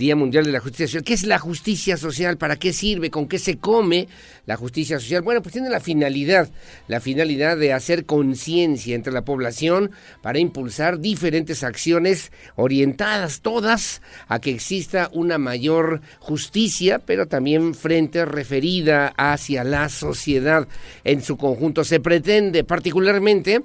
[0.00, 1.04] Día Mundial de la Justicia Social.
[1.04, 2.38] ¿Qué es la justicia social?
[2.38, 3.10] ¿Para qué sirve?
[3.10, 4.08] ¿Con qué se come
[4.46, 5.20] la justicia social?
[5.20, 6.48] Bueno, pues tiene la finalidad,
[6.88, 9.90] la finalidad de hacer conciencia entre la población
[10.22, 18.24] para impulsar diferentes acciones orientadas todas a que exista una mayor justicia, pero también frente
[18.24, 20.66] referida hacia la sociedad
[21.04, 21.84] en su conjunto.
[21.84, 23.60] Se pretende particularmente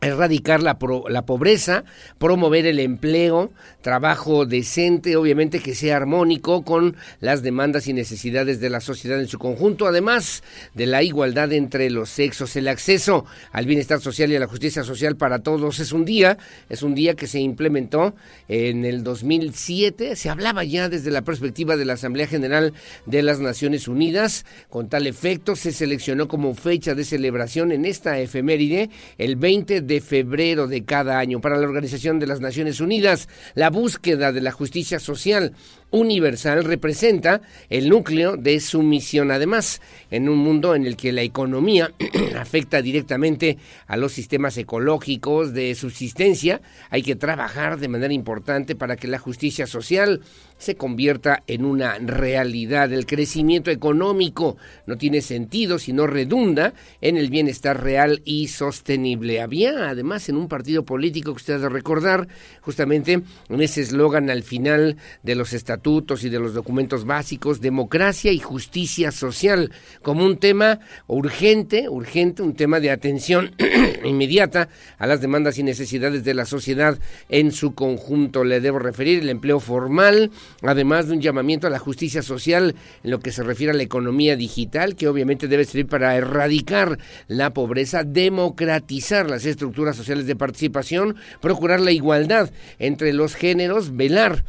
[0.00, 0.78] erradicar la,
[1.08, 1.84] la pobreza,
[2.18, 3.50] promover el empleo,
[3.82, 9.26] trabajo decente, obviamente que sea armónico con las demandas y necesidades de la sociedad en
[9.26, 10.44] su conjunto, además
[10.74, 14.84] de la igualdad entre los sexos, el acceso al bienestar social y a la justicia
[14.84, 15.80] social para todos.
[15.80, 16.38] Es un día,
[16.68, 18.14] es un día que se implementó
[18.46, 22.72] en el 2007, se hablaba ya desde la perspectiva de la Asamblea General
[23.06, 28.18] de las Naciones Unidas, con tal efecto se seleccionó como fecha de celebración en esta
[28.20, 33.28] efeméride el 20 de febrero de cada año para la Organización de las Naciones Unidas.
[33.54, 35.54] La búsqueda de la justicia social
[35.90, 37.40] universal representa
[37.70, 39.30] el núcleo de su misión.
[39.30, 41.92] Además, en un mundo en el que la economía
[42.36, 46.60] afecta directamente a los sistemas ecológicos de subsistencia,
[46.90, 50.20] hay que trabajar de manera importante para que la justicia social
[50.58, 52.92] se convierta en una realidad.
[52.92, 54.56] El crecimiento económico
[54.86, 59.40] no tiene sentido si no redunda en el bienestar real y sostenible.
[59.40, 62.28] Había además en un partido político que usted ha de recordar,
[62.60, 65.77] justamente en ese eslogan al final de los estatutos
[66.22, 69.70] y de los documentos básicos, democracia y justicia social,
[70.02, 73.52] como un tema urgente, urgente, un tema de atención
[74.04, 76.98] inmediata a las demandas y necesidades de la sociedad
[77.28, 78.44] en su conjunto.
[78.44, 80.30] Le debo referir el empleo formal,
[80.62, 82.74] además de un llamamiento a la justicia social
[83.04, 86.98] en lo que se refiere a la economía digital, que obviamente debe servir para erradicar
[87.28, 94.44] la pobreza, democratizar las estructuras sociales de participación, procurar la igualdad entre los géneros, velar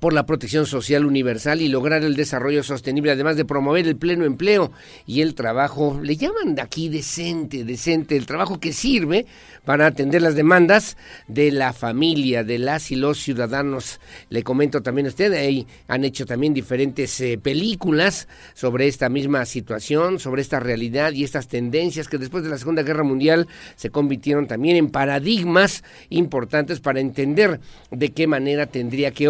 [0.00, 4.24] por la protección social universal y lograr el desarrollo sostenible, además de promover el pleno
[4.24, 4.72] empleo
[5.06, 9.26] y el trabajo, le llaman de aquí decente, decente, el trabajo que sirve
[9.64, 10.96] para atender las demandas
[11.26, 14.00] de la familia, de las y los ciudadanos.
[14.30, 19.44] Le comento también a usted, ahí han hecho también diferentes eh, películas sobre esta misma
[19.44, 23.90] situación, sobre esta realidad y estas tendencias que después de la Segunda Guerra Mundial se
[23.90, 27.60] convirtieron también en paradigmas importantes para entender
[27.90, 29.28] de qué manera tendría que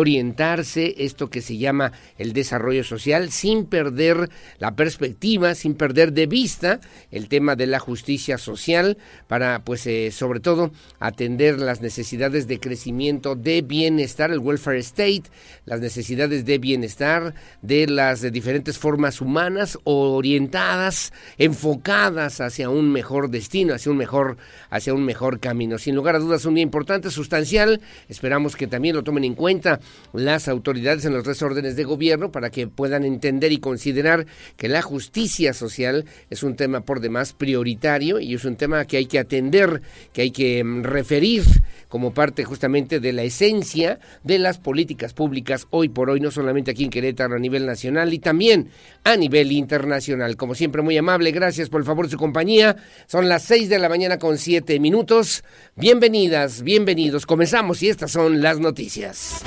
[0.61, 6.81] esto que se llama el desarrollo social sin perder la perspectiva, sin perder de vista
[7.11, 12.61] el tema de la justicia social para pues eh, sobre todo atender las necesidades de
[12.61, 15.25] crecimiento, de bienestar, el welfare state,
[15.65, 23.75] las necesidades de bienestar de las diferentes formas humanas orientadas, enfocadas hacia un mejor destino,
[23.75, 24.37] hacia un mejor,
[24.71, 25.79] hacia un mejor camino.
[25.79, 27.81] Sin lugar a dudas, un día importante, sustancial.
[28.09, 29.81] Esperamos que también lo tomen en cuenta
[30.13, 34.27] las autoridades en los tres órdenes de gobierno para que puedan entender y considerar
[34.57, 38.97] que la justicia social es un tema por demás prioritario y es un tema que
[38.97, 39.83] hay que atender,
[40.13, 41.45] que hay que mm, referir
[41.89, 46.71] como parte justamente de la esencia de las políticas públicas hoy por hoy, no solamente
[46.71, 48.71] aquí en Querétaro a nivel nacional y también
[49.05, 50.37] a nivel internacional.
[50.37, 52.77] Como siempre, muy amable, gracias por el favor de su compañía.
[53.07, 55.45] Son las seis de la mañana con siete minutos.
[55.77, 57.27] Bienvenidas, bienvenidos.
[57.27, 59.43] Comenzamos y estas son las noticias.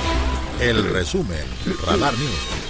[0.60, 1.46] El resumen,
[1.86, 2.70] Radar News.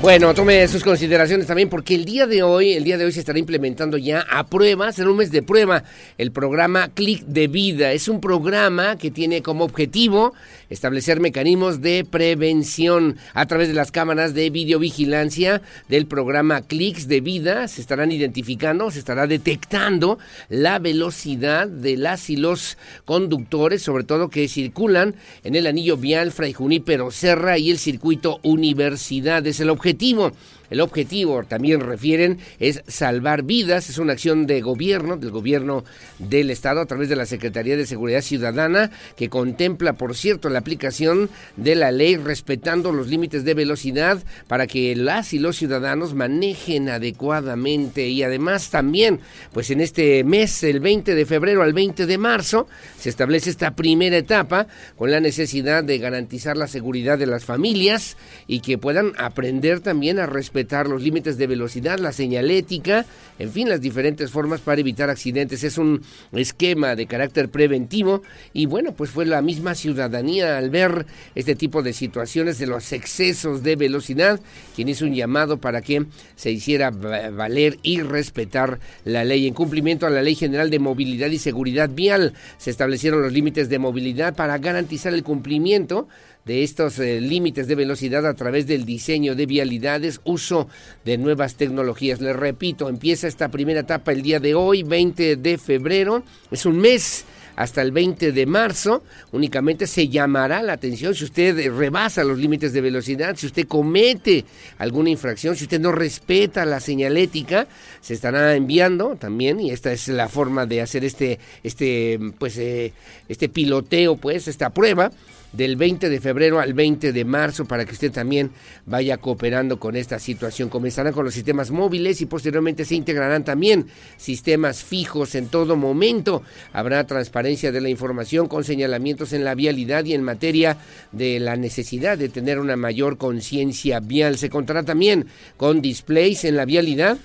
[0.00, 3.20] Bueno, tome sus consideraciones también porque el día de hoy, el día de hoy se
[3.20, 5.84] estará implementando ya a prueba, será un mes de prueba,
[6.16, 7.92] el programa Clic de Vida.
[7.92, 10.32] Es un programa que tiene como objetivo
[10.70, 17.20] establecer mecanismos de prevención a través de las cámaras de videovigilancia del programa Clics de
[17.20, 17.68] Vida.
[17.68, 20.18] Se estarán identificando, se estará detectando
[20.48, 26.32] la velocidad de las y los conductores, sobre todo que circulan en el anillo vial
[26.32, 29.46] Fray Junípero Serra y el circuito Universidad.
[29.46, 30.32] Es el objetivo
[30.70, 33.88] el objetivo, también refieren, es salvar vidas.
[33.88, 35.84] Es una acción de gobierno, del gobierno
[36.18, 40.58] del Estado, a través de la Secretaría de Seguridad Ciudadana, que contempla, por cierto, la
[40.58, 46.14] aplicación de la ley respetando los límites de velocidad para que las y los ciudadanos
[46.14, 48.08] manejen adecuadamente.
[48.08, 49.20] Y además también,
[49.52, 52.68] pues en este mes, el 20 de febrero al 20 de marzo,
[52.98, 54.66] se establece esta primera etapa
[54.96, 58.16] con la necesidad de garantizar la seguridad de las familias
[58.46, 63.06] y que puedan aprender también a respetar respetar los límites de velocidad, la señalética,
[63.38, 65.62] en fin, las diferentes formas para evitar accidentes.
[65.62, 66.02] Es un
[66.32, 68.22] esquema de carácter preventivo
[68.52, 71.06] y bueno, pues fue la misma ciudadanía al ver
[71.36, 74.40] este tipo de situaciones de los excesos de velocidad
[74.74, 79.46] quien hizo un llamado para que se hiciera valer y respetar la ley.
[79.46, 83.68] En cumplimiento a la Ley General de Movilidad y Seguridad Vial, se establecieron los límites
[83.68, 86.08] de movilidad para garantizar el cumplimiento
[86.48, 90.66] de estos eh, límites de velocidad a través del diseño de vialidades, uso
[91.04, 92.22] de nuevas tecnologías.
[92.22, 96.24] Les repito, empieza esta primera etapa el día de hoy, 20 de febrero.
[96.50, 99.02] Es un mes hasta el 20 de marzo.
[99.32, 104.46] Únicamente se llamará la atención si usted rebasa los límites de velocidad, si usted comete
[104.78, 107.68] alguna infracción, si usted no respeta la señalética,
[108.00, 112.94] se estará enviando también y esta es la forma de hacer este este pues eh,
[113.28, 115.10] este piloteo, pues esta prueba
[115.52, 118.50] del 20 de febrero al 20 de marzo para que usted también
[118.86, 120.68] vaya cooperando con esta situación.
[120.68, 123.86] Comenzarán con los sistemas móviles y posteriormente se integrarán también
[124.16, 126.42] sistemas fijos en todo momento.
[126.72, 130.78] Habrá transparencia de la información con señalamientos en la vialidad y en materia
[131.12, 134.38] de la necesidad de tener una mayor conciencia vial.
[134.38, 135.26] Se contará también
[135.56, 137.18] con displays en la vialidad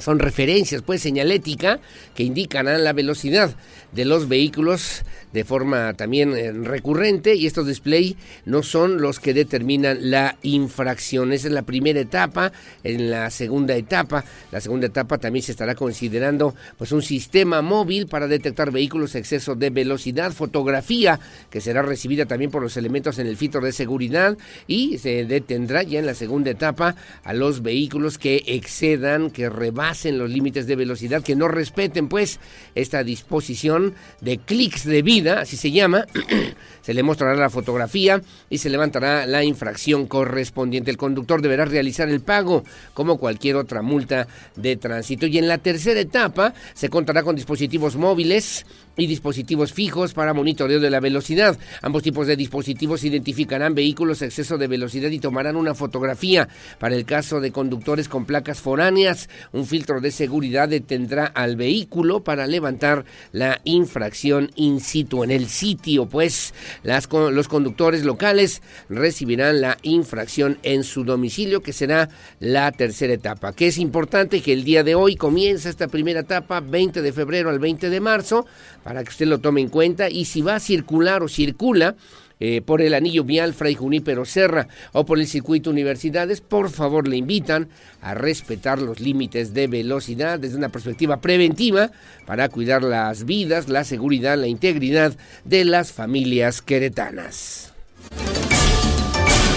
[0.00, 1.80] son referencias, pues señalética,
[2.14, 3.54] que indican la velocidad
[3.92, 5.02] de los vehículos
[5.32, 11.32] de forma también eh, recurrente y estos display no son los que determinan la infracción.
[11.32, 12.52] Esa es la primera etapa.
[12.82, 18.06] En la segunda etapa, la segunda etapa también se estará considerando pues un sistema móvil
[18.06, 23.26] para detectar vehículos exceso de velocidad, fotografía que será recibida también por los elementos en
[23.26, 28.18] el filtro de seguridad y se detendrá ya en la segunda etapa a los vehículos
[28.18, 32.40] que excedan, que rebasen los límites de velocidad, que no respeten pues
[32.74, 36.06] esta disposición de clics de vida así se llama,
[36.82, 40.90] se le mostrará la fotografía y se levantará la infracción correspondiente.
[40.90, 45.26] El conductor deberá realizar el pago como cualquier otra multa de tránsito.
[45.26, 48.66] Y en la tercera etapa se contará con dispositivos móviles
[48.96, 51.58] y dispositivos fijos para monitoreo de la velocidad.
[51.82, 56.48] Ambos tipos de dispositivos identificarán vehículos a exceso de velocidad y tomarán una fotografía.
[56.78, 62.24] Para el caso de conductores con placas foráneas, un filtro de seguridad detendrá al vehículo
[62.24, 66.54] para levantar la infracción in situ en el sitio, pues
[66.84, 73.52] los conductores locales recibirán la infracción en su domicilio, que será la tercera etapa.
[73.52, 77.50] Que es importante que el día de hoy comienza esta primera etapa, 20 de febrero
[77.50, 78.46] al 20 de marzo,
[78.82, 81.96] para que usted lo tome en cuenta y si va a circular o circula,
[82.42, 87.06] eh, por el anillo vial Fray Junípero Serra o por el circuito Universidades, por favor
[87.06, 87.68] le invitan
[88.00, 91.90] a respetar los límites de velocidad desde una perspectiva preventiva
[92.26, 97.74] para cuidar las vidas, la seguridad, la integridad de las familias queretanas.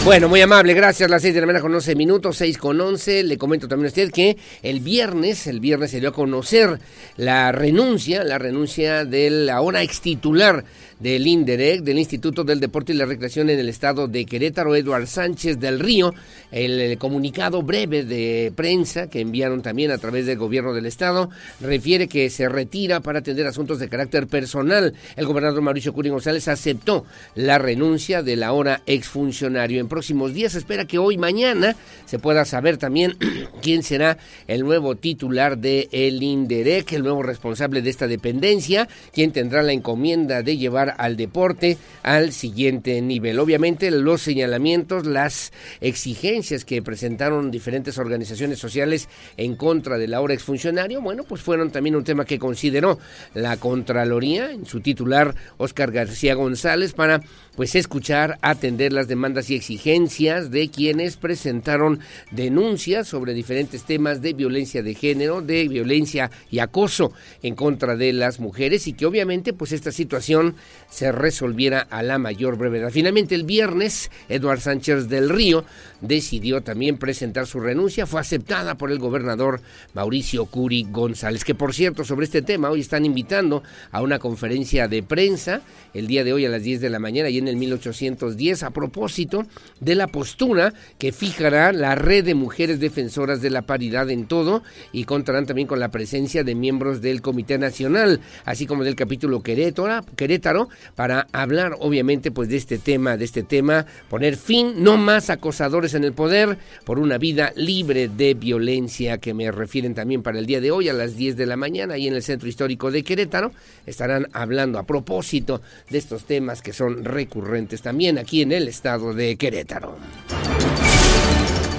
[0.05, 1.09] Bueno, muy amable, gracias.
[1.09, 3.23] Las 6 de la mañana con 11 minutos, 6 con 11.
[3.23, 6.77] Le comento también a usted que el viernes, el viernes se dio a conocer
[7.15, 10.65] la renuncia, la renuncia del ahora ex titular
[10.99, 15.07] del INDEREC, del Instituto del Deporte y la Recreación en el estado de Querétaro, Eduard
[15.07, 16.13] Sánchez del Río,
[16.51, 22.07] el, comunicado breve de prensa que enviaron también a través del gobierno del estado refiere
[22.07, 24.93] que se retira para atender asuntos de carácter personal.
[25.15, 29.79] El gobernador Mauricio Curi González aceptó la renuncia del ahora exfuncionario.
[29.79, 33.17] En próximos días se espera que hoy, mañana, se pueda saber también
[33.61, 35.89] quién será el nuevo titular de
[36.23, 41.77] INDEREC, el nuevo responsable de esta dependencia, quién tendrá la encomienda de llevar al deporte
[42.03, 43.39] al siguiente nivel.
[43.39, 51.01] Obviamente los señalamientos, las exigencias que presentaron diferentes organizaciones sociales en contra del ahora exfuncionario,
[51.01, 52.99] bueno, pues fueron también un tema que consideró
[53.33, 57.21] la Contraloría en su titular Oscar García González para
[57.55, 61.99] pues escuchar, atender las demandas y exigencias de quienes presentaron
[62.31, 67.13] denuncias sobre diferentes temas de violencia de género, de violencia y acoso
[67.43, 70.55] en contra de las mujeres y que obviamente pues esta situación
[70.89, 72.91] se resolviera a la mayor brevedad.
[72.91, 75.65] Finalmente el viernes, Eduard Sánchez del Río
[76.01, 79.61] decidió también presentar su renuncia, fue aceptada por el gobernador
[79.93, 84.87] Mauricio Curi González, que por cierto sobre este tema hoy están invitando a una conferencia
[84.87, 85.61] de prensa
[85.93, 88.71] el día de hoy a las 10 de la mañana y en el 1810 a
[88.71, 89.45] propósito
[89.79, 94.63] de la postura que fijará la red de mujeres defensoras de la paridad en todo
[94.91, 99.41] y contarán también con la presencia de miembros del Comité Nacional, así como del capítulo
[99.41, 100.62] Querétaro, Querétaro
[100.95, 105.93] para hablar obviamente pues de este tema, de este tema, poner fin, no más acosadores
[105.93, 110.45] en el poder, por una vida libre de violencia que me refieren también para el
[110.45, 113.03] día de hoy a las 10 de la mañana y en el Centro Histórico de
[113.03, 113.51] Querétaro
[113.85, 119.13] estarán hablando a propósito de estos temas que son recurrentes también aquí en el estado
[119.13, 119.97] de Querétaro.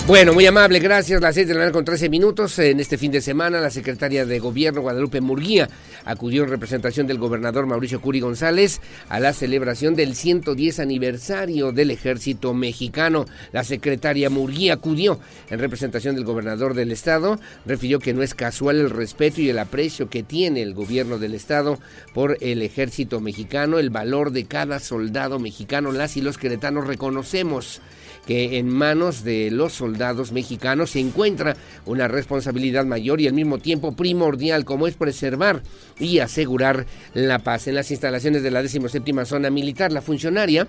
[0.06, 1.22] Bueno, muy amable, gracias.
[1.22, 2.58] Las seis de la mañana con 13 minutos.
[2.58, 5.70] En este fin de semana, la secretaria de Gobierno, Guadalupe Murguía,
[6.04, 11.90] acudió en representación del gobernador Mauricio Curi González a la celebración del 110 aniversario del
[11.90, 13.24] ejército mexicano.
[13.52, 17.40] La secretaria Murguía acudió en representación del gobernador del estado.
[17.64, 21.32] Refirió que no es casual el respeto y el aprecio que tiene el gobierno del
[21.34, 21.78] estado
[22.12, 25.92] por el ejército mexicano, el valor de cada soldado mexicano.
[25.92, 27.80] Las y los queretanos reconocemos
[28.26, 33.58] que en manos de los soldados mexicanos se encuentra una responsabilidad mayor y al mismo
[33.58, 35.62] tiempo primordial como es preservar
[35.98, 37.66] y asegurar la paz.
[37.66, 40.66] En las instalaciones de la 17 zona militar, la funcionaria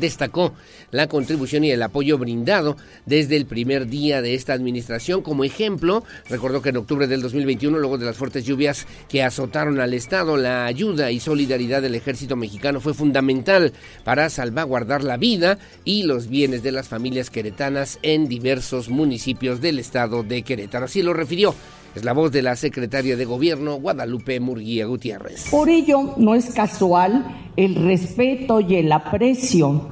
[0.00, 0.54] destacó
[0.90, 5.22] la contribución y el apoyo brindado desde el primer día de esta administración.
[5.22, 9.80] Como ejemplo, recordó que en octubre del 2021, luego de las fuertes lluvias que azotaron
[9.80, 13.72] al Estado, la ayuda y solidaridad del ejército mexicano fue fundamental
[14.04, 19.78] para salvaguardar la vida y los bienes de las familias queretanas en diversos municipios del
[19.78, 20.86] Estado de Querétaro.
[20.86, 21.54] Así lo refirió
[21.94, 25.48] es la voz de la secretaria de Gobierno, Guadalupe Murguía Gutiérrez.
[25.50, 27.24] Por ello, no es casual
[27.56, 29.88] el respeto y el aprecio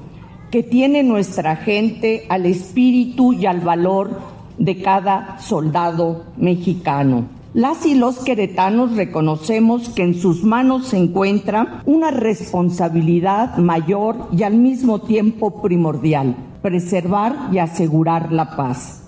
[0.51, 4.21] que tiene nuestra gente al espíritu y al valor
[4.59, 7.27] de cada soldado mexicano.
[7.55, 14.43] Las y los queretanos reconocemos que en sus manos se encuentra una responsabilidad mayor y
[14.43, 19.04] al mismo tiempo primordial, preservar y asegurar la paz.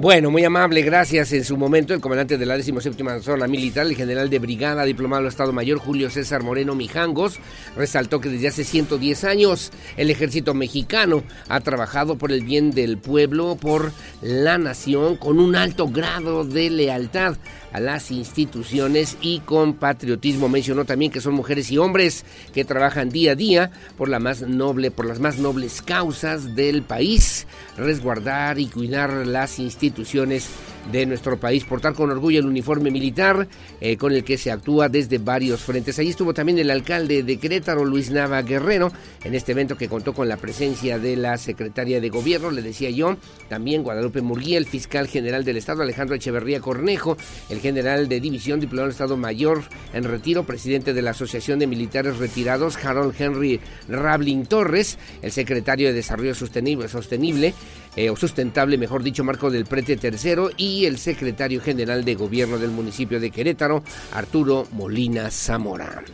[0.00, 1.32] Bueno, muy amable, gracias.
[1.32, 5.26] En su momento, el comandante de la 17 Zona Militar, el general de brigada, diplomado
[5.26, 7.40] Estado Mayor Julio César Moreno Mijangos,
[7.76, 12.98] resaltó que desde hace 110 años el ejército mexicano ha trabajado por el bien del
[12.98, 13.90] pueblo, por
[14.22, 17.36] la nación, con un alto grado de lealtad
[17.72, 20.48] a las instituciones y con patriotismo.
[20.48, 24.42] Mencionó también que son mujeres y hombres que trabajan día a día por la más
[24.42, 27.46] noble, por las más nobles causas del país,
[27.76, 30.48] resguardar y cuidar las instituciones
[30.90, 33.48] de nuestro país, portar con orgullo el uniforme militar
[33.80, 35.98] eh, con el que se actúa desde varios frentes.
[35.98, 38.90] Allí estuvo también el alcalde de Querétaro, Luis Nava Guerrero,
[39.24, 42.90] en este evento que contó con la presencia de la secretaria de gobierno, le decía
[42.90, 43.16] yo,
[43.48, 47.16] también Guadalupe Murguía, el fiscal general del Estado, Alejandro Echeverría Cornejo,
[47.48, 51.66] el general de división diplomado del Estado Mayor en retiro, presidente de la Asociación de
[51.66, 57.54] Militares Retirados, Harold Henry Rablin Torres, el secretario de Desarrollo Sostenible, sostenible
[57.98, 62.56] eh, o sustentable, mejor dicho, Marco del Prete Tercero y el secretario general de Gobierno
[62.56, 66.04] del municipio de Querétaro, Arturo Molina Zamora.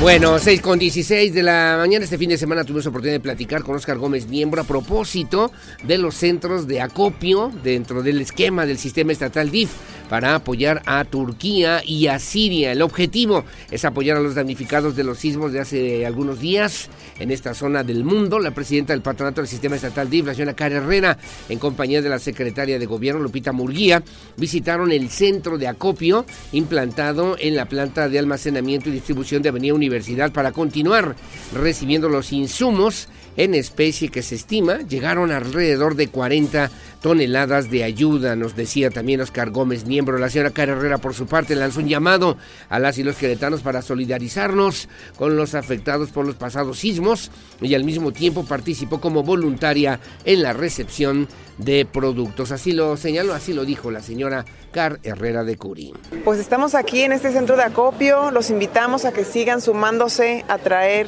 [0.00, 2.04] Bueno, 6 con 16 de la mañana.
[2.04, 5.98] Este fin de semana tuvimos oportunidad de platicar con Oscar Gómez Miembro a propósito de
[5.98, 9.72] los centros de acopio dentro del esquema del sistema estatal DIF
[10.08, 12.72] para apoyar a Turquía y a Siria.
[12.72, 16.88] El objetivo es apoyar a los damnificados de los sismos de hace algunos días
[17.18, 18.38] en esta zona del mundo.
[18.38, 22.18] La presidenta del patronato del sistema estatal la señora Cara Herrera, en compañía de la
[22.18, 24.02] secretaria de gobierno, Lupita Murguía,
[24.36, 29.74] visitaron el centro de acopio implantado en la planta de almacenamiento y distribución de Avenida
[29.74, 31.14] Universidad para continuar
[31.52, 38.36] recibiendo los insumos en especie que se estima llegaron alrededor de 40 toneladas de ayuda,
[38.36, 40.18] nos decía también Oscar Gómez, miembro.
[40.18, 42.36] La señora Cara Herrera, por su parte, lanzó un llamado
[42.68, 47.74] a las y los queretanos para solidarizarnos con los afectados por los pasados sismos y
[47.74, 51.28] al mismo tiempo participó como voluntaria en la recepción
[51.58, 52.52] de productos.
[52.52, 55.92] Así lo señaló, así lo dijo la señora Car Herrera de Curi.
[56.24, 60.58] Pues estamos aquí en este centro de acopio, los invitamos a que sigan sumándose a
[60.58, 61.06] traer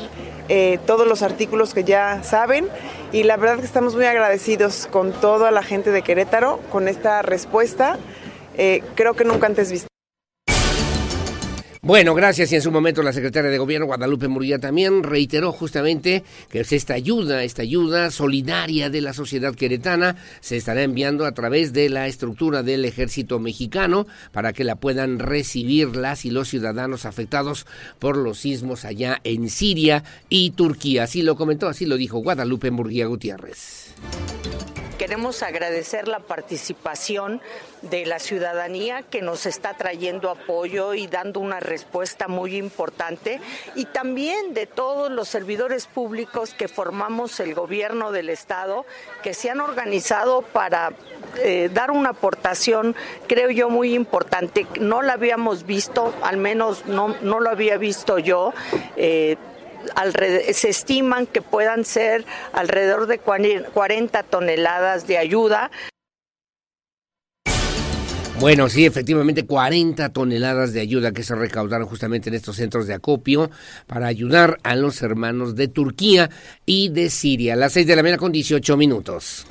[0.48, 2.66] eh, todos los artículos que ya saben
[3.12, 7.22] y la verdad que estamos muy agradecidos con toda la gente de Querétaro con esta
[7.22, 7.98] respuesta.
[8.56, 9.89] Eh, creo que nunca antes visto.
[11.82, 12.52] Bueno, gracias.
[12.52, 16.92] Y en su momento la secretaria de Gobierno, Guadalupe Murguía, también reiteró justamente que esta
[16.92, 22.06] ayuda, esta ayuda solidaria de la sociedad queretana, se estará enviando a través de la
[22.06, 27.66] estructura del ejército mexicano para que la puedan recibir las y los ciudadanos afectados
[27.98, 31.04] por los sismos allá en Siria y Turquía.
[31.04, 33.94] Así lo comentó, así lo dijo Guadalupe Murguía Gutiérrez.
[35.00, 37.40] Queremos agradecer la participación
[37.80, 43.40] de la ciudadanía que nos está trayendo apoyo y dando una respuesta muy importante
[43.74, 48.84] y también de todos los servidores públicos que formamos el gobierno del Estado
[49.22, 50.92] que se han organizado para
[51.38, 52.94] eh, dar una aportación,
[53.26, 54.66] creo yo, muy importante.
[54.78, 58.52] No la habíamos visto, al menos no, no lo había visto yo.
[58.98, 59.38] Eh,
[60.52, 65.70] se estiman que puedan ser alrededor de 40 toneladas de ayuda.
[68.40, 72.94] Bueno, sí, efectivamente 40 toneladas de ayuda que se recaudaron justamente en estos centros de
[72.94, 73.50] acopio
[73.86, 76.30] para ayudar a los hermanos de Turquía
[76.64, 77.54] y de Siria.
[77.54, 79.46] Las 6 de la mañana con 18 minutos.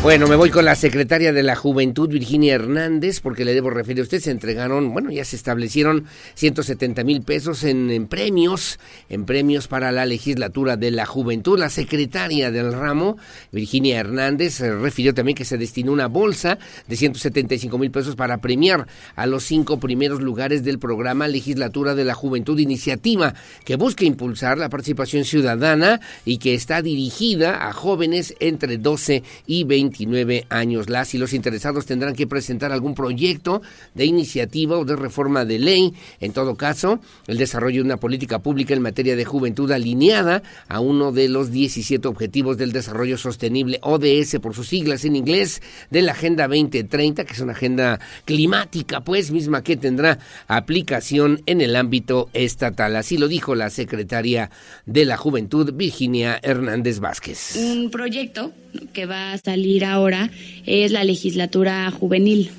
[0.00, 3.98] Bueno, me voy con la secretaria de la Juventud, Virginia Hernández, porque le debo referir
[3.98, 9.66] a usted, se entregaron, bueno, ya se establecieron 170 mil pesos en, premios, en premios
[9.66, 11.58] para la legislatura de la Juventud.
[11.58, 13.16] La secretaria del ramo,
[13.50, 18.86] Virginia Hernández, refirió también que se destinó una bolsa de 175 mil pesos para premiar
[19.16, 23.34] a los cinco primeros lugares del programa Legislatura de la Juventud Iniciativa,
[23.64, 29.64] que busca impulsar la participación ciudadana y que está dirigida a jóvenes entre 12 y
[29.64, 30.90] 20 29 años.
[30.90, 33.62] Las y los interesados tendrán que presentar algún proyecto
[33.94, 35.94] de iniciativa o de reforma de ley.
[36.20, 40.80] En todo caso, el desarrollo de una política pública en materia de juventud alineada a
[40.80, 46.02] uno de los 17 Objetivos del Desarrollo Sostenible, ODS por sus siglas en inglés, de
[46.02, 51.76] la Agenda 2030, que es una agenda climática, pues misma que tendrá aplicación en el
[51.76, 52.94] ámbito estatal.
[52.96, 54.50] Así lo dijo la secretaria
[54.84, 57.56] de la Juventud, Virginia Hernández Vázquez.
[57.56, 58.52] Un proyecto
[58.92, 60.30] que va a salir ahora
[60.66, 62.50] es la legislatura juvenil,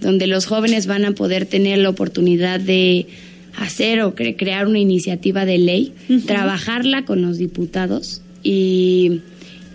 [0.00, 3.06] donde los jóvenes van a poder tener la oportunidad de
[3.56, 5.92] hacer o crear una iniciativa de ley,
[6.26, 9.20] trabajarla con los diputados y,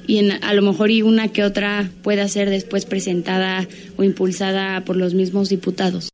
[0.07, 4.97] y a lo mejor y una que otra pueda ser después presentada o impulsada por
[4.97, 6.09] los mismos diputados.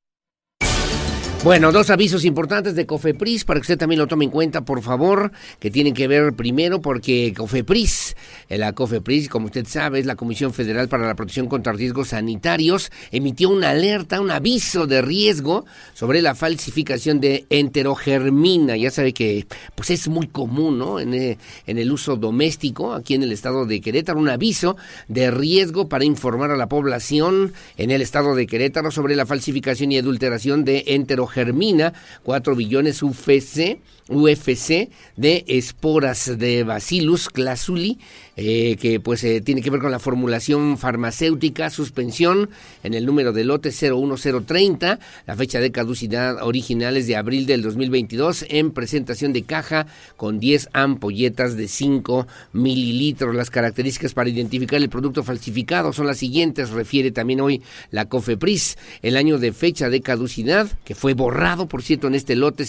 [1.46, 4.82] Bueno, dos avisos importantes de Cofepris para que usted también lo tome en cuenta, por
[4.82, 8.16] favor, que tienen que ver primero porque Cofepris,
[8.50, 12.08] eh, la Cofepris, como usted sabe, es la Comisión Federal para la Protección contra Riesgos
[12.08, 18.76] Sanitarios, emitió una alerta, un aviso de riesgo sobre la falsificación de enterogermina.
[18.76, 21.00] Ya sabe que pues es muy común, ¿no?
[21.00, 24.78] En, eh, en el uso doméstico aquí en el estado de Querétaro, un aviso
[25.10, 29.92] de riesgo para informar a la población en el estado de Querétaro sobre la falsificación
[29.92, 31.94] y adulteración de enterogermina Germina,
[32.24, 37.98] 4 billones UFC UFC de esporas de Bacillus classuli,
[38.38, 42.50] eh, que pues eh, tiene que ver con la formulación farmacéutica, suspensión
[42.84, 47.64] en el número de lote 01030, la fecha de caducidad original es de abril del
[47.64, 49.88] 2022, en presentación de caja
[50.18, 53.34] con 10 ampolletas de 5 mililitros.
[53.34, 58.78] Las características para identificar el producto falsificado son las siguientes, refiere también hoy la COFEPRIS,
[59.02, 62.66] el año de fecha de caducidad, que fue borrado, por cierto, en este lote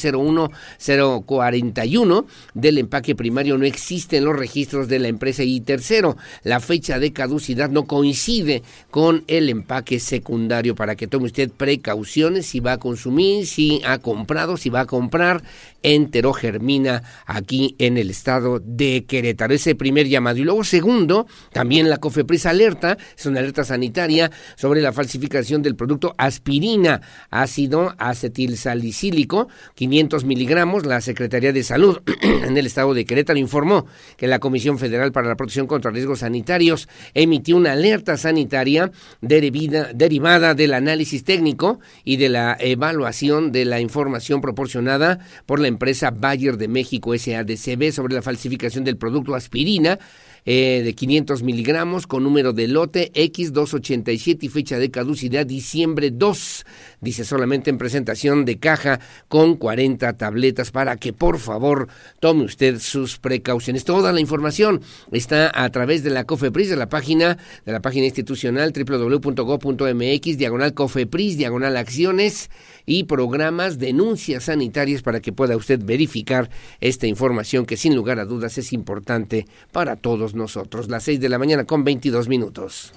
[1.26, 6.60] 01041 del empaque primario no existe en los registros de la empresa y tercero, la
[6.60, 12.60] fecha de caducidad no coincide con el empaque secundario para que tome usted precauciones si
[12.60, 15.42] va a consumir, si ha comprado, si va a comprar
[15.86, 19.54] enterogermina aquí en el estado de Querétaro.
[19.54, 20.38] Ese primer llamado.
[20.38, 25.76] Y luego segundo, también la COFEPRIS alerta, es una alerta sanitaria sobre la falsificación del
[25.76, 30.86] producto aspirina, ácido acetilsalicílico, 500 miligramos.
[30.86, 33.86] La Secretaría de Salud en el estado de Querétaro informó
[34.18, 40.54] que la Comisión Federal para la Protección contra Riesgos Sanitarios emitió una alerta sanitaria derivada
[40.54, 46.58] del análisis técnico y de la evaluación de la información proporcionada por la empresa Bayer
[46.58, 49.98] de México SADCB sobre la falsificación del producto aspirina
[50.46, 56.64] eh, de 500 miligramos con número de lote X287 y fecha de caducidad diciembre 2.
[57.00, 61.88] Dice solamente en presentación de caja con 40 tabletas para que por favor
[62.20, 63.84] tome usted sus precauciones.
[63.84, 64.80] Toda la información
[65.10, 70.74] está a través de la COFEPRIS, de la página, de la página institucional www.go.mx, diagonal
[70.74, 72.50] COFEPRIS, diagonal acciones
[72.86, 78.24] y programas, denuncias sanitarias para que pueda usted verificar esta información que sin lugar a
[78.24, 80.88] dudas es importante para todos nosotros.
[80.88, 82.92] Las 6 de la mañana con 22 minutos.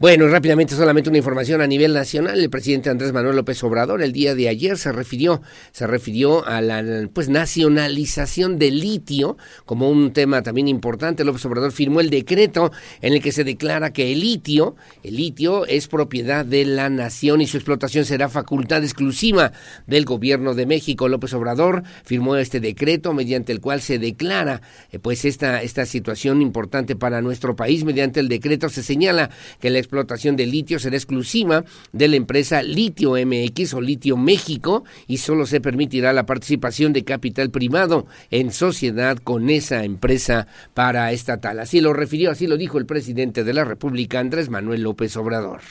[0.00, 2.38] Bueno, rápidamente solamente una información a nivel nacional.
[2.38, 6.60] El presidente Andrés Manuel López Obrador el día de ayer se refirió, se refirió a
[6.60, 11.24] la pues nacionalización del litio como un tema también importante.
[11.24, 15.66] López Obrador firmó el decreto en el que se declara que el litio, el litio
[15.66, 19.50] es propiedad de la nación y su explotación será facultad exclusiva
[19.88, 21.08] del gobierno de México.
[21.08, 26.40] López Obrador firmó este decreto mediante el cual se declara eh, pues esta esta situación
[26.40, 27.82] importante para nuestro país.
[27.82, 32.62] Mediante el decreto se señala que la explotación de litio será exclusiva de la empresa
[32.62, 38.52] Litio MX o Litio México y solo se permitirá la participación de capital privado en
[38.52, 41.58] sociedad con esa empresa para estatal.
[41.58, 45.62] Así lo refirió, así lo dijo el presidente de la República, Andrés Manuel López Obrador.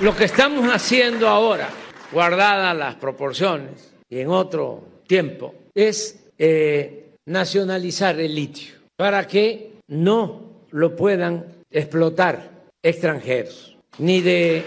[0.00, 1.70] Lo que estamos haciendo ahora,
[2.12, 10.64] guardadas las proporciones y en otro tiempo, es eh, nacionalizar el litio para que no
[10.70, 12.50] lo puedan explotar
[12.82, 14.62] extranjeros, ni de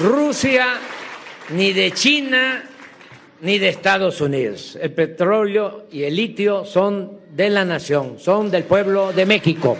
[0.00, 0.78] Rusia,
[1.50, 2.64] ni de China,
[3.40, 4.78] ni de Estados Unidos.
[4.80, 9.76] El petróleo y el litio son de la nación, son del pueblo de México,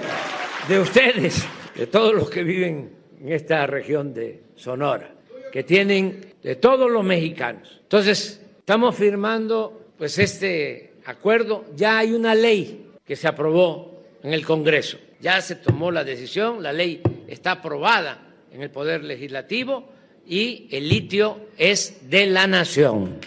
[0.69, 5.12] de ustedes, de todos los que viven en esta región de Sonora,
[5.53, 7.81] que tienen de todos los mexicanos.
[7.83, 14.45] Entonces, estamos firmando pues este acuerdo, ya hay una ley que se aprobó en el
[14.45, 14.99] Congreso.
[15.21, 19.91] Ya se tomó la decisión, la ley está aprobada en el Poder Legislativo
[20.27, 23.21] y el litio es de la nación.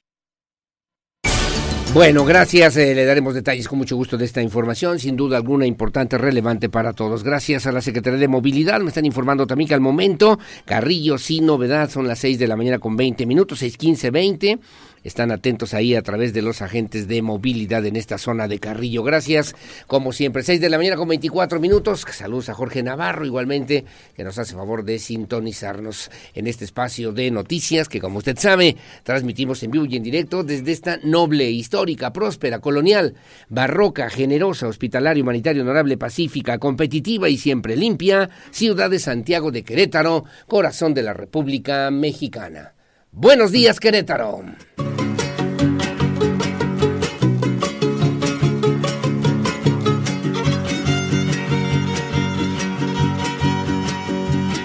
[1.94, 2.78] Bueno, gracias.
[2.78, 6.70] Eh, le daremos detalles con mucho gusto de esta información, sin duda alguna importante, relevante
[6.70, 7.22] para todos.
[7.22, 8.80] Gracias a la Secretaría de Movilidad.
[8.80, 12.56] Me están informando también que al momento, Carrillo, sin novedad, son las 6 de la
[12.56, 14.58] mañana con 20 minutos, seis quince veinte
[15.04, 19.04] están atentos ahí a través de los agentes de movilidad en esta zona de Carrillo.
[19.04, 19.56] Gracias,
[19.88, 22.06] como siempre, 6 de la mañana con 24 minutos.
[22.12, 23.86] Saludos a Jorge Navarro, igualmente,
[24.16, 28.78] que nos hace favor de sintonizarnos en este espacio de noticias que, como usted sabe,
[29.04, 33.16] transmitimos en vivo y en directo desde esta noble, histórica, próspera, colonial,
[33.50, 40.26] barroca, generosa, hospitalaria, humanitaria, honorable, pacífica, competitiva y siempre limpia, ciudad de Santiago de Querétaro,
[40.48, 42.74] corazón de la República Mexicana.
[43.14, 44.40] Buenos días, Querétaro.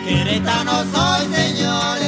[0.04, 2.06] Querétaro soy, señores.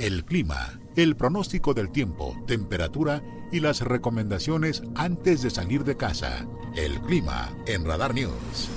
[0.00, 6.48] El clima, el pronóstico del tiempo, temperatura y las recomendaciones antes de salir de casa.
[6.74, 8.68] El clima en Radar News.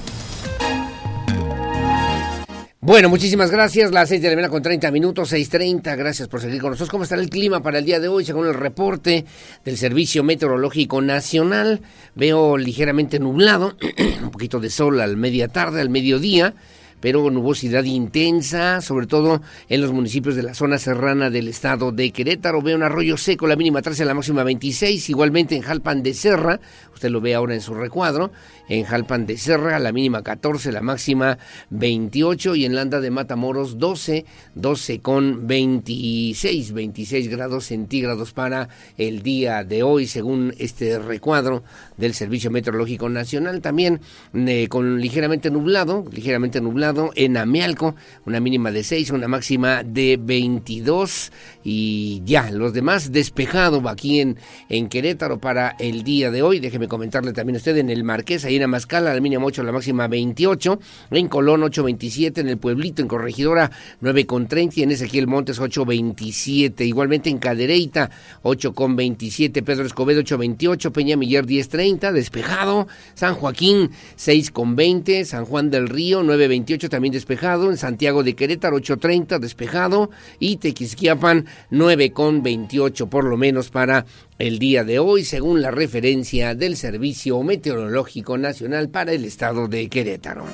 [2.84, 3.92] Bueno, muchísimas gracias.
[3.92, 5.96] Las seis de la mañana con 30 minutos, 6.30.
[5.96, 6.90] Gracias por seguir con nosotros.
[6.90, 8.26] ¿Cómo está el clima para el día de hoy?
[8.26, 9.24] Según el reporte
[9.64, 11.82] del Servicio Meteorológico Nacional,
[12.16, 13.78] veo ligeramente nublado,
[14.24, 16.56] un poquito de sol al media tarde, al mediodía
[17.02, 22.12] pero nubosidad intensa, sobre todo en los municipios de la zona serrana del estado de
[22.12, 22.62] Querétaro.
[22.62, 26.60] Veo un arroyo seco, la mínima 13, la máxima 26, igualmente en Jalpan de Serra,
[26.94, 28.32] usted lo ve ahora en su recuadro,
[28.72, 31.38] en Jalpan de Serra, la mínima 14, la máxima
[31.72, 34.24] 28 y en Landa de Matamoros 12,
[34.56, 41.64] 12 con 26, 26 grados centígrados para el día de hoy, según este recuadro
[41.98, 43.60] del Servicio Meteorológico Nacional.
[43.60, 44.00] También
[44.34, 50.18] eh, con ligeramente nublado, ligeramente nublado en Amialco, una mínima de 6, una máxima de
[50.18, 51.34] 22
[51.66, 54.38] y ya, los demás despejado aquí en,
[54.70, 56.62] en Querétaro para el día de hoy.
[56.62, 60.80] Déjeme comentarle también a usted en el Marqués, ahí la mínima 8, la máxima 28,
[61.12, 63.72] en Colón 8.27, en el Pueblito, en Corregidora
[64.02, 68.10] 9.30 y en Ezequiel Montes 8.27, igualmente en Cadereyta
[68.44, 76.24] 8.27, Pedro Escobedo 8.28, Peña Miller 10.30, despejado, San Joaquín 6.20, San Juan del Río
[76.24, 80.10] 9.28, también despejado, en Santiago de Querétaro 8.30 despejado.
[80.40, 84.06] Y Tequisquiapan 9.28 por lo menos para
[84.42, 89.88] el día de hoy, según la referencia del Servicio Meteorológico Nacional para el estado de
[89.88, 90.46] Querétaro.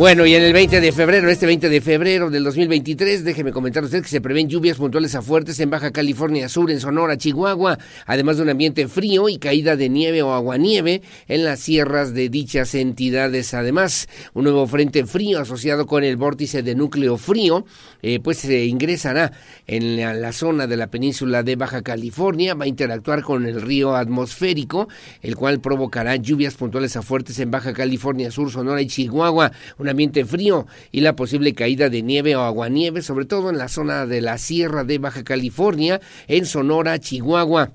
[0.00, 3.82] Bueno, y en el 20 de febrero, este 20 de febrero del 2023, déjeme comentar
[3.82, 7.18] a usted que se prevén lluvias puntuales a fuertes en Baja California Sur, en Sonora,
[7.18, 12.14] Chihuahua, además de un ambiente frío y caída de nieve o aguanieve en las sierras
[12.14, 13.52] de dichas entidades.
[13.52, 17.66] Además, un nuevo frente frío asociado con el vórtice de núcleo frío,
[18.00, 19.32] eh, pues se ingresará
[19.66, 23.94] en la, zona de la península de Baja California, va a interactuar con el río
[23.94, 24.88] atmosférico,
[25.20, 29.52] el cual provocará lluvias puntuales a fuertes en Baja California Sur, Sonora y Chihuahua.
[29.90, 34.06] Ambiente frío y la posible caída de nieve o aguanieve, sobre todo en la zona
[34.06, 37.72] de la Sierra de Baja California, en Sonora, Chihuahua.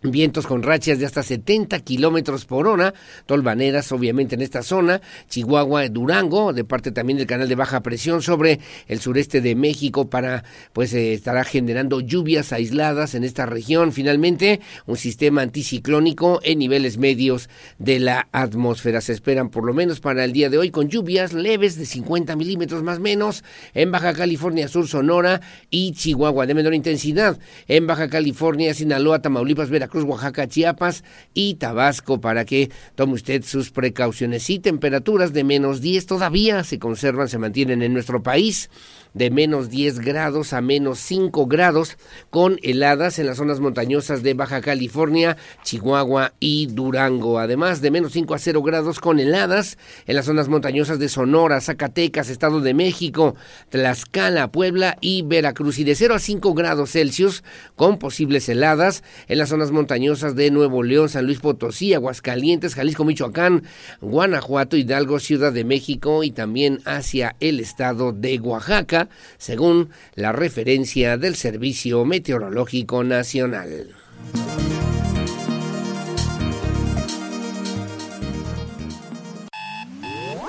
[0.00, 2.94] Vientos con rachas de hasta 70 kilómetros por hora,
[3.26, 8.22] tolvaneras obviamente en esta zona, Chihuahua, Durango, de parte también del canal de baja presión
[8.22, 13.90] sobre el sureste de México para, pues eh, estará generando lluvias aisladas en esta región.
[13.90, 17.48] Finalmente, un sistema anticiclónico en niveles medios
[17.80, 19.00] de la atmósfera.
[19.00, 22.36] Se esperan por lo menos para el día de hoy con lluvias leves de 50
[22.36, 23.42] milímetros más menos
[23.74, 27.36] en Baja California Sur, Sonora y Chihuahua de menor intensidad.
[27.66, 33.42] En Baja California, Sinaloa, Tamaulipas, Veracruz, Cruz, Oaxaca, Chiapas y Tabasco para que tome usted
[33.42, 34.48] sus precauciones.
[34.50, 38.70] Y temperaturas de menos 10 todavía se conservan, se mantienen en nuestro país
[39.14, 41.96] de menos 10 grados a menos 5 grados,
[42.30, 47.38] con heladas en las zonas montañosas de Baja California, Chihuahua y Durango.
[47.38, 51.60] Además de menos 5 a 0 grados con heladas en las zonas montañosas de Sonora,
[51.60, 53.34] Zacatecas, Estado de México,
[53.70, 55.78] Tlaxcala, Puebla y Veracruz.
[55.78, 57.44] Y de 0 a 5 grados Celsius
[57.76, 63.04] con posibles heladas en las zonas montañosas de Nuevo León, San Luis Potosí, Aguascalientes, Jalisco,
[63.04, 63.64] Michoacán,
[64.00, 69.07] Guanajuato, Hidalgo, Ciudad de México y también hacia el estado de Oaxaca
[69.38, 73.94] según la referencia del Servicio Meteorológico Nacional.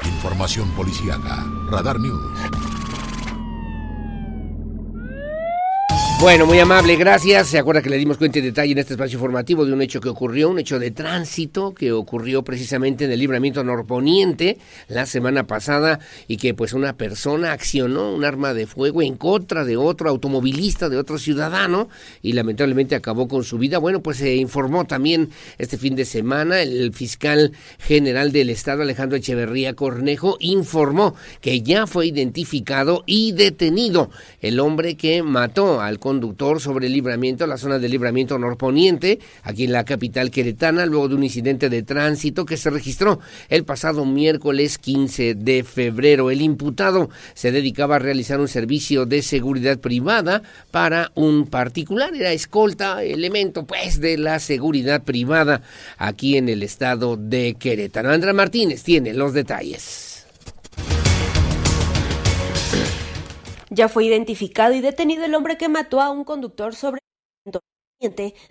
[0.03, 1.45] Información policiaca.
[1.69, 2.58] Radar News.
[6.21, 7.47] Bueno, muy amable, gracias.
[7.47, 10.01] Se acuerda que le dimos cuenta y detalle en este espacio informativo de un hecho
[10.01, 14.57] que ocurrió, un hecho de tránsito que ocurrió precisamente en el libramiento norponiente
[14.89, 19.63] la semana pasada y que pues una persona accionó un arma de fuego en contra
[19.63, 21.87] de otro automovilista, de otro ciudadano
[22.21, 23.77] y lamentablemente acabó con su vida.
[23.77, 29.17] Bueno, pues se informó también este fin de semana el fiscal general del estado Alejandro
[29.17, 34.09] Echeverría Cornejo informó que ya fue identificado y detenido
[34.41, 39.65] el hombre que mató al conductor sobre el libramiento, la zona del libramiento norponiente, aquí
[39.65, 44.05] en la capital queretana, luego de un incidente de tránsito que se registró el pasado
[44.05, 46.31] miércoles 15 de febrero.
[46.31, 50.41] El imputado se dedicaba a realizar un servicio de seguridad privada
[50.71, 55.61] para un particular, era escolta, elemento pues de la seguridad privada
[55.99, 58.09] aquí en el estado de Querétaro.
[58.09, 60.08] Andra Martínez tiene los detalles.
[63.69, 66.99] Ya fue identificado y detenido el hombre que mató a un conductor sobre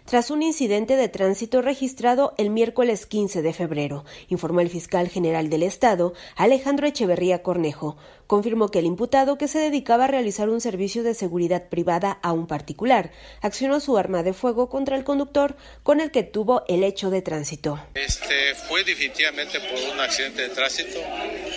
[0.05, 5.49] tras un incidente de tránsito registrado el miércoles 15 de febrero, informó el fiscal general
[5.49, 7.97] del Estado, Alejandro Echeverría Cornejo.
[8.29, 12.33] Confirmó que el imputado, que se dedicaba a realizar un servicio de seguridad privada a
[12.33, 13.11] un particular,
[13.41, 17.23] accionó su arma de fuego contra el conductor con el que tuvo el hecho de
[17.23, 17.81] tránsito.
[17.95, 21.01] Este fue definitivamente por un accidente de tránsito.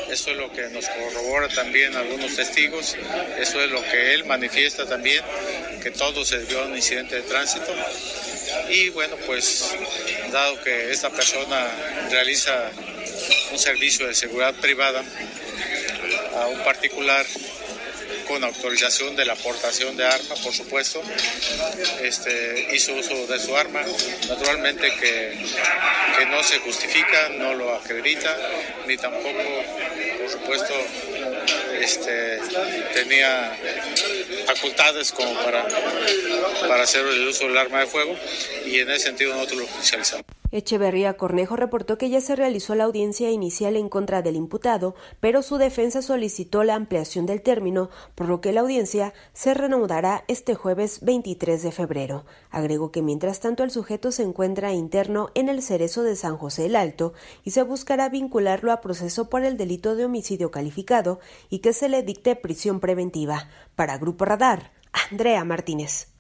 [0.09, 2.95] Eso es lo que nos corrobora también algunos testigos.
[3.37, 5.21] Eso es lo que él manifiesta también,
[5.83, 7.73] que todo se dio a un incidente de tránsito.
[8.69, 9.75] Y bueno, pues
[10.31, 11.67] dado que esta persona
[12.09, 12.71] realiza
[13.51, 15.03] un servicio de seguridad privada
[16.35, 17.25] a un particular
[18.27, 21.01] con autorización de la aportación de arma, por supuesto,
[22.01, 23.81] este, hizo uso de su arma,
[24.29, 25.37] naturalmente que,
[26.29, 28.37] no se justifica, no lo acredita,
[28.87, 29.63] ni tampoco,
[30.19, 30.73] por supuesto,
[31.81, 32.39] este,
[32.93, 33.57] tenía
[34.45, 35.67] facultades como para,
[36.67, 38.15] para hacer el uso del arma de fuego
[38.65, 40.40] y en ese sentido nosotros lo oficializamos.
[40.51, 45.41] Echeverría Cornejo reportó que ya se realizó la audiencia inicial en contra del imputado, pero
[45.41, 50.55] su defensa solicitó la ampliación del término, por lo que la audiencia se reanudará este
[50.55, 52.25] jueves 23 de febrero.
[52.49, 56.65] Agregó que mientras tanto el sujeto se encuentra interno en el cerezo de San José
[56.65, 61.59] el Alto y se buscará vincularlo a proceso por el delito de homicidio calificado y
[61.59, 63.47] que se le dicte prisión preventiva.
[63.75, 64.71] Para Grupo Radar,
[65.09, 66.10] Andrea Martínez.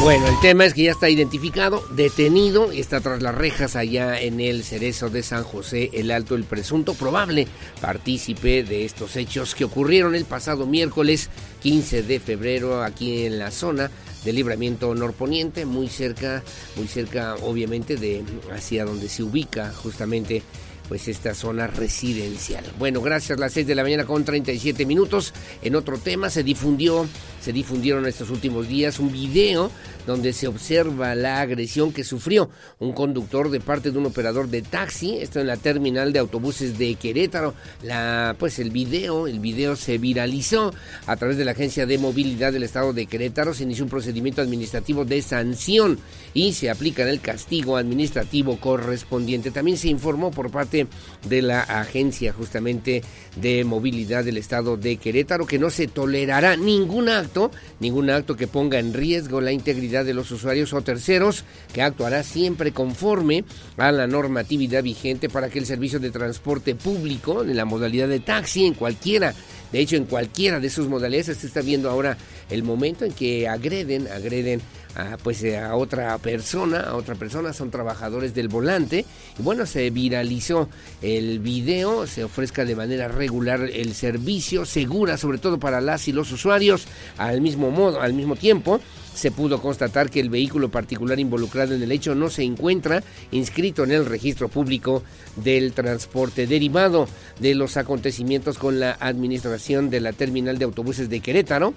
[0.00, 4.18] Bueno, el tema es que ya está identificado, detenido, y está tras las rejas allá
[4.18, 7.46] en el cerezo de San José el Alto, el presunto probable
[7.82, 11.28] partícipe de estos hechos que ocurrieron el pasado miércoles
[11.62, 13.90] 15 de febrero aquí en la zona
[14.24, 16.42] del libramiento norponiente, muy cerca,
[16.76, 20.42] muy cerca obviamente de hacia donde se ubica justamente
[20.90, 22.64] pues esta zona residencial.
[22.76, 25.32] Bueno, gracias, las 6 de la mañana con 37 minutos.
[25.62, 27.06] En otro tema se difundió,
[27.40, 29.70] se difundieron estos últimos días un video
[30.04, 32.50] donde se observa la agresión que sufrió
[32.80, 36.76] un conductor de parte de un operador de taxi, esto en la terminal de autobuses
[36.76, 37.54] de Querétaro.
[37.84, 40.74] La, pues el video, el video se viralizó
[41.06, 44.42] a través de la Agencia de Movilidad del Estado de Querétaro, se inició un procedimiento
[44.42, 46.00] administrativo de sanción
[46.34, 49.52] y se aplica el castigo administrativo correspondiente.
[49.52, 50.79] También se informó por parte
[51.28, 53.02] de la Agencia justamente
[53.36, 58.46] de Movilidad del Estado de Querétaro que no se tolerará ningún acto, ningún acto que
[58.46, 63.44] ponga en riesgo la integridad de los usuarios o terceros, que actuará siempre conforme
[63.76, 68.20] a la normatividad vigente para que el servicio de transporte público en la modalidad de
[68.20, 69.34] taxi en cualquiera
[69.72, 72.16] de hecho, en cualquiera de sus modalidades se está viendo ahora
[72.50, 74.60] el momento en que agreden, agreden
[74.96, 79.04] a, pues a otra persona, a otra persona, son trabajadores del volante.
[79.38, 80.68] Y bueno, se viralizó
[81.02, 86.12] el video, se ofrezca de manera regular el servicio, segura sobre todo para las y
[86.12, 88.80] los usuarios, al mismo modo, al mismo tiempo
[89.14, 93.84] se pudo constatar que el vehículo particular involucrado en el hecho no se encuentra inscrito
[93.84, 95.02] en el registro público
[95.36, 101.20] del transporte derivado de los acontecimientos con la administración de la terminal de autobuses de
[101.20, 101.74] Querétaro.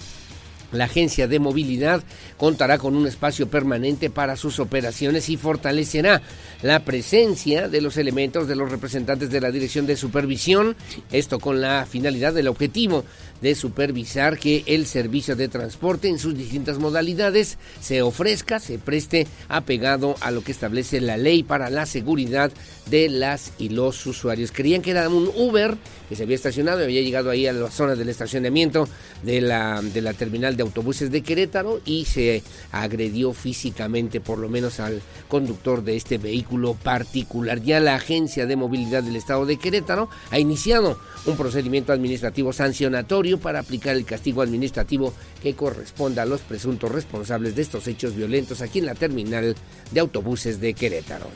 [0.71, 2.03] La agencia de movilidad
[2.35, 6.23] contará con un espacio permanente para sus operaciones y fortalecerá
[6.63, 10.75] la presencia de los elementos de los representantes de la Dirección de Supervisión,
[11.11, 13.05] esto con la finalidad del objetivo
[13.43, 19.27] de supervisar que el servicio de transporte en sus distintas modalidades se ofrezca, se preste
[19.49, 22.53] apegado a lo que establece la ley para la seguridad
[22.89, 24.53] de las y los usuarios.
[24.53, 25.75] Creían que era un Uber
[26.08, 28.88] que se había estacionado y había llegado ahí a la zona del estacionamiento
[29.23, 34.47] de la, de la terminal de autobuses de Querétaro y se agredió físicamente por lo
[34.47, 37.62] menos al conductor de este vehículo particular.
[37.62, 43.39] Ya la Agencia de Movilidad del Estado de Querétaro ha iniciado un procedimiento administrativo sancionatorio
[43.39, 48.62] para aplicar el castigo administrativo que corresponda a los presuntos responsables de estos hechos violentos
[48.62, 49.55] aquí en la terminal
[49.91, 51.27] de autobuses de Querétaro.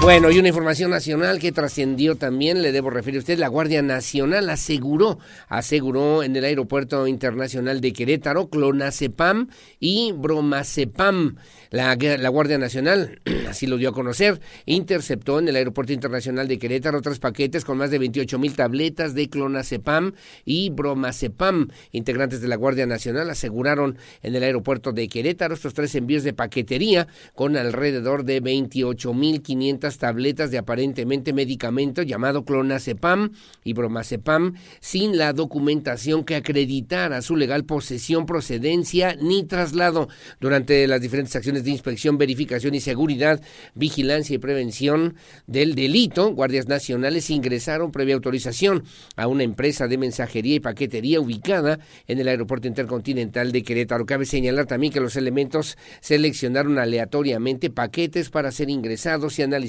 [0.00, 3.82] Bueno, y una información nacional que trascendió también, le debo referir a usted, la Guardia
[3.82, 9.48] Nacional aseguró, aseguró en el Aeropuerto Internacional de Querétaro, clonazepam
[9.80, 11.36] y bromacepam.
[11.70, 16.58] La, la, Guardia Nacional, así lo dio a conocer, interceptó en el Aeropuerto Internacional de
[16.58, 20.12] Querétaro tres paquetes con más de 28 mil tabletas de clonazepam
[20.46, 21.68] y bromacepam.
[21.92, 26.32] Integrantes de la Guardia Nacional aseguraron en el aeropuerto de Querétaro estos tres envíos de
[26.32, 33.30] paquetería con alrededor de 28 mil 500 tabletas de aparentemente medicamento llamado clonazepam
[33.64, 40.08] y bromacepam sin la documentación que acreditara su legal posesión, procedencia ni traslado
[40.40, 43.40] durante las diferentes acciones de inspección, verificación y seguridad,
[43.74, 45.14] vigilancia y prevención
[45.46, 48.84] del delito, guardias nacionales ingresaron previa autorización
[49.16, 54.06] a una empresa de mensajería y paquetería ubicada en el aeropuerto intercontinental de Querétaro.
[54.06, 59.68] Cabe señalar también que los elementos seleccionaron aleatoriamente paquetes para ser ingresados y analizados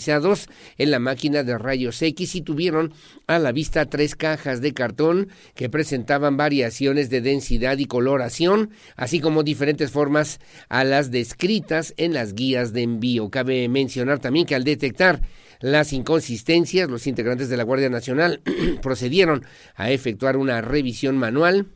[0.77, 2.93] en la máquina de rayos X y tuvieron
[3.27, 9.19] a la vista tres cajas de cartón que presentaban variaciones de densidad y coloración, así
[9.19, 13.29] como diferentes formas a las descritas en las guías de envío.
[13.29, 15.21] Cabe mencionar también que al detectar
[15.59, 18.41] las inconsistencias, los integrantes de la Guardia Nacional
[18.81, 19.45] procedieron
[19.75, 21.67] a efectuar una revisión manual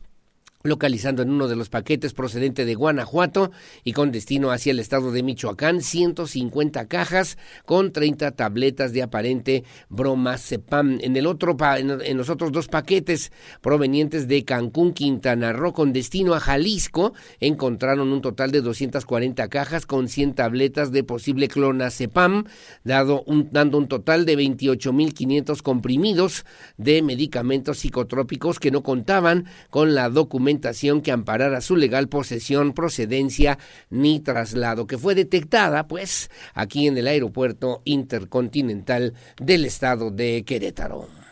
[0.66, 3.50] localizando en uno de los paquetes procedente de Guanajuato
[3.84, 7.36] y con destino hacia el estado de Michoacán 150 cajas
[7.66, 11.00] con 30 tabletas de aparente bromacepam.
[11.02, 13.30] En el otro en, los otros dos paquetes
[13.60, 19.84] provenientes de Cancún, Quintana Roo con destino a Jalisco encontraron un total de 240 cajas
[19.84, 22.46] con 100 tabletas de posible clonazepam,
[22.84, 26.46] dado dando un total de 28.500 comprimidos
[26.78, 30.53] de medicamentos psicotrópicos que no contaban con la documentación
[31.02, 33.58] que amparara su legal posesión, procedencia
[33.90, 41.23] ni traslado, que fue detectada, pues, aquí en el aeropuerto intercontinental del estado de Querétaro.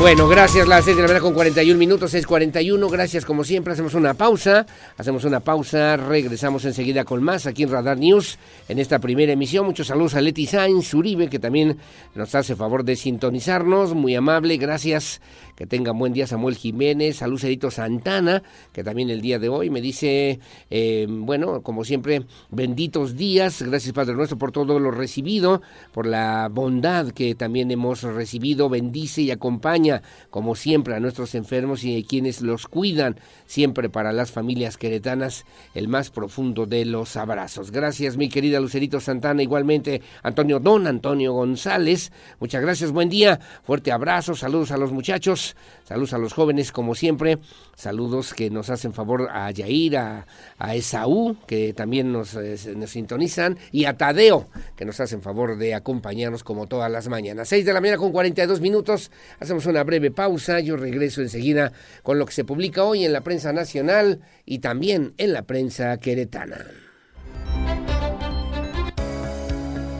[0.00, 3.94] Bueno, gracias, las 6 de la mañana con 41 minutos, 6.41, gracias como siempre, hacemos
[3.94, 4.64] una pausa,
[4.96, 8.38] hacemos una pausa, regresamos enseguida con más aquí en Radar News,
[8.68, 11.78] en esta primera emisión, muchos saludos a Leti Sainz, Uribe, que también
[12.14, 15.20] nos hace favor de sintonizarnos, muy amable, gracias,
[15.56, 19.68] que tengan buen día Samuel Jiménez, salud Cerito Santana, que también el día de hoy
[19.68, 20.38] me dice,
[20.70, 25.60] eh, bueno, como siempre, benditos días, gracias Padre Nuestro por todo lo recibido,
[25.92, 29.87] por la bondad que también hemos recibido, bendice y acompaña,
[30.30, 35.44] como siempre, a nuestros enfermos y a quienes los cuidan, siempre para las familias queretanas,
[35.74, 37.70] el más profundo de los abrazos.
[37.70, 43.92] Gracias, mi querida Lucerito Santana, igualmente Antonio Don, Antonio González, muchas gracias, buen día, fuerte
[43.92, 45.56] abrazo, saludos a los muchachos,
[45.88, 47.38] Saludos a los jóvenes, como siempre.
[47.74, 50.26] Saludos que nos hacen favor a Yair, a,
[50.74, 56.44] Esaú, que también nos, eh, sintonizan, y a Tadeo, que nos hacen favor de acompañarnos
[56.44, 57.48] como todas las mañanas.
[57.48, 59.10] 6 de la mañana con 42 minutos.
[59.40, 60.60] Hacemos una breve pausa.
[60.60, 61.72] Yo regreso enseguida
[62.02, 65.96] con lo que se publica hoy en la prensa nacional y también en la prensa
[65.98, 66.64] queretana.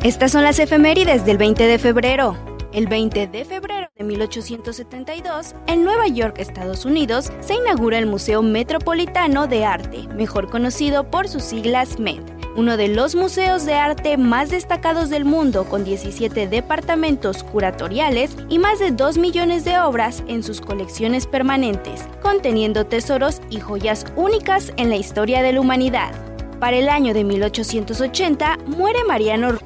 [0.05, 2.37] Estas son las efemérides del 20 de febrero.
[2.73, 8.43] El 20 de febrero de 1872, en Nueva York, Estados Unidos, se inaugura el Museo
[8.43, 12.23] Metropolitano de Arte, mejor conocido por sus siglas MED,
[12.59, 18.59] uno de los museos de arte más destacados del mundo con 17 departamentos curatoriales y
[18.59, 24.73] más de 2 millones de obras en sus colecciones permanentes, conteniendo tesoros y joyas únicas
[24.77, 26.11] en la historia de la humanidad.
[26.59, 29.57] Para el año de 1880 muere Mariano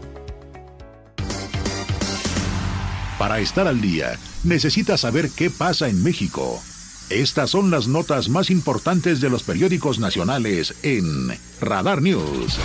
[3.18, 6.60] Para estar al día, necesita saber qué pasa en México.
[7.10, 11.04] Estas son las notas más importantes de los periódicos nacionales en
[11.60, 12.58] Radar News.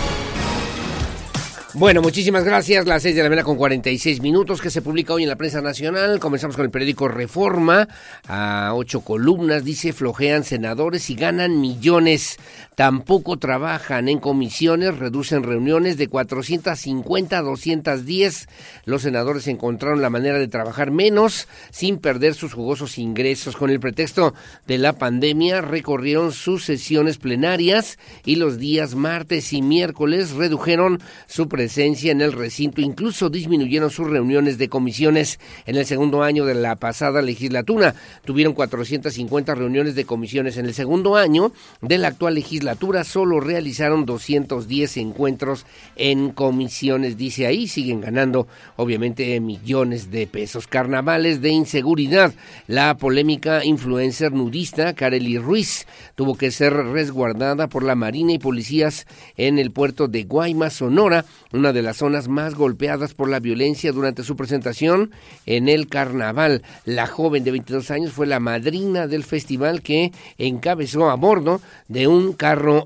[1.74, 2.86] Bueno, muchísimas gracias.
[2.86, 5.60] Las 6 de la mañana con 46 minutos que se publica hoy en la prensa
[5.60, 6.18] nacional.
[6.18, 7.86] Comenzamos con el periódico Reforma.
[8.26, 12.38] A ocho columnas dice flojean senadores y ganan millones.
[12.78, 18.48] Tampoco trabajan en comisiones, reducen reuniones de 450 a 210.
[18.84, 23.56] Los senadores encontraron la manera de trabajar menos sin perder sus jugosos ingresos.
[23.56, 24.32] Con el pretexto
[24.68, 31.48] de la pandemia recorrieron sus sesiones plenarias y los días martes y miércoles redujeron su
[31.48, 36.54] presencia en el recinto, incluso disminuyeron sus reuniones de comisiones en el segundo año de
[36.54, 37.96] la pasada legislatura.
[38.24, 41.50] Tuvieron 450 reuniones de comisiones en el segundo año
[41.80, 42.67] de la actual legislatura,
[43.04, 45.66] solo realizaron 210 encuentros
[45.96, 48.46] en comisiones, dice ahí, siguen ganando
[48.76, 50.66] obviamente millones de pesos.
[50.66, 52.32] Carnavales de inseguridad.
[52.66, 59.06] La polémica influencer nudista Kareli Ruiz tuvo que ser resguardada por la Marina y policías
[59.36, 63.92] en el puerto de Guaymas, Sonora, una de las zonas más golpeadas por la violencia
[63.92, 65.10] durante su presentación
[65.46, 66.62] en el carnaval.
[66.84, 72.06] La joven de 22 años fue la madrina del festival que encabezó a bordo de
[72.06, 72.32] un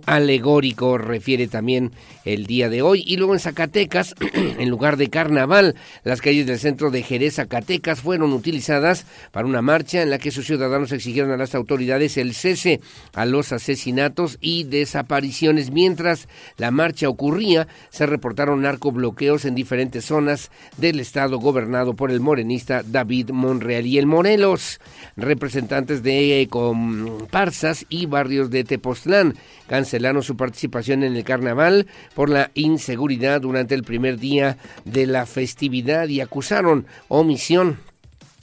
[0.06, 1.92] alegórico, refiere también
[2.24, 3.02] el día de hoy.
[3.06, 8.00] Y luego en Zacatecas, en lugar de carnaval, las calles del centro de Jerez, Zacatecas,
[8.00, 12.34] fueron utilizadas para una marcha en la que sus ciudadanos exigieron a las autoridades el
[12.34, 12.80] cese
[13.14, 15.70] a los asesinatos y desapariciones.
[15.70, 22.20] Mientras la marcha ocurría, se reportaron narcobloqueos en diferentes zonas del estado gobernado por el
[22.20, 24.80] morenista David Monreal y el Morelos.
[25.16, 29.34] Representantes de comparsas y barrios de Tepoztlán
[29.66, 35.26] cancelaron su participación en el carnaval por la inseguridad durante el primer día de la
[35.26, 37.78] festividad y acusaron omisión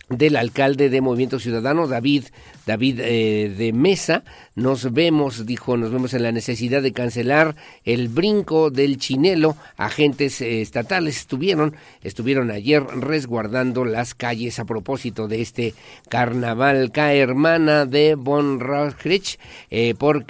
[0.10, 2.26] del alcalde de Movimiento Ciudadano, David,
[2.70, 4.24] David eh, de Mesa.
[4.54, 9.58] Nos vemos, dijo, nos vemos en la necesidad de cancelar el brinco del chinelo.
[9.76, 15.74] Agentes eh, estatales estuvieron, estuvieron ayer resguardando las calles a propósito de este
[16.10, 16.92] carnaval.
[16.94, 19.40] hermana de Von Rochrich,
[19.72, 20.28] eh, por,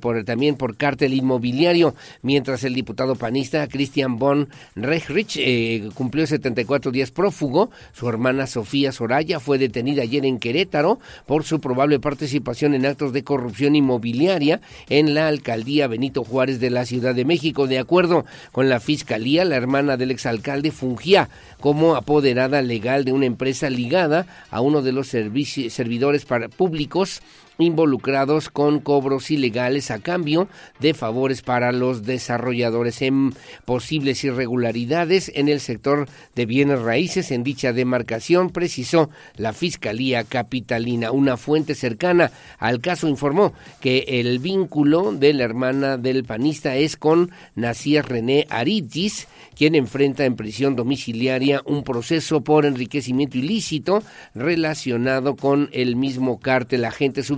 [0.00, 7.10] por, también por cártel inmobiliario, mientras el diputado panista Christian Von Rechrich cumplió 74 días
[7.10, 7.70] prófugo.
[7.92, 13.12] Su hermana Sofía Soraya fue detenida ayer en Querétaro por su probable participación en actos
[13.12, 17.66] de corrupción inmobiliaria en la alcaldía Benito Juárez de la Ciudad de México.
[17.66, 21.28] De acuerdo con la fiscalía, la hermana del exalcalde fungía
[21.60, 26.26] como apoderada legal de una empresa ligada a uno de los servidores
[26.56, 27.22] públicos
[27.58, 30.48] involucrados con cobros ilegales a cambio
[30.80, 33.34] de favores para los desarrolladores en
[33.64, 41.12] posibles irregularidades en el sector de bienes raíces en dicha demarcación, precisó la Fiscalía Capitalina.
[41.12, 46.96] Una fuente cercana al caso informó que el vínculo de la hermana del panista es
[46.96, 54.02] con Nacía René Aritis, quien enfrenta en prisión domiciliaria un proceso por enriquecimiento ilícito
[54.34, 56.84] relacionado con el mismo cártel.
[56.84, 57.30] Agentes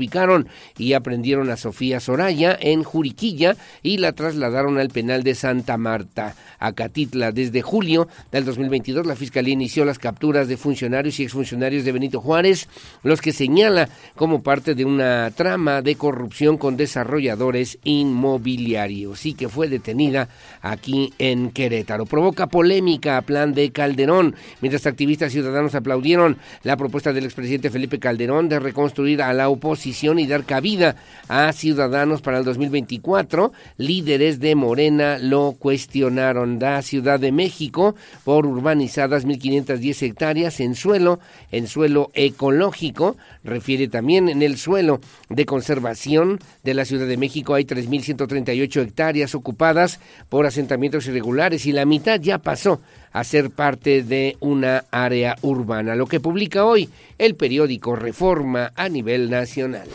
[0.79, 6.35] y aprendieron a Sofía Soraya en Juriquilla y la trasladaron al penal de Santa Marta,
[6.59, 7.33] a Catitla.
[7.33, 12.21] Desde julio del 2022, la Fiscalía inició las capturas de funcionarios y exfuncionarios de Benito
[12.21, 12.69] Juárez,
[13.03, 19.49] los que señala como parte de una trama de corrupción con desarrolladores inmobiliarios y que
[19.49, 20.29] fue detenida
[20.63, 27.13] aquí en Querétaro provoca polémica a plan de Calderón, mientras activistas ciudadanos aplaudieron la propuesta
[27.13, 30.97] del expresidente Felipe Calderón de reconstruir a la oposición y dar cabida
[31.29, 33.53] a ciudadanos para el 2024.
[33.79, 36.59] Líderes de Morena lo cuestionaron.
[36.59, 41.21] Da Ciudad de México por urbanizadas 1.510 hectáreas en suelo,
[41.53, 43.17] en suelo ecológico.
[43.45, 49.35] Refiere también en el suelo de conservación de la Ciudad de México hay 3.138 hectáreas
[49.35, 52.81] ocupadas por asentamientos irregulares y la mitad ya pasó
[53.15, 58.89] a ser parte de una área urbana, lo que publica hoy el periódico Reforma a
[58.89, 59.89] nivel nacional.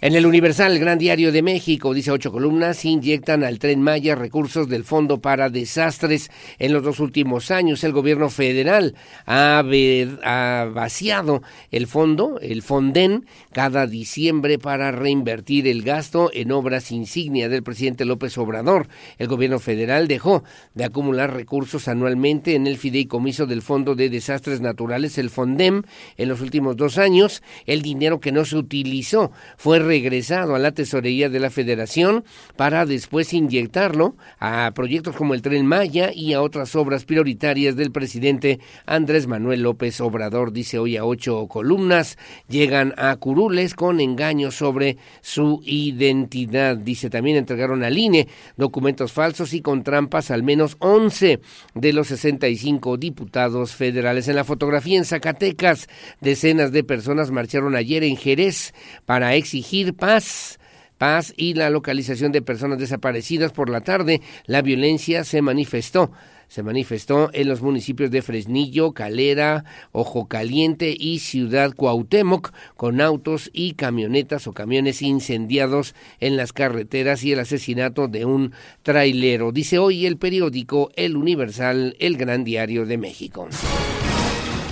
[0.00, 4.14] En el Universal, el Gran Diario de México, dice ocho columnas, inyectan al tren Maya
[4.14, 6.30] recursos del Fondo para Desastres.
[6.60, 8.94] En los dos últimos años, el gobierno federal
[9.26, 11.42] ha, ha vaciado
[11.72, 18.04] el fondo, el Fonden, cada diciembre para reinvertir el gasto en obras insignia del presidente
[18.04, 18.86] López Obrador.
[19.18, 20.44] El gobierno federal dejó
[20.74, 25.82] de acumular recursos anualmente en el fideicomiso del Fondo de Desastres Naturales, el Fondem,
[26.16, 27.42] en los últimos dos años.
[27.66, 32.22] El dinero que no se utilizó fue regresado a la tesorería de la federación
[32.56, 37.90] para después inyectarlo a proyectos como el tren Maya y a otras obras prioritarias del
[37.90, 42.18] presidente Andrés Manuel López Obrador, dice hoy a ocho columnas,
[42.48, 46.76] llegan a curules con engaños sobre su identidad.
[46.76, 48.28] Dice también entregaron al INE
[48.58, 51.40] documentos falsos y con trampas al menos 11
[51.74, 54.28] de los 65 diputados federales.
[54.28, 55.88] En la fotografía en Zacatecas,
[56.20, 58.74] decenas de personas marcharon ayer en Jerez
[59.06, 60.58] para exigir paz
[60.98, 66.10] paz y la localización de personas desaparecidas por la tarde, la violencia se manifestó.
[66.48, 73.50] Se manifestó en los municipios de Fresnillo, Calera, Ojo Caliente y Ciudad Cuauhtémoc, con autos
[73.52, 78.52] y camionetas o camiones incendiados en las carreteras y el asesinato de un
[78.82, 79.52] trailero.
[79.52, 83.46] Dice hoy el periódico El Universal, el Gran Diario de México.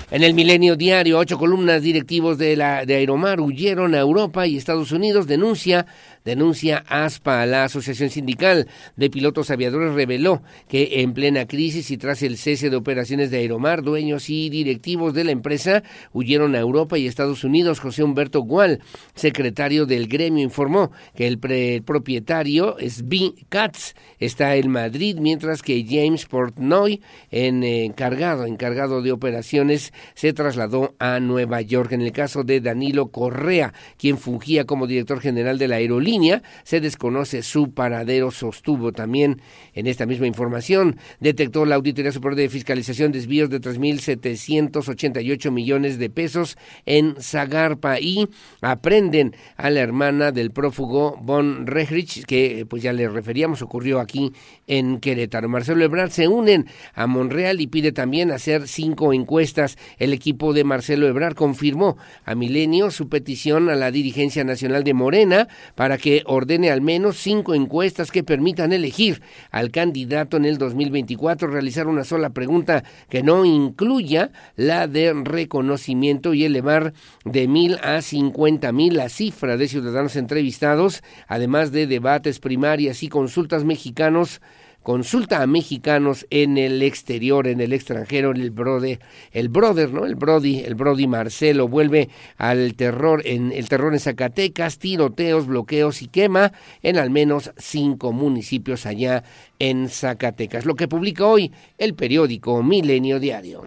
[0.08, 4.56] En el Milenio Diario, ocho columnas directivos de, la, de Aeromar huyeron a Europa y
[4.56, 5.26] Estados Unidos.
[5.26, 5.84] Denuncia
[6.26, 7.46] denuncia ASPA.
[7.46, 8.66] La Asociación Sindical
[8.96, 13.38] de Pilotos Aviadores reveló que en plena crisis y tras el cese de operaciones de
[13.38, 17.80] Aeromar, dueños y directivos de la empresa huyeron a Europa y Estados Unidos.
[17.80, 18.80] José Humberto Gual,
[19.14, 21.38] secretario del gremio, informó que el
[21.84, 27.00] propietario, Svi Katz, está en Madrid, mientras que James Portnoy,
[27.30, 31.92] en, encargado, encargado de operaciones, se trasladó a Nueva York.
[31.92, 36.15] En el caso de Danilo Correa, quien fungía como director general de la aerolínea,
[36.64, 39.40] se desconoce su paradero, sostuvo también
[39.74, 40.96] en esta misma información.
[41.20, 48.28] Detectó la Auditoría Superior de Fiscalización desvíos de 3.788 millones de pesos en Zagarpa y
[48.60, 54.32] aprenden a la hermana del prófugo Von Rehrich, que pues ya le referíamos, ocurrió aquí
[54.66, 55.48] en Querétaro.
[55.48, 60.64] Marcelo Ebrard se unen a Monreal y pide también hacer cinco encuestas el equipo de
[60.64, 66.22] Marcelo Ebrar confirmó a Milenio su petición a la dirigencia nacional de Morena para que
[66.26, 72.04] ordene al menos cinco encuestas que permitan elegir al candidato en el 2024, realizar una
[72.04, 76.92] sola pregunta que no incluya la de reconocimiento y elevar
[77.24, 83.08] de mil a cincuenta mil la cifra de ciudadanos entrevistados, además de debates primarias y
[83.08, 84.40] consultas mexicanos
[84.86, 89.00] consulta a mexicanos en el exterior, en el extranjero, el brother,
[89.32, 90.06] el brother, ¿no?
[90.06, 96.02] El Brody, el Brody Marcelo vuelve al terror en el terror en Zacatecas, tiroteos, bloqueos
[96.02, 96.52] y quema
[96.84, 99.24] en al menos cinco municipios allá
[99.58, 100.64] en Zacatecas.
[100.64, 103.64] Lo que publica hoy el periódico Milenio Diario.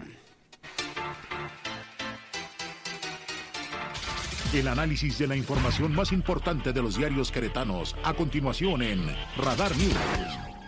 [4.54, 9.02] El análisis de la información más importante de los diarios queretanos a continuación en
[9.36, 10.59] Radar News.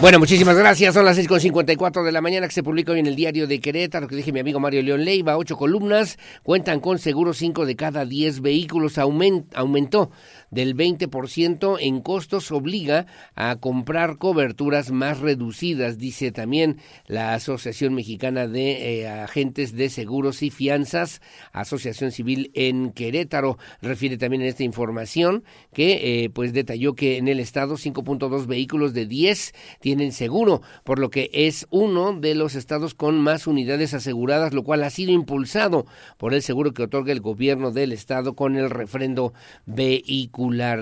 [0.00, 0.92] Bueno, muchísimas gracias.
[0.92, 4.08] Son las 6.54 de la mañana que se publica hoy en el diario de Querétaro,
[4.08, 5.38] que dije mi amigo Mario León Leiva.
[5.38, 8.98] Ocho columnas cuentan con seguro cinco de cada diez vehículos.
[8.98, 10.10] aumentó
[10.54, 18.46] del 20% en costos obliga a comprar coberturas más reducidas, dice también la Asociación Mexicana
[18.46, 21.20] de eh, Agentes de Seguros y Fianzas,
[21.52, 23.58] Asociación Civil en Querétaro.
[23.82, 28.94] Refiere también en esta información que eh, pues detalló que en el estado 5.2 vehículos
[28.94, 33.92] de 10 tienen seguro, por lo que es uno de los estados con más unidades
[33.92, 35.86] aseguradas, lo cual ha sido impulsado
[36.16, 39.32] por el seguro que otorga el gobierno del estado con el refrendo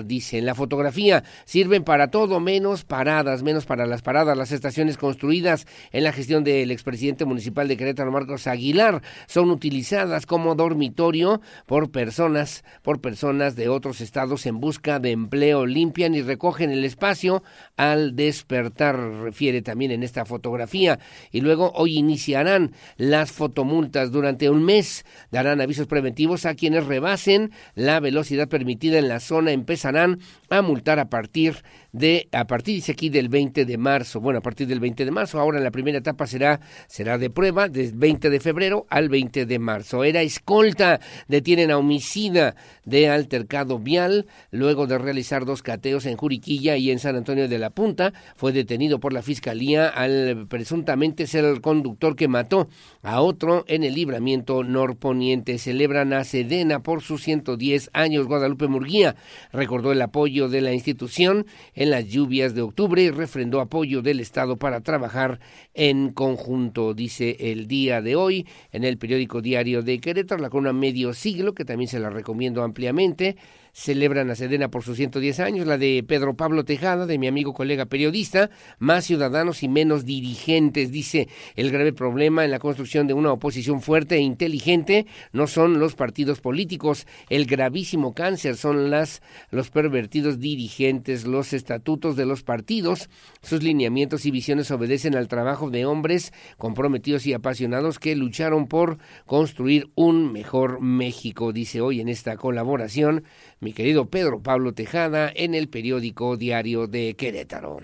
[0.05, 0.37] dice.
[0.37, 4.37] En la fotografía sirven para todo menos paradas, menos para las paradas.
[4.37, 10.25] Las estaciones construidas en la gestión del expresidente municipal de Querétaro, Marcos Aguilar, son utilizadas
[10.25, 15.65] como dormitorio por personas, por personas de otros estados en busca de empleo.
[15.65, 17.43] Limpian y recogen el espacio
[17.77, 20.99] al despertar, refiere también en esta fotografía.
[21.31, 25.05] Y luego hoy iniciarán las fotomultas durante un mes.
[25.31, 30.99] Darán avisos preventivos a quienes rebasen la velocidad permitida en la zona empezarán a multar
[30.99, 34.19] a partir de, a partir, dice aquí, del 20 de marzo.
[34.19, 37.69] Bueno, a partir del 20 de marzo, ahora la primera etapa será, será de prueba,
[37.69, 40.03] del 20 de febrero al 20 de marzo.
[40.03, 46.77] Era escolta, detienen a homicida de altercado vial, luego de realizar dos cateos en Juriquilla
[46.77, 51.45] y en San Antonio de la Punta, fue detenido por la fiscalía al presuntamente ser
[51.45, 52.67] el conductor que mató
[53.01, 55.57] a otro en el libramiento norponiente.
[55.57, 58.27] Celebran a Sedena por sus 110 años.
[58.27, 59.15] Guadalupe Murguía
[59.51, 64.19] recordó el apoyo de la institución en las lluvias de octubre y refrendó apoyo del
[64.19, 65.39] Estado para trabajar
[65.73, 70.73] en conjunto, dice el día de hoy en el periódico diario de Querétaro, la columna
[70.73, 73.35] medio siglo, que también se la recomiendo ampliamente
[73.73, 77.53] celebran a Sedena por sus 110 años, la de Pedro Pablo Tejada, de mi amigo
[77.53, 83.15] colega periodista, más ciudadanos y menos dirigentes, dice el grave problema en la construcción de
[83.15, 89.21] una oposición fuerte e inteligente no son los partidos políticos, el gravísimo cáncer son las
[89.49, 93.09] los pervertidos dirigentes, los estatutos de los partidos,
[93.41, 98.99] sus lineamientos y visiones obedecen al trabajo de hombres comprometidos y apasionados que lucharon por
[99.25, 103.23] construir un mejor México, dice hoy en esta colaboración
[103.63, 107.77] mi querido Pedro Pablo Tejada en el periódico Diario de Querétaro.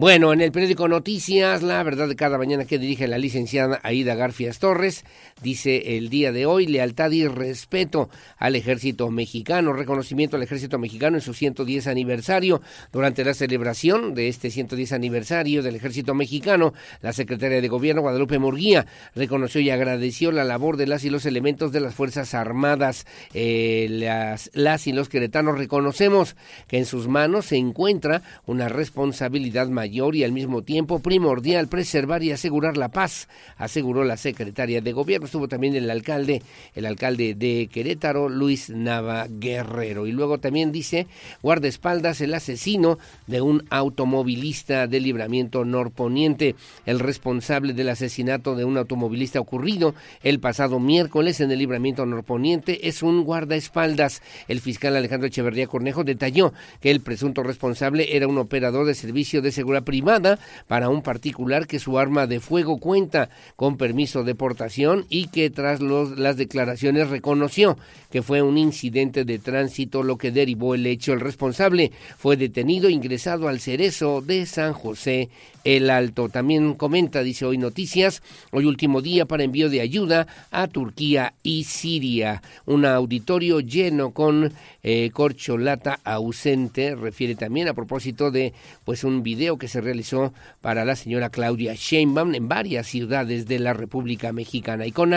[0.00, 4.14] Bueno, en el periódico Noticias, la verdad de cada mañana que dirige la licenciada Aida
[4.14, 5.04] Garfias Torres,
[5.42, 11.18] dice el día de hoy, lealtad y respeto al ejército mexicano, reconocimiento al ejército mexicano
[11.18, 12.62] en su 110 aniversario.
[12.94, 16.72] Durante la celebración de este 110 aniversario del ejército mexicano,
[17.02, 21.26] la secretaria de gobierno Guadalupe Murguía reconoció y agradeció la labor de las y los
[21.26, 23.04] elementos de las Fuerzas Armadas.
[23.34, 26.36] Eh, las, las y los queretanos reconocemos
[26.68, 32.22] que en sus manos se encuentra una responsabilidad mayor y al mismo tiempo primordial preservar
[32.22, 35.26] y asegurar la paz, aseguró la secretaria de gobierno.
[35.26, 36.42] Estuvo también el alcalde,
[36.74, 40.06] el alcalde de Querétaro, Luis Nava Guerrero.
[40.06, 41.06] Y luego también dice,
[41.42, 46.54] guardaespaldas el asesino de un automovilista de libramiento norponiente,
[46.86, 52.88] el responsable del asesinato de un automovilista ocurrido el pasado miércoles en el libramiento norponiente
[52.88, 54.22] es un guardaespaldas.
[54.48, 59.42] El fiscal Alejandro Echeverría Cornejo detalló que el presunto responsable era un operador de servicio
[59.42, 64.34] de seguridad privada para un particular que su arma de fuego cuenta con permiso de
[64.34, 67.76] portación y que tras las declaraciones reconoció
[68.10, 71.12] que fue un incidente de tránsito lo que derivó el hecho.
[71.12, 75.30] El responsable fue detenido e ingresado al cerezo de San José
[75.64, 76.28] el Alto.
[76.28, 81.64] También comenta, dice hoy Noticias, hoy último día para envío de ayuda a Turquía y
[81.64, 82.42] Siria.
[82.66, 84.52] Un auditorio lleno con
[84.82, 88.54] eh, corcholata ausente, refiere también a propósito de
[88.84, 93.58] pues un video que se realizó para la señora Claudia Sheinbaum en varias ciudades de
[93.58, 94.86] la República Mexicana.
[94.86, 95.10] Y con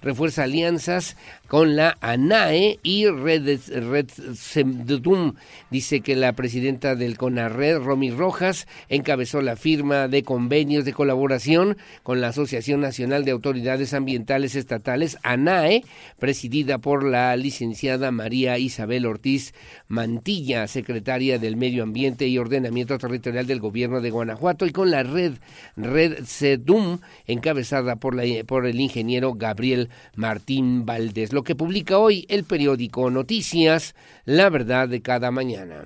[0.00, 4.08] refuerza alianzas con la ANAE y Red, Red
[5.70, 11.76] Dice que la presidenta del CONARED, Romy Rojas, encabezó la firma de convenios de colaboración
[12.02, 15.84] con la Asociación Nacional de Autoridades Ambientales Estatales, ANAE,
[16.18, 19.54] presidida por la licenciada María Isabel Ortiz
[19.86, 25.02] Mantilla, secretaria del Medio Ambiente y Ordenamiento Territorial del Gobierno de Guanajuato, y con la
[25.02, 25.34] red
[25.76, 32.26] Red CEDUM, encabezada por, la, por el ingeniero Gabriel Martín Valdés lo que publica hoy
[32.28, 35.84] el periódico Noticias, La Verdad de cada mañana.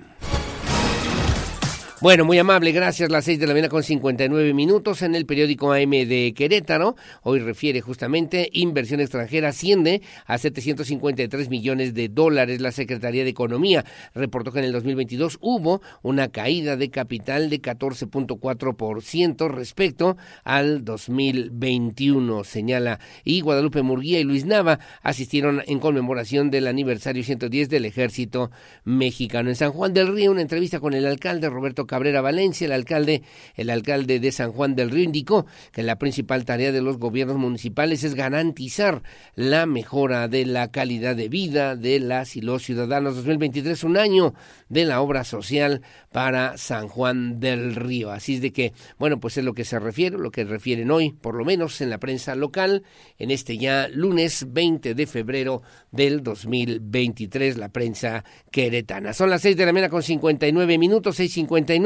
[2.03, 3.09] Bueno, muy amable, gracias.
[3.09, 6.97] Las seis de la mañana con 59 minutos en el periódico AM de Querétaro.
[7.21, 12.59] Hoy refiere justamente inversión extranjera asciende a 753 millones de dólares.
[12.59, 17.61] La Secretaría de Economía reportó que en el 2022 hubo una caída de capital de
[17.61, 22.99] 14.4% respecto al 2021, señala.
[23.23, 28.51] Y Guadalupe Murguía y Luis Nava asistieron en conmemoración del aniversario 110 del Ejército
[28.83, 29.47] Mexicano.
[29.47, 33.21] En San Juan del Río, una entrevista con el alcalde Roberto Cabrera Valencia, el alcalde,
[33.55, 37.37] el alcalde de San Juan del Río, indicó que la principal tarea de los gobiernos
[37.37, 39.03] municipales es garantizar
[39.35, 43.15] la mejora de la calidad de vida de las y los ciudadanos.
[43.15, 44.33] 2023, un año
[44.69, 48.09] de la obra social para San Juan del Río.
[48.09, 51.11] Así es de que, bueno, pues es lo que se refiere, lo que refieren hoy,
[51.11, 52.81] por lo menos en la prensa local,
[53.19, 59.13] en este ya lunes 20 de febrero del 2023, la prensa queretana.
[59.13, 61.82] Son las 6 de la mañana con 59 minutos, 6.59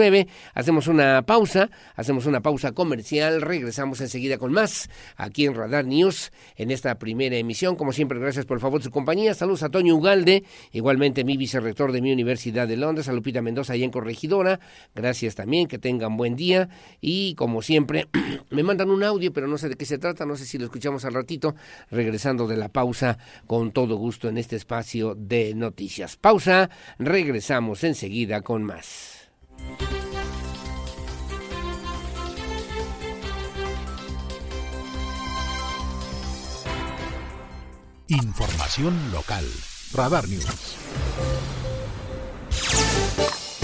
[0.54, 6.32] Hacemos una pausa, hacemos una pausa comercial, regresamos enseguida con más aquí en Radar News
[6.56, 7.76] en esta primera emisión.
[7.76, 9.34] Como siempre, gracias por favor de su compañía.
[9.34, 13.74] Saludos a Toño Ugalde, igualmente mi vicerrector de mi Universidad de Londres, a Lupita Mendoza
[13.74, 14.60] allá en Corregidora.
[14.94, 16.70] Gracias también, que tengan buen día
[17.02, 18.08] y como siempre
[18.52, 20.66] me mandan un audio, pero no sé de qué se trata, no sé si lo
[20.66, 21.56] escuchamos al ratito,
[21.90, 23.18] regresando de la pausa
[23.48, 26.18] con todo gusto en este espacio de noticias.
[26.18, 26.70] Pausa,
[27.00, 29.17] regresamos enseguida con más.
[38.10, 39.46] Información local.
[39.94, 40.78] Radar News.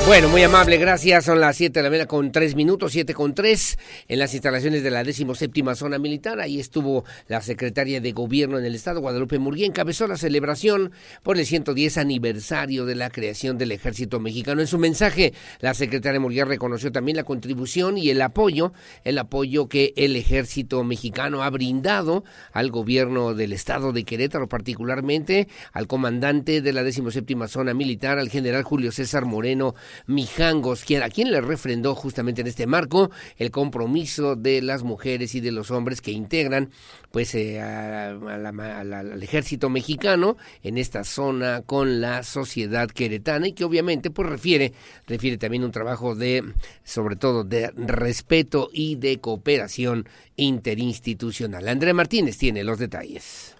[0.05, 1.23] Bueno, muy amable, gracias.
[1.23, 3.79] Son las 7 de la mañana con 3 minutos, 7 con 3,
[4.09, 6.41] en las instalaciones de la 17 zona militar.
[6.41, 10.91] Ahí estuvo la secretaria de Gobierno en el Estado, Guadalupe Murguía, encabezó la celebración
[11.23, 14.59] por el 110 aniversario de la creación del Ejército Mexicano.
[14.59, 18.73] En su mensaje, la secretaria Murguía reconoció también la contribución y el apoyo,
[19.05, 25.47] el apoyo que el Ejército Mexicano ha brindado al Gobierno del Estado de Querétaro, particularmente
[25.71, 29.75] al comandante de la 17 zona militar, al general Julio César Moreno
[30.07, 35.35] Mijangos, quien, a quien le refrendó justamente en este marco el compromiso de las mujeres
[35.35, 36.69] y de los hombres que integran
[37.11, 44.09] pues eh, al ejército mexicano en esta zona con la sociedad queretana y que obviamente
[44.09, 44.73] pues refiere
[45.07, 46.43] refiere también un trabajo de
[46.83, 51.67] sobre todo de respeto y de cooperación interinstitucional.
[51.67, 53.55] Andrea Martínez tiene los detalles.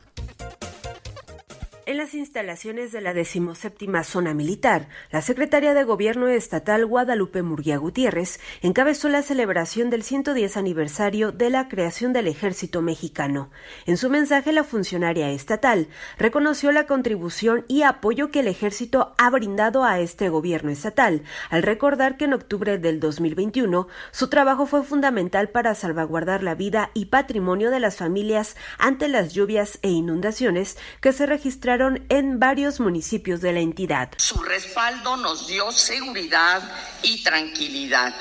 [1.86, 7.76] En las instalaciones de la decimoséptima zona militar, la secretaria de Gobierno estatal Guadalupe Murguía
[7.76, 13.50] Gutiérrez encabezó la celebración del 110 aniversario de la creación del Ejército Mexicano.
[13.86, 19.30] En su mensaje, la funcionaria estatal reconoció la contribución y apoyo que el Ejército ha
[19.30, 24.84] brindado a este gobierno estatal, al recordar que en octubre del 2021 su trabajo fue
[24.84, 30.78] fundamental para salvaguardar la vida y patrimonio de las familias ante las lluvias e inundaciones
[31.02, 31.73] que se registraron
[32.10, 34.12] en varios municipios de la entidad.
[34.18, 36.62] Su respaldo nos dio seguridad
[37.02, 38.14] y tranquilidad.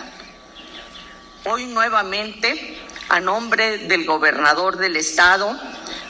[1.44, 2.78] Hoy nuevamente,
[3.09, 5.59] a nombre del gobernador del estado,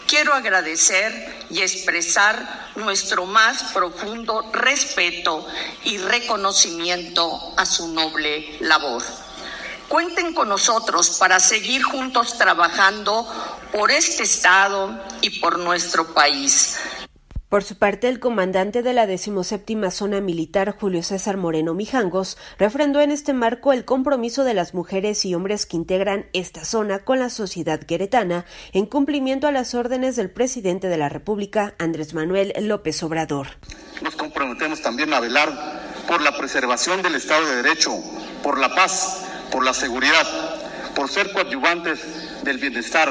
[0.07, 5.47] quiero agradecer y expresar nuestro más profundo respeto
[5.85, 9.03] y reconocimiento a su noble labor.
[9.89, 13.27] Cuenten con nosotros para seguir juntos trabajando
[13.73, 16.79] por este Estado y por nuestro país.
[17.53, 23.03] Por su parte, el comandante de la decimoséptima zona militar, Julio César Moreno Mijangos, refrendó
[23.03, 27.19] en este marco el compromiso de las mujeres y hombres que integran esta zona con
[27.19, 32.55] la sociedad queretana en cumplimiento a las órdenes del presidente de la República, Andrés Manuel
[32.59, 33.49] López Obrador.
[34.01, 35.53] Nos comprometemos también a velar
[36.09, 37.93] por la preservación del Estado de Derecho,
[38.43, 40.27] por la paz, por la seguridad,
[40.95, 43.11] por ser coadyuvantes del bienestar,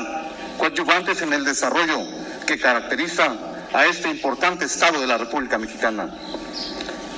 [0.57, 1.99] coadyuvantes en el desarrollo
[2.47, 6.13] que caracteriza a este importante Estado de la República Mexicana.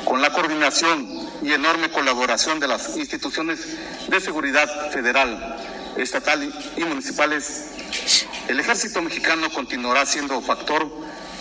[0.06, 1.08] Con la coordinación
[1.42, 3.78] y enorme colaboración de las instituciones
[4.08, 5.58] de seguridad federal,
[5.98, 7.72] estatal y municipales,
[8.48, 10.88] el ejército mexicano continuará siendo factor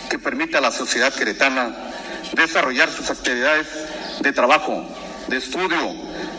[0.09, 1.75] que permita a la sociedad queretana
[2.33, 3.67] desarrollar sus actividades
[4.21, 4.85] de trabajo,
[5.27, 5.93] de estudio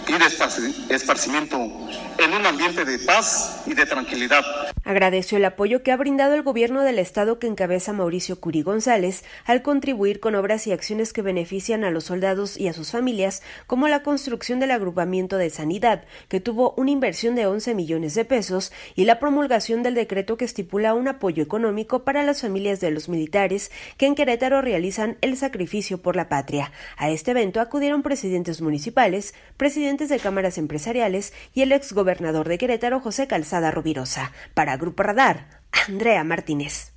[0.06, 4.44] y esparcimiento en un ambiente de paz y de tranquilidad.
[4.84, 9.24] Agradeció el apoyo que ha brindado el gobierno del estado que encabeza Mauricio Curi González
[9.46, 13.42] al contribuir con obras y acciones que benefician a los soldados y a sus familias,
[13.66, 18.26] como la construcción del agrupamiento de sanidad, que tuvo una inversión de 11 millones de
[18.26, 22.90] pesos, y la promulgación del decreto que estipula un apoyo económico para las familias de
[22.90, 26.72] los militares que en Querétaro realizan el sacrificio por la patria.
[26.98, 33.00] A este evento acudieron presidentes municipales, presidentes de cámaras empresariales y el exgobernador de Querétaro,
[33.00, 34.32] José Calzada Rovirosa.
[34.52, 36.93] Para Grupo Radar, Andrea Martínez.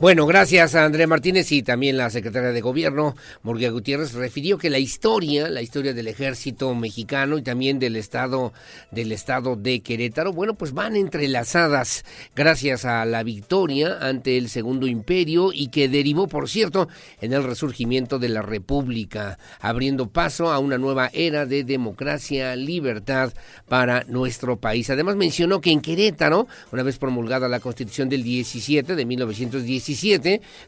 [0.00, 4.70] Bueno, gracias a Andrea Martínez y también la secretaria de Gobierno, Murguía Gutiérrez, refirió que
[4.70, 8.54] la historia, la historia del ejército mexicano y también del estado,
[8.90, 14.86] del estado de Querétaro, bueno, pues van entrelazadas gracias a la victoria ante el Segundo
[14.86, 16.88] Imperio y que derivó, por cierto,
[17.20, 23.34] en el resurgimiento de la República, abriendo paso a una nueva era de democracia, libertad
[23.68, 24.88] para nuestro país.
[24.88, 29.89] Además mencionó que en Querétaro, una vez promulgada la Constitución del 17 de 1917,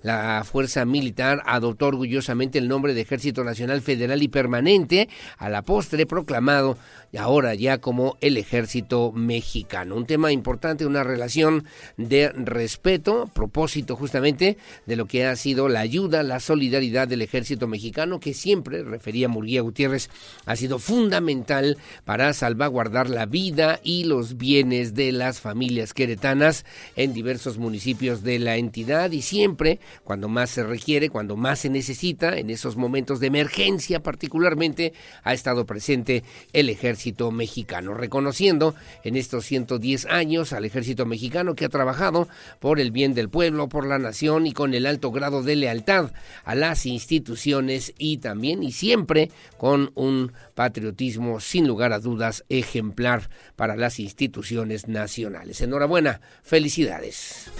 [0.03, 5.09] la fuerza militar adoptó orgullosamente el nombre de Ejército Nacional Federal y Permanente,
[5.39, 6.77] a la postre proclamado
[7.18, 9.96] ahora ya como el ejército mexicano.
[9.96, 11.64] Un tema importante, una relación
[11.96, 14.56] de respeto, propósito justamente
[14.86, 19.28] de lo que ha sido la ayuda, la solidaridad del ejército mexicano, que siempre, refería
[19.28, 20.08] Murguía Gutiérrez,
[20.46, 26.64] ha sido fundamental para salvaguardar la vida y los bienes de las familias queretanas
[26.96, 31.68] en diversos municipios de la entidad y siempre, cuando más se requiere, cuando más se
[31.68, 34.94] necesita, en esos momentos de emergencia particularmente,
[35.24, 41.64] ha estado presente el ejército mexicano, reconociendo en estos 110 años al ejército mexicano que
[41.64, 42.28] ha trabajado
[42.61, 46.12] por el bien del pueblo, por la nación y con el alto grado de lealtad
[46.44, 53.28] a las instituciones y también y siempre con un patriotismo sin lugar a dudas ejemplar
[53.57, 55.61] para las instituciones nacionales.
[55.61, 57.50] Enhorabuena, felicidades.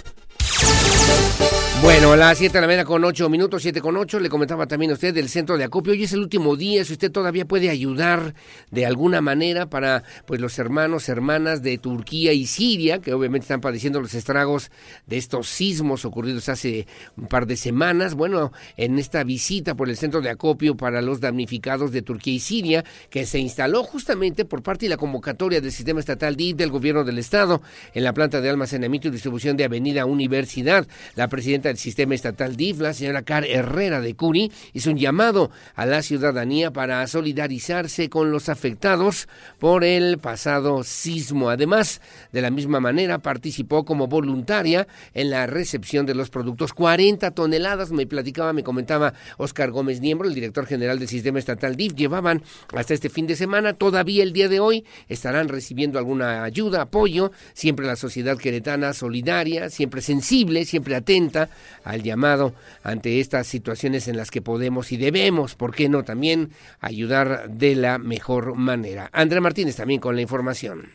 [1.83, 4.65] Bueno, a las 7 de la mañana con 8 minutos, 7 con 8, le comentaba
[4.67, 5.91] también a usted del centro de acopio.
[5.91, 8.35] Hoy es el último día, si usted todavía puede ayudar
[8.71, 13.59] de alguna manera para pues los hermanos, hermanas de Turquía y Siria, que obviamente están
[13.59, 14.71] padeciendo los estragos
[15.07, 18.13] de estos sismos ocurridos hace un par de semanas.
[18.13, 22.39] Bueno, en esta visita por el centro de acopio para los damnificados de Turquía y
[22.39, 26.71] Siria, que se instaló justamente por parte de la convocatoria del sistema estatal DIF del
[26.71, 27.61] gobierno del estado
[27.93, 30.87] en la planta de almacenamiento y distribución de Avenida Universidad.
[31.15, 35.49] La presidenta del sistema estatal DIF, la señora Car Herrera de Curi, hizo un llamado
[35.73, 41.49] a la ciudadanía para solidarizarse con los afectados por el pasado sismo.
[41.49, 41.99] Además,
[42.31, 46.73] de la misma manera, participó como voluntaria en la recepción de los productos.
[46.73, 51.75] 40 toneladas, me platicaba, me comentaba Oscar Gómez Niembro, el director general del sistema estatal
[51.75, 52.43] DIF, llevaban
[52.75, 53.73] hasta este fin de semana.
[53.73, 57.31] Todavía el día de hoy estarán recibiendo alguna ayuda, apoyo.
[57.53, 61.49] Siempre la sociedad queretana solidaria, siempre sensible, siempre atenta
[61.83, 66.51] al llamado ante estas situaciones en las que podemos y debemos, ¿por qué no?, también
[66.79, 69.09] ayudar de la mejor manera.
[69.13, 70.89] Andrea Martínez también con la información.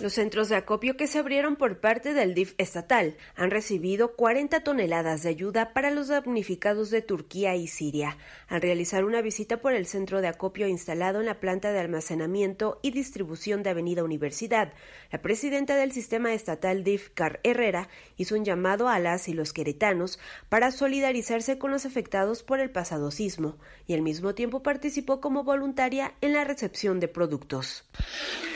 [0.00, 4.60] Los centros de acopio que se abrieron por parte del DIF estatal han recibido 40
[4.60, 8.16] toneladas de ayuda para los damnificados de Turquía y Siria.
[8.48, 12.80] Al realizar una visita por el centro de acopio instalado en la planta de almacenamiento
[12.80, 14.72] y distribución de Avenida Universidad,
[15.12, 19.52] la presidenta del sistema estatal DIF, Car Herrera, hizo un llamado a las y los
[19.52, 25.20] queretanos para solidarizarse con los afectados por el pasado sismo y al mismo tiempo participó
[25.20, 27.84] como voluntaria en la recepción de productos.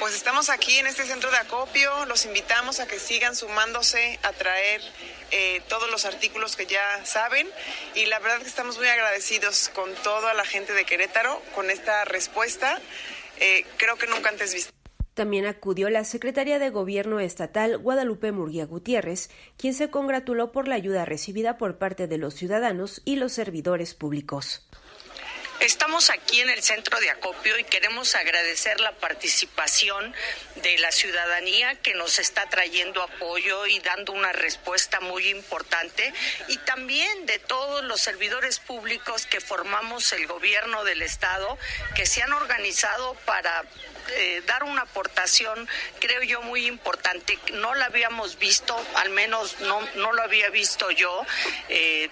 [0.00, 4.32] Pues estamos aquí en este centro de acopio, los invitamos a que sigan sumándose a
[4.32, 4.80] traer
[5.30, 7.48] eh, todos los artículos que ya saben
[7.94, 12.04] y la verdad que estamos muy agradecidos con toda la gente de Querétaro con esta
[12.04, 12.80] respuesta,
[13.40, 14.72] eh, creo que nunca antes visto.
[15.14, 20.74] También acudió la secretaria de Gobierno estatal Guadalupe Murguía Gutiérrez, quien se congratuló por la
[20.74, 24.66] ayuda recibida por parte de los ciudadanos y los servidores públicos.
[25.60, 30.14] Estamos aquí en el centro de acopio y queremos agradecer la participación
[30.56, 36.12] de la ciudadanía que nos está trayendo apoyo y dando una respuesta muy importante
[36.48, 41.56] y también de todos los servidores públicos que formamos el gobierno del estado
[41.94, 43.64] que se han organizado para
[44.16, 45.66] eh, dar una aportación,
[45.98, 47.38] creo yo, muy importante.
[47.54, 51.24] No la habíamos visto, al menos no, no lo había visto yo.
[51.68, 52.10] Eh,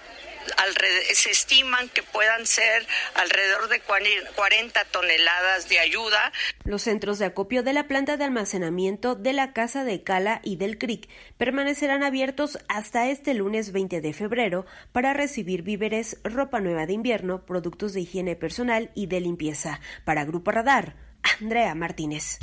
[1.13, 2.85] se estiman que puedan ser
[3.15, 6.31] alrededor de 40 toneladas de ayuda.
[6.63, 10.55] Los centros de acopio de la planta de almacenamiento de la Casa de Cala y
[10.55, 16.85] del CRIC permanecerán abiertos hasta este lunes 20 de febrero para recibir víveres, ropa nueva
[16.85, 19.79] de invierno, productos de higiene personal y de limpieza.
[20.05, 20.95] Para Grupo Radar,
[21.39, 22.39] Andrea Martínez.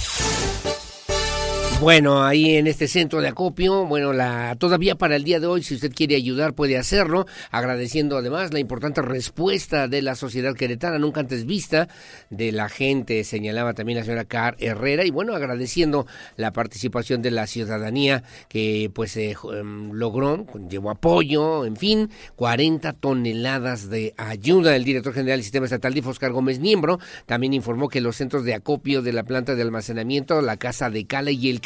[1.81, 5.63] Bueno, ahí en este centro de acopio, bueno, la todavía para el día de hoy,
[5.63, 10.99] si usted quiere ayudar, puede hacerlo, agradeciendo además la importante respuesta de la sociedad queretana,
[10.99, 11.89] nunca antes vista,
[12.29, 16.07] de la gente, señalaba también la señora Car Herrera, y bueno, agradeciendo
[16.37, 22.93] la participación de la ciudadanía que pues eh, em, logró, llevó apoyo, en fin, 40
[22.93, 24.77] toneladas de ayuda.
[24.77, 28.45] El director general del Sistema Estatal de Oscar Gómez Niembro también informó que los centros
[28.45, 31.63] de acopio de la planta de almacenamiento, la Casa de Cala y el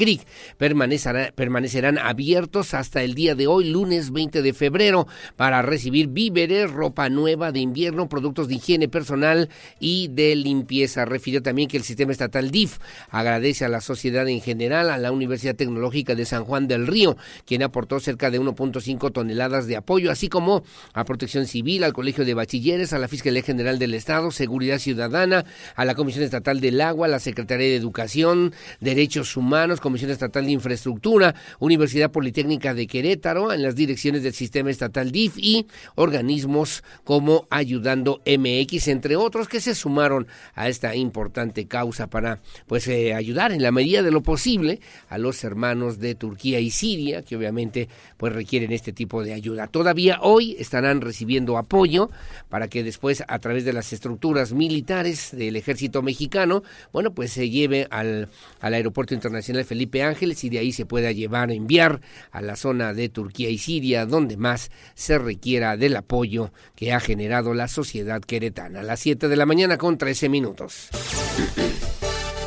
[0.59, 7.09] permanecerán abiertos hasta el día de hoy, lunes 20 de febrero, para recibir víveres, ropa
[7.09, 9.49] nueva de invierno, productos de higiene personal
[9.81, 11.05] y de limpieza.
[11.05, 12.79] Refirió también que el sistema estatal DIF
[13.11, 17.17] agradece a la sociedad en general, a la Universidad Tecnológica de San Juan del Río,
[17.47, 22.25] quien aportó cerca de 1.5 toneladas de apoyo, así como a Protección Civil, al Colegio
[22.25, 25.45] de Bachilleres, a la Fiscalía General del Estado, Seguridad Ciudadana,
[25.75, 30.45] a la Comisión Estatal del Agua, a la Secretaría de Educación, Derechos Humanos, Comisión Estatal
[30.45, 36.83] de Infraestructura, Universidad Politécnica de Querétaro, en las direcciones del Sistema Estatal DIF y organismos
[37.05, 40.27] como Ayudando MX, entre otros, que se sumaron
[40.57, 45.17] a esta importante causa para pues eh, ayudar en la medida de lo posible a
[45.17, 49.69] los hermanos de Turquía y Siria, que obviamente pues requieren este tipo de ayuda.
[49.69, 52.11] Todavía hoy estarán recibiendo apoyo
[52.49, 57.49] para que después a través de las estructuras militares del ejército mexicano, bueno, pues se
[57.49, 58.29] lleve al,
[58.61, 62.93] al aeropuerto internacional Felipe Ángeles y de ahí se pueda llevar, enviar a la zona
[62.93, 68.21] de Turquía y Siria, donde más se requiera del apoyo que ha generado la sociedad
[68.21, 68.81] queretana.
[68.81, 70.91] A las 7 de la mañana con 13 minutos.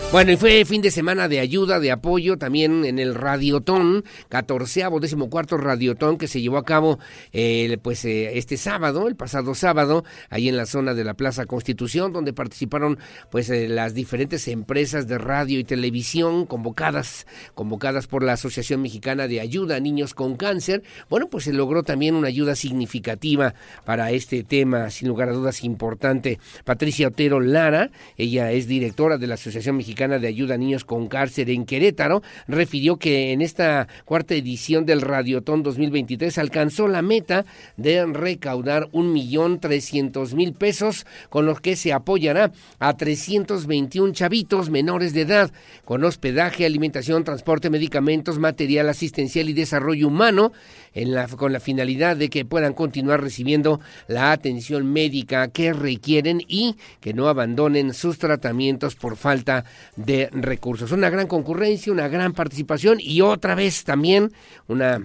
[0.10, 5.02] Bueno, y fue fin de semana de ayuda, de apoyo también en el Radiotón, catorceavo,
[5.02, 6.98] décimo cuarto Radiotón que se llevó a cabo
[7.34, 11.46] eh, pues eh, este sábado, el pasado sábado, ahí en la zona de la Plaza
[11.46, 12.98] Constitución, donde participaron
[13.30, 19.28] pues eh, las diferentes empresas de radio y televisión convocadas, convocadas por la Asociación Mexicana
[19.28, 20.84] de Ayuda a Niños con Cáncer.
[21.10, 25.66] Bueno, pues se logró también una ayuda significativa para este tema, sin lugar a dudas
[25.66, 26.40] importante.
[26.64, 31.08] Patricia Otero Lara, ella es directora de la Asociación Mexicana de Ayuda a Niños con
[31.08, 37.46] Cárcel en Querétaro, refirió que en esta cuarta edición del Radiotón 2023 alcanzó la meta
[37.78, 44.70] de recaudar un millón trescientos mil pesos, con los que se apoyará a 321 chavitos
[44.70, 45.52] menores de edad,
[45.84, 50.52] con hospedaje, alimentación, transporte, medicamentos, material asistencial y desarrollo humano,
[50.98, 56.42] en la, con la finalidad de que puedan continuar recibiendo la atención médica que requieren
[56.48, 59.64] y que no abandonen sus tratamientos por falta
[59.96, 60.92] de recursos.
[60.92, 64.32] Una gran concurrencia, una gran participación y otra vez también
[64.68, 65.02] una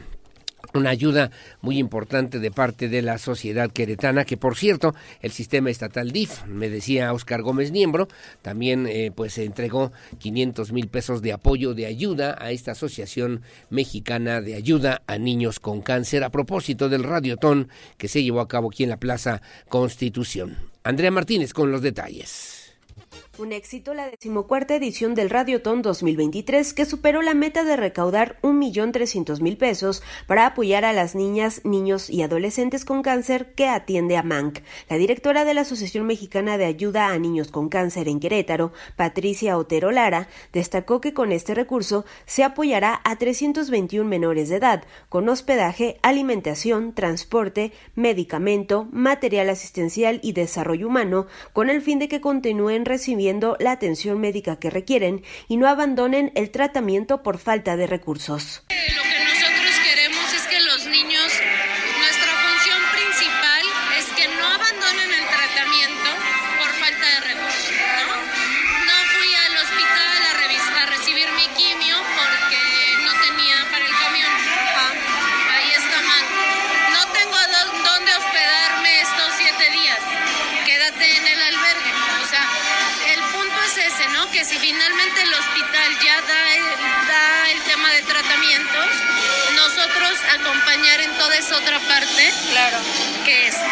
[0.74, 5.70] una ayuda muy importante de parte de la sociedad queretana, que por cierto, el sistema
[5.70, 8.08] estatal DIF, me decía Oscar Gómez Niembro,
[8.42, 13.42] también eh, pues se entregó 500 mil pesos de apoyo, de ayuda a esta Asociación
[13.70, 18.48] Mexicana de Ayuda a Niños con Cáncer, a propósito del radiotón que se llevó a
[18.48, 20.56] cabo aquí en la Plaza Constitución.
[20.84, 22.61] Andrea Martínez con los detalles.
[23.42, 29.56] Un éxito la decimocuarta edición del Radiotón 2023 que superó la meta de recaudar 1.300.000
[29.56, 34.62] pesos para apoyar a las niñas, niños y adolescentes con cáncer que atiende a MANC.
[34.88, 39.58] La directora de la Asociación Mexicana de Ayuda a Niños con Cáncer en Querétaro, Patricia
[39.58, 45.28] Otero Lara, destacó que con este recurso se apoyará a 321 menores de edad con
[45.28, 52.84] hospedaje, alimentación, transporte, medicamento, material asistencial y desarrollo humano con el fin de que continúen
[52.84, 58.64] recibiendo la atención médica que requieren y no abandonen el tratamiento por falta de recursos.
[92.72, 92.86] Claro.
[93.26, 93.71] Que, es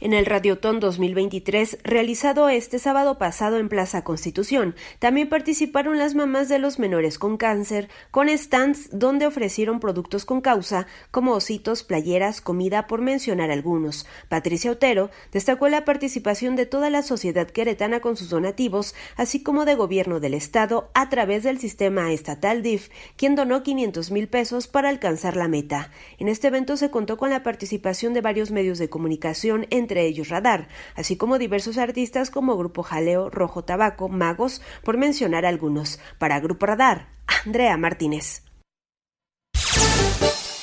[0.00, 6.48] En el Radiotón 2023, realizado este sábado pasado en Plaza Constitución, también participaron las mamás
[6.48, 12.40] de los menores con cáncer, con stands donde ofrecieron productos con causa, como ositos, playeras,
[12.40, 14.06] comida, por mencionar algunos.
[14.28, 19.64] Patricia Otero destacó la participación de toda la sociedad queretana con sus donativos, así como
[19.64, 24.68] de gobierno del Estado a través del sistema estatal DIF, quien donó 500 mil pesos
[24.68, 25.90] para alcanzar la meta.
[26.18, 30.28] En este evento se contó con la participación de varios medios de comunicación, entre ellos
[30.28, 36.00] Radar, así como diversos artistas como Grupo Jaleo, Rojo Tabaco, Magos, por mencionar algunos.
[36.18, 37.08] Para Grupo Radar,
[37.44, 38.45] Andrea Martínez.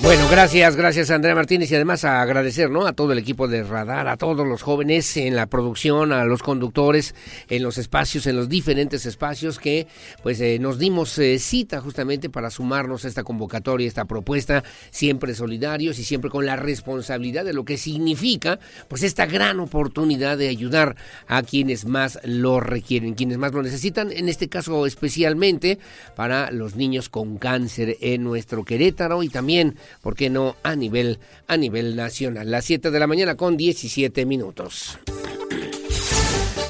[0.04, 2.86] Bueno, gracias, gracias Andrea Martínez y además a agradecer, ¿no?
[2.86, 6.42] A todo el equipo de Radar, a todos los jóvenes en la producción, a los
[6.42, 7.14] conductores
[7.48, 9.86] en los espacios, en los diferentes espacios que
[10.22, 15.34] pues eh, nos dimos eh, cita justamente para sumarnos a esta convocatoria, esta propuesta, siempre
[15.34, 20.48] solidarios y siempre con la responsabilidad de lo que significa pues esta gran oportunidad de
[20.48, 20.96] ayudar
[21.28, 25.78] a quienes más lo requieren, quienes más lo necesitan, en este caso especialmente
[26.14, 31.18] para los niños con cáncer en nuestro Querétaro y también ¿por qué no a nivel,
[31.46, 32.50] a nivel nacional?
[32.50, 34.98] Las 7 de la mañana con 17 minutos.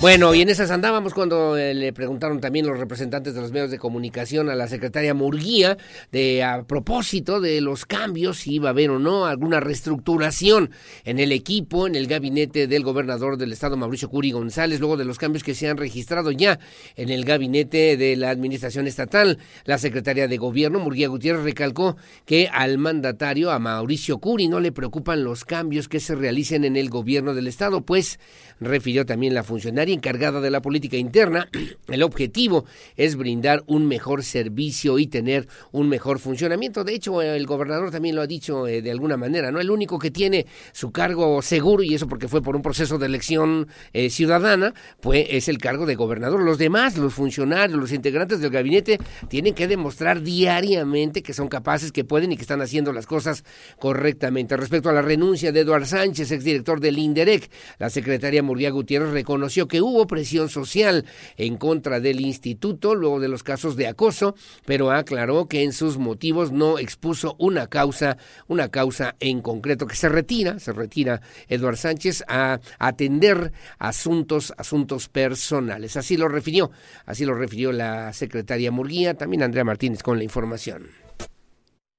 [0.05, 3.71] Bueno, y en esas andábamos cuando eh, le preguntaron también los representantes de los medios
[3.71, 5.79] de comunicación a la secretaria Murguía
[6.13, 10.73] de a propósito de los cambios, si iba a haber o no alguna reestructuración
[11.07, 15.07] en el equipo, en el gabinete del gobernador del estado Mauricio Curi González, luego de
[15.07, 16.59] los cambios que se han registrado ya
[16.97, 19.39] en el gabinete de la administración estatal.
[19.65, 21.97] La secretaria de gobierno, Murguía Gutiérrez, recalcó
[22.27, 26.77] que al mandatario, a Mauricio Curi, no le preocupan los cambios que se realicen en
[26.77, 28.19] el gobierno del estado, pues
[28.61, 31.49] refirió también la funcionaria encargada de la política interna,
[31.89, 32.65] el objetivo
[32.97, 36.85] es brindar un mejor servicio y tener un mejor funcionamiento.
[36.85, 39.61] De hecho, el gobernador también lo ha dicho eh, de alguna manera, ¿no?
[39.61, 43.07] El único que tiene su cargo seguro, y eso porque fue por un proceso de
[43.07, 46.43] elección eh, ciudadana, pues es el cargo de gobernador.
[46.43, 48.99] Los demás, los funcionarios, los integrantes del gabinete,
[49.29, 53.45] tienen que demostrar diariamente que son capaces, que pueden y que están haciendo las cosas
[53.79, 54.57] correctamente.
[54.57, 59.67] Respecto a la renuncia de Eduard Sánchez, exdirector del INDEREC, la secretaria Murguía Gutiérrez reconoció
[59.69, 61.05] que hubo presión social
[61.37, 64.35] en contra del instituto luego de los casos de acoso,
[64.65, 68.17] pero aclaró que en sus motivos no expuso una causa,
[68.47, 75.09] una causa en concreto que se retira, se retira Eduard Sánchez a atender asuntos, asuntos
[75.09, 75.97] personales.
[75.97, 76.71] Así lo refirió,
[77.07, 81.04] así lo refirió la secretaria Murguía, también Andrea Martínez con la información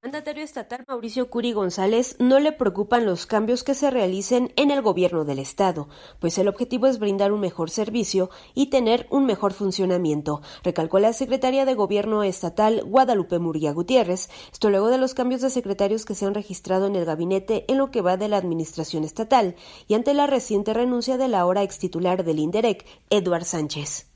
[0.06, 4.80] mandatario estatal Mauricio Curi González no le preocupan los cambios que se realicen en el
[4.80, 5.88] gobierno del estado,
[6.20, 11.12] pues el objetivo es brindar un mejor servicio y tener un mejor funcionamiento, recalcó la
[11.12, 16.14] secretaria de gobierno estatal Guadalupe Murguía Gutiérrez, esto luego de los cambios de secretarios que
[16.14, 19.56] se han registrado en el gabinete en lo que va de la administración estatal
[19.88, 24.06] y ante la reciente renuncia de la ahora extitular del INDEREC, Eduard Sánchez.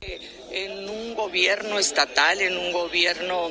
[0.52, 3.50] Un gobierno estatal, en un gobierno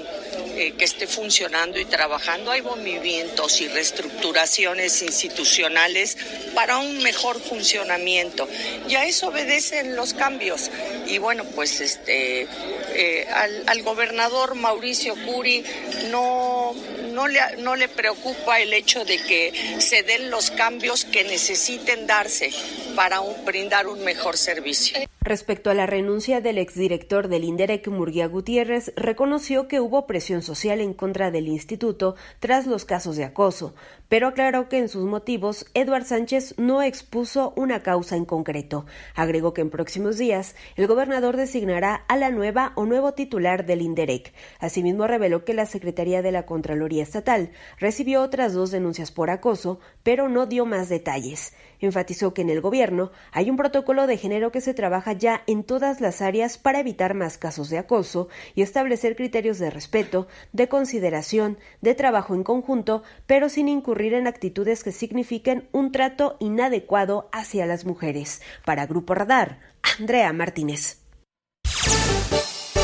[0.56, 2.50] eh, que esté funcionando y trabajando.
[2.52, 6.18] Hay movimientos y reestructuraciones institucionales
[6.56, 8.48] para un mejor funcionamiento.
[8.88, 10.72] Y a eso obedecen los cambios.
[11.08, 12.48] Y bueno, pues este
[12.96, 13.28] eh,
[13.68, 15.64] al, gobernador Mauricio Curi
[16.12, 16.74] no,
[17.14, 22.08] no, le, no le preocupa el hecho de que se den los cambios que necesiten
[22.08, 22.52] darse
[22.96, 25.00] para brindar un mejor servicio.
[25.22, 30.80] Respecto a la renuncia del exdirector del INDEREC, Murguía Gutiérrez, reconoció que hubo presión social
[30.80, 33.76] en contra del instituto tras los casos de acoso,
[34.10, 38.86] pero aclaró que en sus motivos Eduard Sánchez no expuso una causa en concreto.
[39.16, 43.82] Agregó que en próximos días el gobernador designará a la nueva o nuevo titular del
[43.82, 44.34] INDEREC.
[44.60, 49.80] Asimismo reveló que la Secretaría de la Contraloría Estatal recibió otras dos denuncias por acoso,
[50.04, 51.54] pero no dio más detalles.
[51.80, 55.64] Enfatizó que en el gobierno hay un protocolo de género que se trabaja ya en
[55.64, 60.68] todas las áreas para evitar más casos de acoso y establecer criterios de respeto, de
[60.68, 67.30] consideración, de trabajo en conjunto, pero sin incurrir en actitudes que signifiquen un trato inadecuado
[67.32, 68.42] hacia las mujeres.
[68.66, 69.60] Para Grupo Radar,
[70.00, 71.00] Andrea Martínez.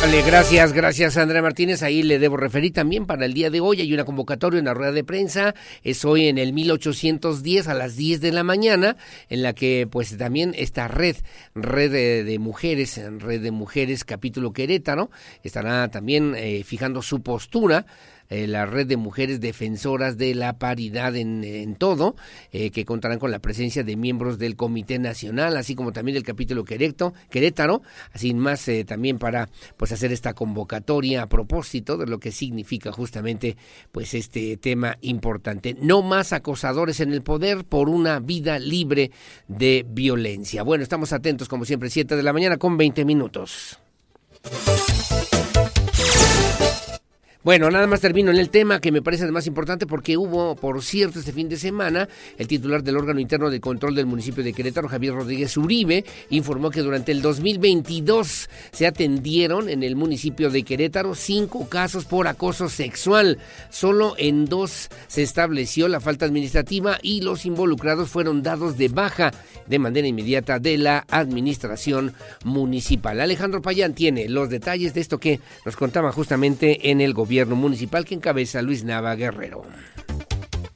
[0.05, 1.82] Vale, gracias, gracias Andrea Martínez.
[1.82, 3.82] Ahí le debo referir también para el día de hoy.
[3.82, 5.55] Hay una convocatoria, una rueda de prensa.
[5.82, 8.97] Es hoy en el 1810 a las 10 de la mañana,
[9.30, 11.16] en la que pues también esta red,
[11.55, 15.09] red de, de mujeres, red de mujeres capítulo Querétaro,
[15.41, 17.88] estará también eh, fijando su postura
[18.30, 22.15] eh, la red de mujeres defensoras de la paridad en, todo,
[22.51, 26.23] eh, que contarán con la presencia de miembros del Comité Nacional, así como también del
[26.23, 27.82] capítulo Querétaro,
[28.13, 32.91] así más eh, también para pues hacer esta convocatoria a propósito de lo que significa
[32.91, 33.57] justamente
[33.91, 35.76] pues este tema importante.
[35.80, 39.11] No más acosadores en el poder por una vida libre
[39.47, 40.63] de violencia.
[40.63, 43.80] Bueno, estamos atentos como siempre, 7 de la mañana con 20 minutos.
[47.46, 50.82] Bueno, nada más termino en el tema que me parece además importante porque hubo, por
[50.82, 54.52] cierto, este fin de semana, el titular del órgano interno de control del municipio de
[54.52, 60.64] Querétaro, Javier Rodríguez Uribe, informó que durante el 2022 se atendieron en el municipio de
[60.64, 63.38] Querétaro cinco casos por acoso sexual.
[63.70, 69.32] Solo en dos se estableció la falta administrativa y los involucrados fueron dados de baja
[69.67, 73.22] de manera inmediata de la administración municipal.
[73.22, 78.05] Alejandro Payán tiene los detalles de esto que nos contaba justamente en el gobierno municipal
[78.05, 79.63] que encabeza Luis Nava Guerrero.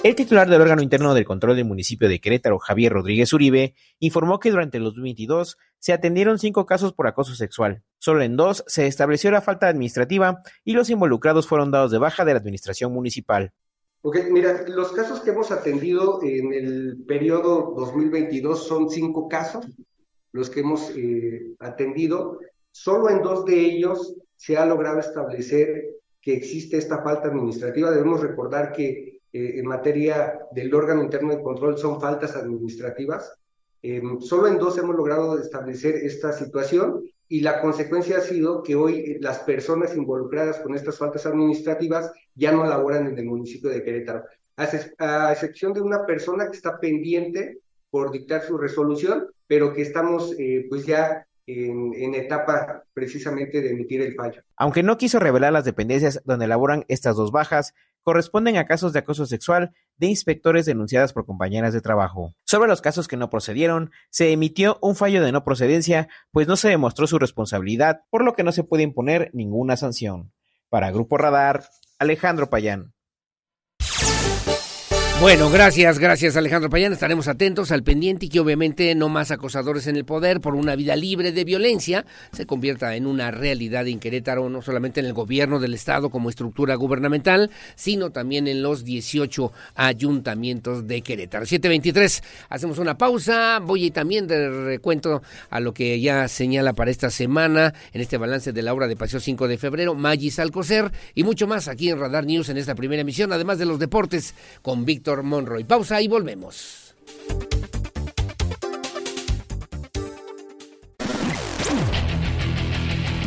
[0.02, 4.40] El titular del órgano interno del control del municipio de Querétaro, Javier Rodríguez Uribe, informó
[4.40, 7.84] que durante los 2022 se atendieron cinco casos por acoso sexual.
[7.98, 12.23] Solo en dos se estableció la falta administrativa y los involucrados fueron dados de baja
[12.23, 13.53] de la administración municipal.
[14.02, 19.65] Ok, mira, los casos que hemos atendido en el periodo 2022 son cinco casos,
[20.31, 22.40] los que hemos eh, atendido.
[22.72, 27.91] Solo en dos de ellos se ha logrado establecer que existe esta falta administrativa.
[27.91, 33.34] Debemos recordar que eh, en materia del órgano interno de control son faltas administrativas.
[33.82, 38.76] Em, solo en dos hemos logrado establecer esta situación y la consecuencia ha sido que
[38.76, 43.84] hoy las personas involucradas con estas faltas administrativas ya no laboran en el municipio de
[43.84, 44.24] Querétaro,
[44.58, 47.60] a, excepción de una persona que está pendiente
[47.91, 54.02] por dictar su resolución, pero que estamos eh, pues ya en, etapa precisamente de emitir
[54.02, 54.44] el fallo.
[54.58, 57.74] Aunque no quiso revelar las dependencias donde elaboran estas dos bajas,
[58.04, 62.34] corresponden a casos de acoso sexual de inspectores denunciadas por compañeras de trabajo.
[62.46, 66.56] Sobre los casos que no procedieron, se emitió un fallo de no procedencia, pues no
[66.56, 70.32] se demostró su responsabilidad, por lo que no se puede imponer ninguna sanción.
[70.70, 71.64] Para Grupo Radar,
[72.00, 72.94] Alejandro Payán.
[75.22, 76.94] Bueno, gracias, gracias Alejandro Payán.
[76.94, 80.78] Estaremos atentos al pendiente y que obviamente no más acosadores en el poder por una
[80.78, 85.12] vida libre de violencia se convierta en una realidad en Querétaro, no solamente en el
[85.12, 91.46] gobierno del Estado como estructura gubernamental, sino también en los 18 ayuntamientos de Querétaro.
[91.46, 93.60] 723, hacemos una pausa.
[93.60, 98.54] Voy también de recuento a lo que ya señala para esta semana en este balance
[98.54, 102.00] de la obra de Paseo 5 de febrero, Magis Alcocer y mucho más aquí en
[102.00, 105.64] Radar News en esta primera emisión, además de los deportes con Víctor Monroy.
[105.64, 106.95] Pausa y volvemos.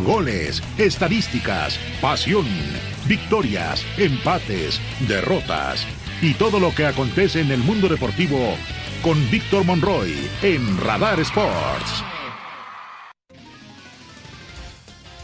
[0.05, 2.47] Goles, estadísticas, pasión,
[3.07, 5.87] victorias, empates, derrotas
[6.21, 8.57] y todo lo que acontece en el mundo deportivo
[9.03, 12.05] con Víctor Monroy en Radar Sports.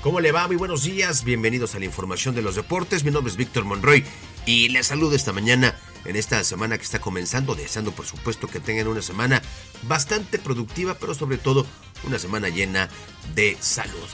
[0.01, 0.47] ¿Cómo le va?
[0.47, 3.05] Muy buenos días, bienvenidos a la información de los deportes.
[3.05, 4.05] Mi nombre es Víctor Monroy
[4.47, 5.75] y les saludo esta mañana
[6.09, 9.43] en esta semana que está comenzando, deseando por supuesto que tengan una semana
[9.83, 11.67] bastante productiva, pero sobre todo
[12.05, 12.89] una semana llena
[13.35, 14.09] de salud.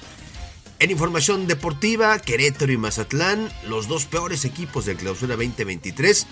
[0.81, 6.27] En información deportiva, Querétaro y Mazatlán, los dos peores equipos de clausura 2023,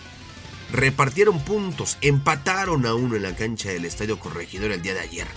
[0.72, 5.28] repartieron puntos, empataron a uno en la cancha del Estadio Corregidor el día de ayer.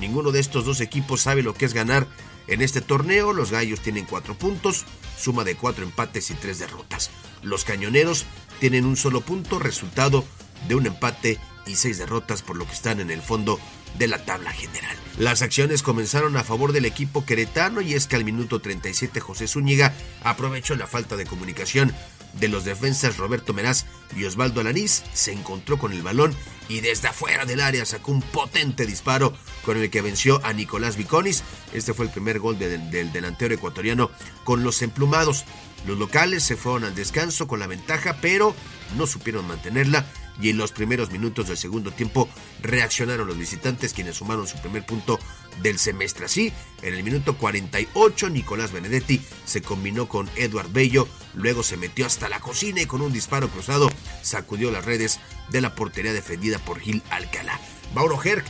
[0.00, 2.08] Ninguno de estos dos equipos sabe lo que es ganar
[2.48, 3.32] en este torneo.
[3.32, 4.84] Los Gallos tienen cuatro puntos,
[5.16, 7.10] suma de cuatro empates y tres derrotas.
[7.42, 8.26] Los Cañoneros
[8.58, 10.24] tienen un solo punto, resultado
[10.66, 13.58] de un empate y seis derrotas por lo que están en el fondo
[13.98, 14.96] de la tabla general.
[15.18, 19.48] Las acciones comenzaron a favor del equipo queretano y es que al minuto 37 José
[19.48, 21.92] Zúñiga aprovechó la falta de comunicación
[22.34, 23.86] de los defensas Roberto Meraz
[24.16, 26.34] y Osvaldo Alaniz, se encontró con el balón
[26.68, 29.34] y desde afuera del área sacó un potente disparo
[29.64, 31.42] con el que venció a Nicolás Viconis.
[31.72, 34.10] Este fue el primer gol del delantero ecuatoriano
[34.44, 35.44] con los emplumados.
[35.86, 38.54] Los locales se fueron al descanso con la ventaja, pero
[38.96, 40.06] no supieron mantenerla
[40.40, 42.28] y en los primeros minutos del segundo tiempo
[42.62, 45.18] reaccionaron los visitantes quienes sumaron su primer punto
[45.62, 46.26] del semestre.
[46.26, 46.52] Así,
[46.82, 52.28] en el minuto 48 Nicolás Benedetti se combinó con Eduard Bello, luego se metió hasta
[52.28, 53.90] la cocina y con un disparo cruzado
[54.22, 55.20] sacudió las redes
[55.50, 57.60] de la portería defendida por Gil Alcalá.
[57.94, 58.44] Mauro Herc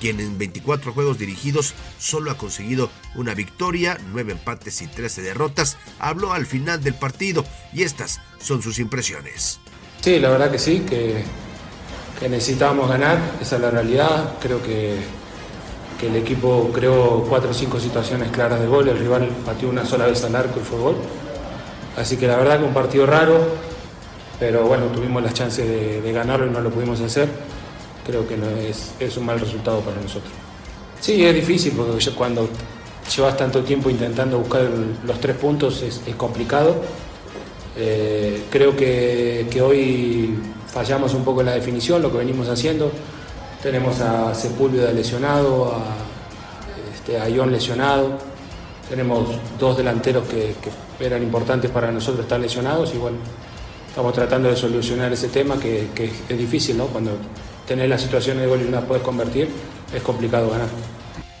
[0.00, 5.76] quien en 24 juegos dirigidos solo ha conseguido una victoria, 9 empates y 13 derrotas,
[5.98, 9.59] habló al final del partido y estas son sus impresiones.
[10.00, 11.24] Sí, la verdad que sí, que,
[12.28, 14.96] necesitábamos ganar, esa es la realidad, creo que,
[15.98, 19.86] que el equipo creó 4 o 5 situaciones claras de gol, el rival pateó una
[19.86, 20.96] sola vez al arco y fue gol.
[21.96, 23.40] Así que la verdad que un partido raro,
[24.38, 25.66] pero bueno, tuvimos las chances
[26.02, 27.28] de, ganarlo y no lo pudimos hacer.
[28.06, 28.36] Creo que
[29.00, 30.32] es un mal resultado para nosotros.
[31.00, 32.48] Sí, es difícil porque cuando
[33.14, 34.62] llevas tanto tiempo intentando buscar
[35.04, 36.76] los tres puntos es, complicado.
[37.76, 40.34] Eh, creo que, que, hoy
[40.66, 42.90] fallamos un poco en la definición, lo que venimos haciendo.
[43.62, 45.94] Tenemos a Sepúlveda lesionado, a,
[46.94, 48.18] este, Ion lesionado.
[48.88, 49.28] Tenemos
[49.58, 50.54] dos delanteros que,
[50.98, 53.16] eran importantes para nosotros estar lesionados y bueno,
[53.88, 55.88] estamos tratando de solucionar ese tema que,
[56.28, 56.88] es difícil, ¿no?
[56.88, 57.16] Cuando
[57.66, 59.48] tenés la situación de gol y no la puedes convertir,
[59.94, 60.68] es complicado ganar.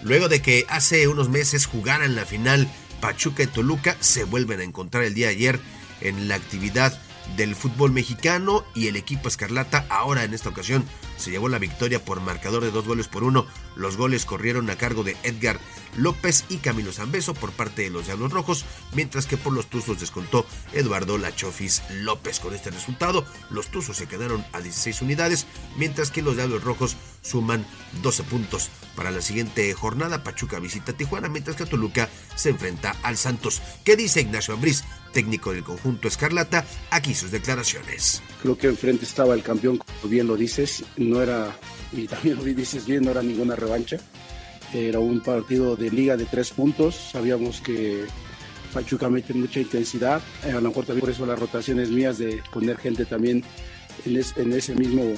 [0.02, 2.68] Luego de que hace unos meses jugaran la final
[3.00, 5.60] Pachuca y Toluca, se vuelven a encontrar el día de ayer
[6.00, 6.98] en la actividad
[7.36, 10.84] del fútbol mexicano y el equipo Escarlata ahora en esta ocasión
[11.16, 13.46] se llevó la victoria por marcador de dos goles por uno.
[13.76, 15.60] Los goles corrieron a cargo de Edgar
[15.96, 18.64] López y Camilo Zambeso por parte de los Diablos Rojos,
[18.94, 22.40] mientras que por los Tuzos descontó Eduardo Lachofis López.
[22.40, 25.46] Con este resultado, los Tuzos se quedaron a 16 unidades,
[25.76, 27.64] mientras que los Diablos Rojos suman
[28.02, 28.70] 12 puntos.
[28.96, 33.62] Para la siguiente jornada, Pachuca visita Tijuana, mientras que Toluca se enfrenta al Santos.
[33.84, 36.64] ¿Qué dice Ignacio Ambriz, técnico del conjunto Escarlata?
[36.90, 38.22] Aquí sus declaraciones.
[38.42, 41.56] Creo que enfrente estaba el campeón, como bien lo dices, no era,
[41.92, 43.98] y también lo dices bien, no era ninguna revancha.
[44.72, 46.94] Era un partido de liga de tres puntos.
[47.12, 48.04] Sabíamos que
[48.72, 50.22] Pachuca mete mucha intensidad.
[50.44, 53.42] A lo mejor también por eso las rotaciones mías de poner gente también
[54.04, 55.14] en, ese mismo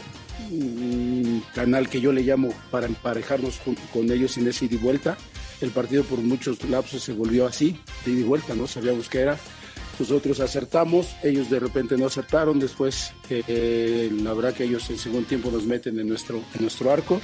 [0.51, 3.61] mm, canal que yo le llamo para emparejarnos
[3.93, 5.17] con, ellos en ese ida y vuelta.
[5.61, 8.67] El partido por muchos lapsos se volvió así, de ida y vuelta, ¿no?
[8.67, 9.39] Sabíamos que era.
[9.99, 15.29] Nosotros acertamos, ellos de repente no acertaron, después eh, la verdad que ellos en segundo
[15.29, 17.21] tiempo nos meten en nuestro, en nuestro arco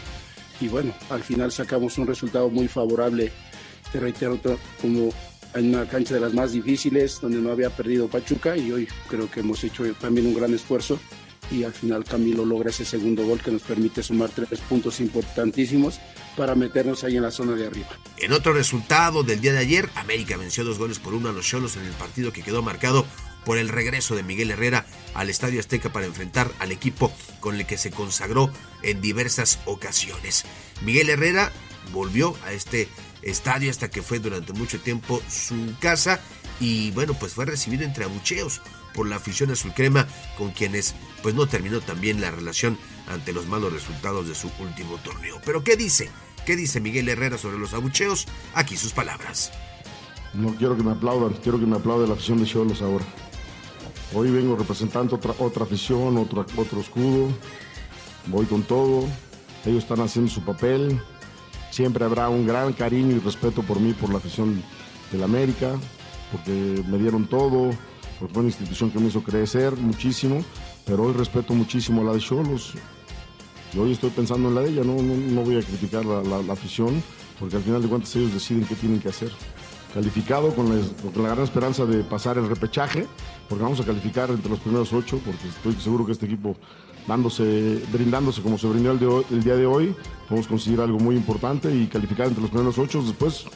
[0.61, 3.33] y bueno, al final sacamos un resultado muy favorable,
[3.93, 4.39] te reitero,
[4.81, 5.11] como
[5.55, 9.31] en una cancha de las más difíciles, donde no había perdido Pachuca y hoy creo
[9.31, 10.99] que hemos hecho también un gran esfuerzo
[11.51, 16.01] y al final Camilo logra ese segundo gol que nos permite sumar tres puntos importantísimos
[16.37, 17.89] para meternos ahí en la zona de arriba.
[18.19, 21.47] En otro resultado del día de ayer, América venció dos goles por uno a los
[21.47, 23.05] Cholos en el partido que quedó marcado
[23.45, 27.67] por el regreso de Miguel Herrera al Estadio Azteca para enfrentar al equipo con el
[27.67, 28.51] que se consagró
[28.83, 30.45] en diversas ocasiones.
[30.83, 31.53] Miguel Herrera
[31.93, 32.89] volvió a este
[33.23, 36.21] estadio hasta que fue durante mucho tiempo su casa
[36.61, 38.61] y bueno, pues fue recibido entre abucheos
[38.99, 42.77] por la afición azul crema con quienes pues no terminó también la relación
[43.07, 45.41] ante los malos resultados de su último torneo.
[45.45, 46.11] Pero ¿qué dice?
[46.45, 48.27] ¿Qué dice Miguel Herrera sobre los abucheos?
[48.55, 49.53] Aquí sus palabras.
[50.35, 53.05] No quiero que me aplaudan, quiero que me aplaude la afición de Cholos ahora.
[54.15, 57.29] Hoy vengo representando otra, otra afición, otro, otro escudo.
[58.27, 59.07] Voy con todo.
[59.65, 61.01] Ellos están haciendo su papel.
[61.71, 64.61] Siempre habrá un gran cariño y respeto por mí, por la afición
[65.13, 65.77] del América,
[66.33, 67.71] porque me dieron todo,
[68.19, 70.45] porque fue una institución que me hizo crecer muchísimo,
[70.85, 72.75] pero hoy respeto muchísimo a la de Cholos.
[73.73, 76.53] Y hoy estoy pensando en la de ella, no, no, voy a criticar la, la
[76.53, 77.03] afición,
[77.39, 79.31] porque al final de cuentas ellos deciden qué tienen que hacer
[79.93, 83.07] calificado con la, gran esperanza de pasar el repechaje,
[83.49, 86.57] porque vamos a calificar entre los primeros ocho, porque estoy seguro que este equipo
[87.07, 89.95] dándose, brindándose como se brindó el, día de hoy,
[90.29, 93.47] podemos conseguir algo muy importante y calificar entre los primeros ocho, después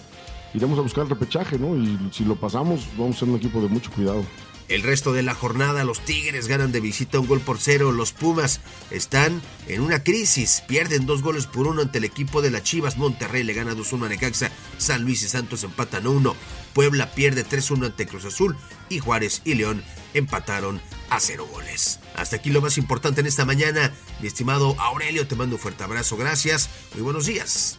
[0.55, 1.77] iremos a buscar el repechaje, ¿no?
[1.77, 4.23] Y si lo pasamos, vamos a ser un equipo de mucho cuidado.
[4.69, 7.93] El resto de la jornada, los Tigres ganan de visita un gol por cero.
[7.93, 8.61] Los Pumas
[8.91, 10.63] están en una crisis.
[10.67, 12.97] Pierden dos goles por uno ante el equipo de las Chivas.
[12.97, 14.51] Monterrey le gana 2-1 a Necaxa.
[14.79, 16.35] San Luis y Santos empatan 1.
[16.73, 18.57] Puebla pierde 3-1 ante Cruz Azul.
[18.89, 19.85] Y Juárez y León
[20.15, 20.81] empataron
[21.11, 22.01] a cero goles.
[22.15, 23.93] Hasta aquí lo más importante en esta mañana.
[24.21, 26.17] Mi estimado Aurelio, te mando un fuerte abrazo.
[26.17, 26.71] Gracias.
[26.95, 27.79] Muy buenos días.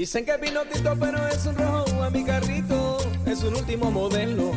[0.00, 2.96] Dicen que vino Tito, pero es un rojo a mi carrito,
[3.26, 4.50] es un último modelo.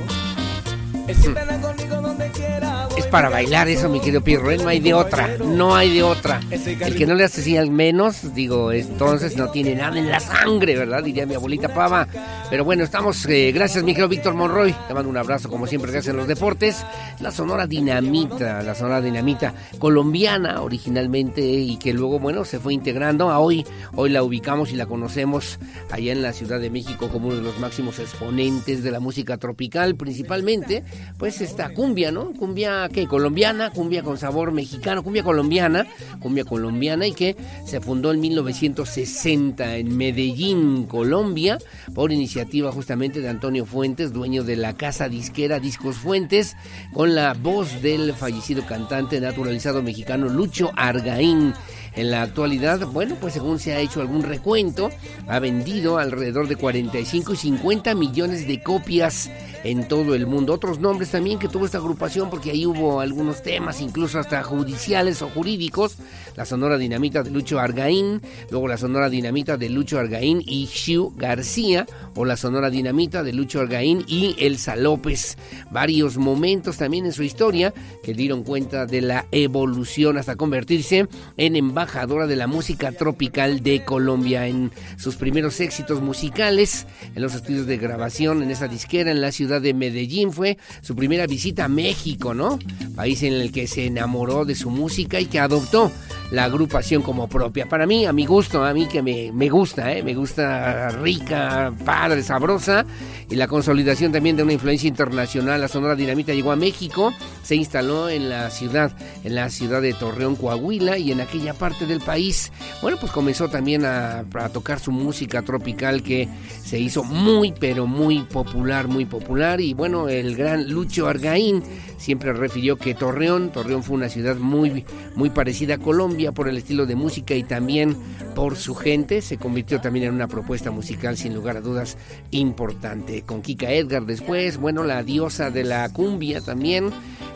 [2.95, 4.57] Es para bailar eso, mi querido Pierro, ¿eh?
[4.57, 6.39] no hay de otra, no hay de otra.
[6.49, 10.77] El que no le hace señal menos, digo, entonces no tiene nada en la sangre,
[10.77, 11.03] ¿verdad?
[11.03, 12.07] Diría mi abuelita Pava.
[12.49, 14.75] Pero bueno, estamos, eh, gracias, mi querido Víctor Monroy.
[14.87, 16.85] Te mando un abrazo, como siempre, que hacen los deportes.
[17.19, 23.31] La Sonora Dinamita, la Sonora Dinamita colombiana originalmente y que luego, bueno, se fue integrando.
[23.31, 23.65] A hoy,
[23.95, 25.57] hoy la ubicamos y la conocemos
[25.91, 29.37] allá en la Ciudad de México como uno de los máximos exponentes de la música
[29.37, 30.83] tropical, principalmente
[31.17, 32.33] pues esta cumbia, ¿no?
[32.33, 35.87] Cumbia que colombiana, cumbia con sabor mexicano, cumbia colombiana,
[36.19, 41.57] cumbia colombiana y que se fundó en 1960 en Medellín, Colombia,
[41.93, 46.55] por iniciativa justamente de Antonio Fuentes, dueño de la casa disquera Discos Fuentes,
[46.93, 51.53] con la voz del fallecido cantante naturalizado mexicano Lucho Argaín.
[51.95, 54.89] En la actualidad, bueno, pues según se ha hecho algún recuento,
[55.27, 59.29] ha vendido alrededor de 45 y 50 millones de copias
[59.63, 60.53] en todo el mundo.
[60.53, 65.21] Otros nombres también que tuvo esta agrupación, porque ahí hubo algunos temas, incluso hasta judiciales
[65.21, 65.97] o jurídicos.
[66.35, 71.13] La Sonora Dinamita de Lucho Argaín, luego la Sonora Dinamita de Lucho Argaín y Xiu
[71.15, 75.37] García, o la Sonora Dinamita de Lucho Argaín y Elsa López.
[75.69, 77.71] Varios momentos también en su historia
[78.01, 81.07] que dieron cuenta de la evolución hasta convertirse
[81.37, 84.47] en embajadora de la música tropical de Colombia.
[84.47, 89.33] En sus primeros éxitos musicales, en los estudios de grabación en esa disquera en la
[89.33, 92.57] ciudad de Medellín, fue su primera visita a México, ¿no?
[92.95, 95.91] País en el que se enamoró de su música y que adoptó
[96.31, 97.67] la agrupación como propia.
[97.67, 100.03] Para mí, a mi gusto, a mí que me, me gusta, ¿eh?
[100.03, 102.85] me gusta rica, padre, sabrosa,
[103.33, 105.59] y la consolidación también de una influencia internacional.
[105.59, 107.11] La Sonora Dinamita llegó a México,
[107.41, 108.91] se instaló en la ciudad,
[109.23, 112.51] en la ciudad de Torreón, Coahuila, y en aquella parte del país,
[112.83, 114.23] bueno, pues comenzó también a,
[114.53, 116.29] tocar su música tropical que
[116.63, 121.63] se hizo muy, pero muy popular, muy popular, y bueno, el gran Lucho Argaín
[121.97, 124.85] siempre refirió que Torreón, Torreón fue una ciudad muy,
[125.15, 127.97] muy parecida a Colombia por el estilo de música y también
[128.35, 129.21] por su gente.
[129.21, 131.97] Se convirtió también en una propuesta musical sin lugar a dudas
[132.31, 133.22] importante.
[133.25, 136.91] Con Kika Edgar después, bueno, la diosa de la cumbia también,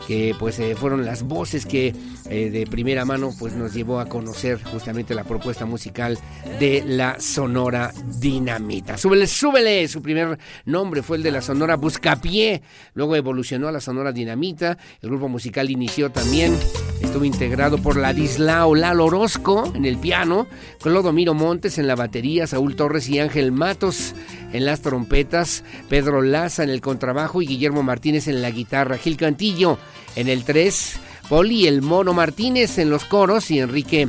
[0.06, 1.94] que pues eh, fueron las voces que
[2.30, 6.18] eh, de primera mano pues nos llevó a conocer justamente la propuesta musical
[6.60, 8.98] de la Sonora Dinamita.
[8.98, 12.62] Súbele, súbele, su primer nombre fue el de la Sonora Buscapié,
[12.94, 16.54] luego evolucionó a la Sonora Dinamita, el grupo musical inició también,
[17.00, 20.46] estuvo integrado por Ladislao Lalo Orozco en el piano,
[20.82, 24.14] Clodomiro Montes en la batería, Saúl Torres y Ángel Matos
[24.52, 29.16] en las trompetas, Pedro Laza en el contrabajo y Guillermo Martínez en la guitarra, Gil
[29.16, 29.78] Cantillo
[30.16, 34.08] en el 3, Poli el Mono Martínez en los coros y Enrique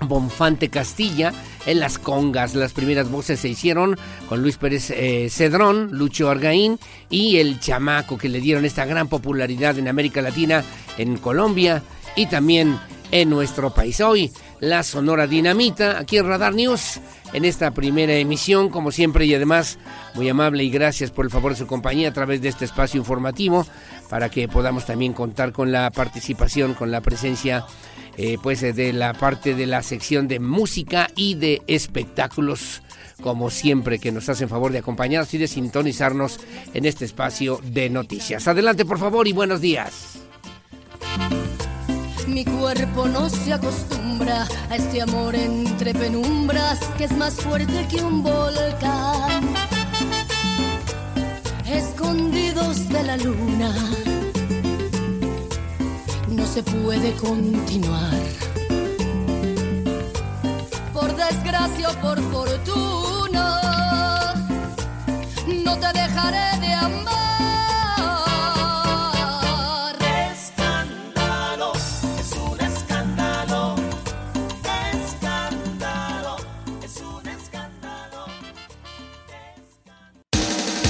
[0.00, 1.32] Bonfante Castilla
[1.66, 2.56] en las congas.
[2.56, 3.96] Las primeras voces se hicieron
[4.28, 9.08] con Luis Pérez eh, Cedrón, Lucho Argaín y el chamaco que le dieron esta gran
[9.08, 10.64] popularidad en América Latina,
[10.98, 11.82] en Colombia
[12.16, 12.76] y también
[13.12, 14.00] en nuestro país.
[14.00, 14.32] Hoy
[14.62, 17.00] la Sonora Dinamita, aquí en Radar News,
[17.32, 19.76] en esta primera emisión, como siempre, y además
[20.14, 23.00] muy amable y gracias por el favor de su compañía a través de este espacio
[23.00, 23.66] informativo,
[24.08, 27.66] para que podamos también contar con la participación, con la presencia
[28.16, 32.82] eh, pues de la parte de la sección de música y de espectáculos
[33.20, 36.38] como siempre que nos hacen favor de acompañarnos y de sintonizarnos
[36.72, 38.46] en este espacio de noticias.
[38.46, 40.18] Adelante por favor y buenos días.
[42.26, 48.02] Mi cuerpo no se acostumbra a este amor entre penumbras que es más fuerte que
[48.02, 49.54] un volcán.
[51.66, 53.74] Escondidos de la luna
[56.28, 58.14] no se puede continuar.
[60.92, 63.60] Por desgracia o por fortuna,
[65.64, 67.21] no te dejaré de amar.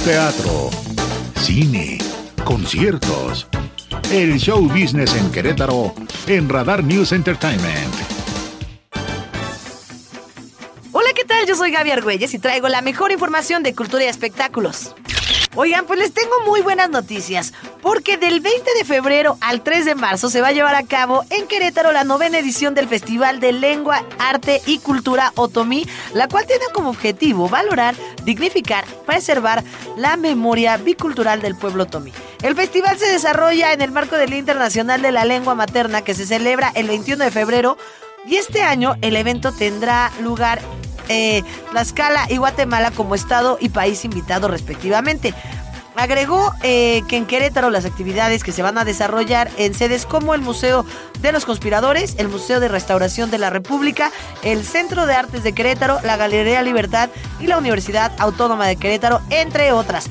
[0.03, 0.69] Teatro,
[1.39, 1.97] cine,
[2.43, 3.47] conciertos.
[4.11, 5.95] El show business en Querétaro
[6.27, 7.95] en Radar News Entertainment.
[10.91, 11.47] Hola, ¿qué tal?
[11.47, 14.93] Yo soy Gaby Argüelles y traigo la mejor información de cultura y espectáculos.
[15.55, 17.53] Oigan, pues les tengo muy buenas noticias,
[17.83, 21.23] porque del 20 de febrero al 3 de marzo se va a llevar a cabo
[21.29, 26.47] en Querétaro la novena edición del Festival de Lengua, Arte y Cultura Otomí, la cual
[26.47, 27.93] tiene como objetivo valorar,
[28.23, 29.63] dignificar, preservar
[29.95, 32.11] la memoria bicultural del pueblo otomí.
[32.41, 36.15] El festival se desarrolla en el marco del Día Internacional de la Lengua Materna que
[36.15, 37.77] se celebra el 21 de febrero
[38.25, 40.61] y este año el evento tendrá lugar
[41.09, 45.33] eh, Tlaxcala y Guatemala como estado y país invitado respectivamente.
[45.95, 50.33] Agregó eh, que en Querétaro las actividades que se van a desarrollar en sedes como
[50.33, 50.85] el Museo
[51.21, 54.11] de los Conspiradores, el Museo de Restauración de la República,
[54.43, 57.09] el Centro de Artes de Querétaro, la Galería Libertad
[57.39, 60.09] y la Universidad Autónoma de Querétaro, entre otras.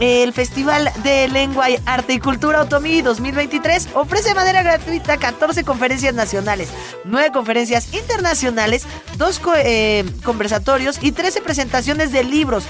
[0.00, 6.14] El Festival de Lengua, Arte y Cultura Otomí 2023 ofrece de manera gratuita 14 conferencias
[6.14, 6.70] nacionales,
[7.04, 8.86] 9 conferencias internacionales,
[9.18, 9.40] 2
[10.24, 12.64] conversatorios y 13 presentaciones de libros,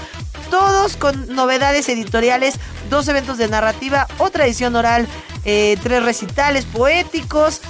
[0.49, 2.59] todos con novedades editoriales
[2.91, 5.07] dos eventos de narrativa, otra edición oral,
[5.45, 7.61] eh, tres recitales poéticos.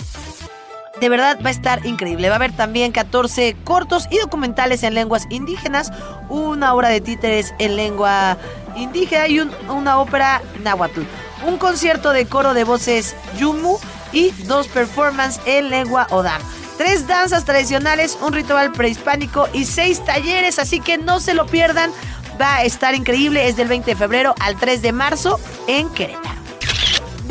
[1.01, 2.29] De verdad va a estar increíble.
[2.29, 5.91] Va a haber también 14 cortos y documentales en lenguas indígenas,
[6.29, 8.37] una obra de títeres en lengua
[8.75, 11.01] indígena y un- una ópera náhuatl.
[11.47, 13.77] Un concierto de coro de voces yumu
[14.13, 16.41] y dos performances en lengua odam.
[16.77, 21.91] Tres danzas tradicionales, un ritual prehispánico y seis talleres, así que no se lo pierdan.
[22.39, 26.40] Va a estar increíble, es del 20 de febrero al 3 de marzo en Querétaro.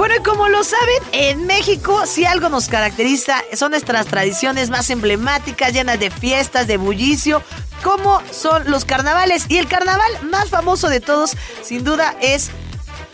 [0.01, 4.89] Bueno, y como lo saben, en México si algo nos caracteriza son nuestras tradiciones más
[4.89, 7.43] emblemáticas, llenas de fiestas, de bullicio,
[7.85, 9.44] como son los carnavales.
[9.51, 12.51] Y el carnaval más famoso de todos, sin duda, es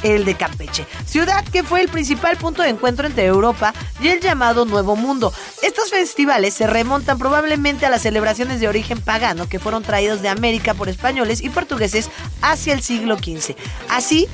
[0.04, 4.20] el de Campeche, ciudad que fue el principal punto de encuentro entre Europa y el
[4.20, 5.32] llamado Nuevo Mundo.
[5.62, 10.28] Estos festivales se remontan probablemente a las celebraciones de origen pagano que fueron traídos de
[10.28, 12.10] América por españoles y portugueses
[12.42, 13.56] hacia el siglo XV.
[13.88, 14.28] Así,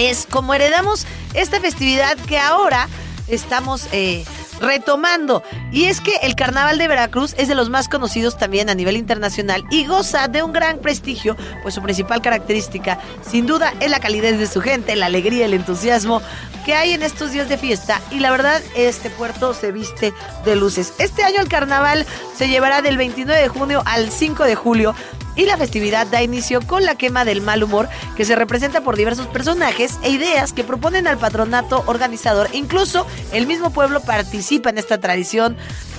[0.00, 2.88] es como heredamos esta festividad que ahora
[3.28, 4.24] estamos eh,
[4.60, 5.42] retomando.
[5.72, 8.96] Y es que el Carnaval de Veracruz es de los más conocidos también a nivel
[8.96, 12.98] internacional y goza de un gran prestigio, pues su principal característica,
[13.28, 16.22] sin duda, es la calidez de su gente, la alegría, el entusiasmo
[16.64, 18.00] que hay en estos días de fiesta.
[18.10, 20.12] Y la verdad, este puerto se viste
[20.44, 20.92] de luces.
[20.98, 22.06] Este año el carnaval
[22.36, 24.94] se llevará del 29 de junio al 5 de julio
[25.36, 28.96] y la festividad da inicio con la quema del mal humor que se representa por
[28.96, 32.48] diversos personajes e ideas que proponen al patronato organizador.
[32.52, 35.56] Incluso el mismo pueblo participa en esta tradición.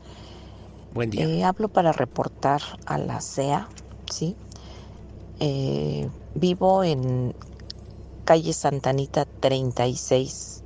[0.95, 1.25] Buen día.
[1.25, 3.69] Eh, hablo para reportar a la CEA,
[4.09, 4.37] ¿sí?
[5.41, 7.35] Eh, vivo en
[8.25, 10.63] calle Santanita 36,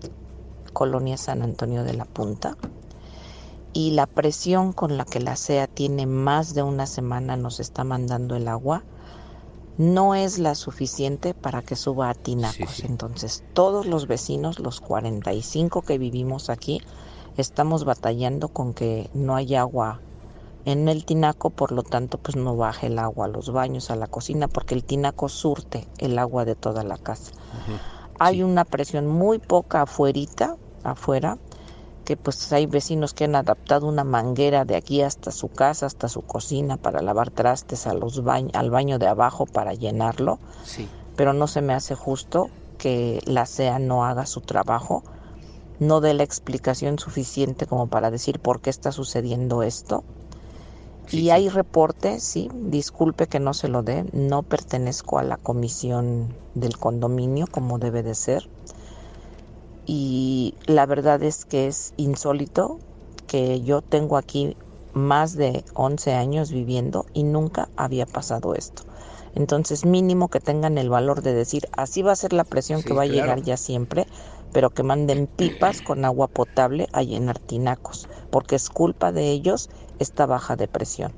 [0.75, 2.59] Colonia San Antonio de la Punta.
[3.73, 7.83] Y la presión con la que la CEA tiene más de una semana nos está
[7.83, 8.85] mandando el agua
[9.83, 12.81] no es la suficiente para que suba a tinacos.
[12.85, 16.81] Entonces, todos los vecinos, los 45 que vivimos aquí,
[17.37, 20.01] estamos batallando con que no hay agua
[20.65, 23.97] en el tinaco, por lo tanto, pues no baje el agua a los baños, a
[23.97, 27.33] la cocina, porque el tinaco surte el agua de toda la casa.
[28.21, 31.39] Hay una presión muy poca afuerita, afuera,
[32.13, 36.11] que pues hay vecinos que han adaptado una manguera de aquí hasta su casa, hasta
[36.11, 38.21] su cocina para lavar trastes a los
[38.53, 40.39] al baño de abajo para llenarlo.
[40.63, 40.87] Sí.
[41.17, 45.05] Pero no se me hace justo que la CEA no haga su trabajo,
[45.79, 50.05] no dé la explicación suficiente como para decir por qué está sucediendo esto.
[51.11, 56.35] y hay reporte, sí, disculpe que no se lo dé, no pertenezco a la comisión
[56.55, 58.51] del condominio como debe de ser
[59.87, 62.79] y la verdad es que es insólito
[63.27, 64.57] que yo tengo aquí
[64.93, 68.83] más de 11 años viviendo y nunca había pasado esto.
[69.35, 72.89] Entonces mínimo que tengan el valor de decir, así va a ser la presión Sí,
[72.89, 74.07] que va a llegar ya siempre,
[74.53, 79.69] pero que manden pipas con agua potable a llenar tinacos, porque es culpa de ellos
[79.99, 81.15] esta baja de presión.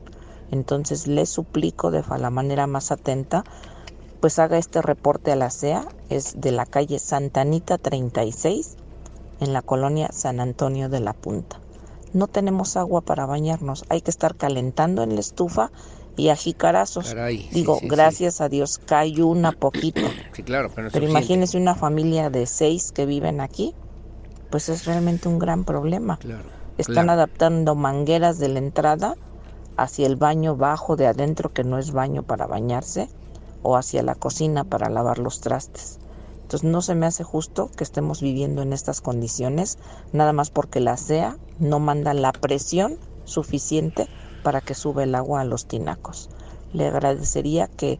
[0.50, 3.44] Entonces les suplico de la manera más atenta,
[4.24, 8.76] pues haga este reporte a la CEA, es de la calle Santanita 36,
[9.40, 11.60] en la colonia San Antonio de la Punta.
[12.14, 15.70] No tenemos agua para bañarnos, hay que estar calentando en la estufa
[16.16, 17.08] y a jicarazos.
[17.08, 17.88] Caray, Digo, sí, sí.
[17.88, 20.00] gracias a Dios cae una poquito.
[20.32, 23.74] Sí, claro, pero no Pero imagínese una familia de seis que viven aquí,
[24.48, 26.18] pues es realmente un gran problema.
[26.78, 27.12] Están claro.
[27.12, 29.16] adaptando mangueras de la entrada
[29.76, 33.10] hacia el baño bajo de adentro, que no es baño para bañarse,
[33.64, 35.98] o hacia la cocina para lavar los trastes.
[36.42, 39.78] Entonces no se me hace justo que estemos viviendo en estas condiciones,
[40.12, 44.06] nada más porque la CEA no manda la presión suficiente
[44.44, 46.30] para que sube el agua a los tinacos.
[46.72, 47.98] Le agradecería que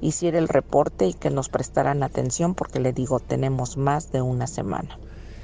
[0.00, 4.46] hiciera el reporte y que nos prestaran atención porque le digo, tenemos más de una
[4.46, 4.98] semana.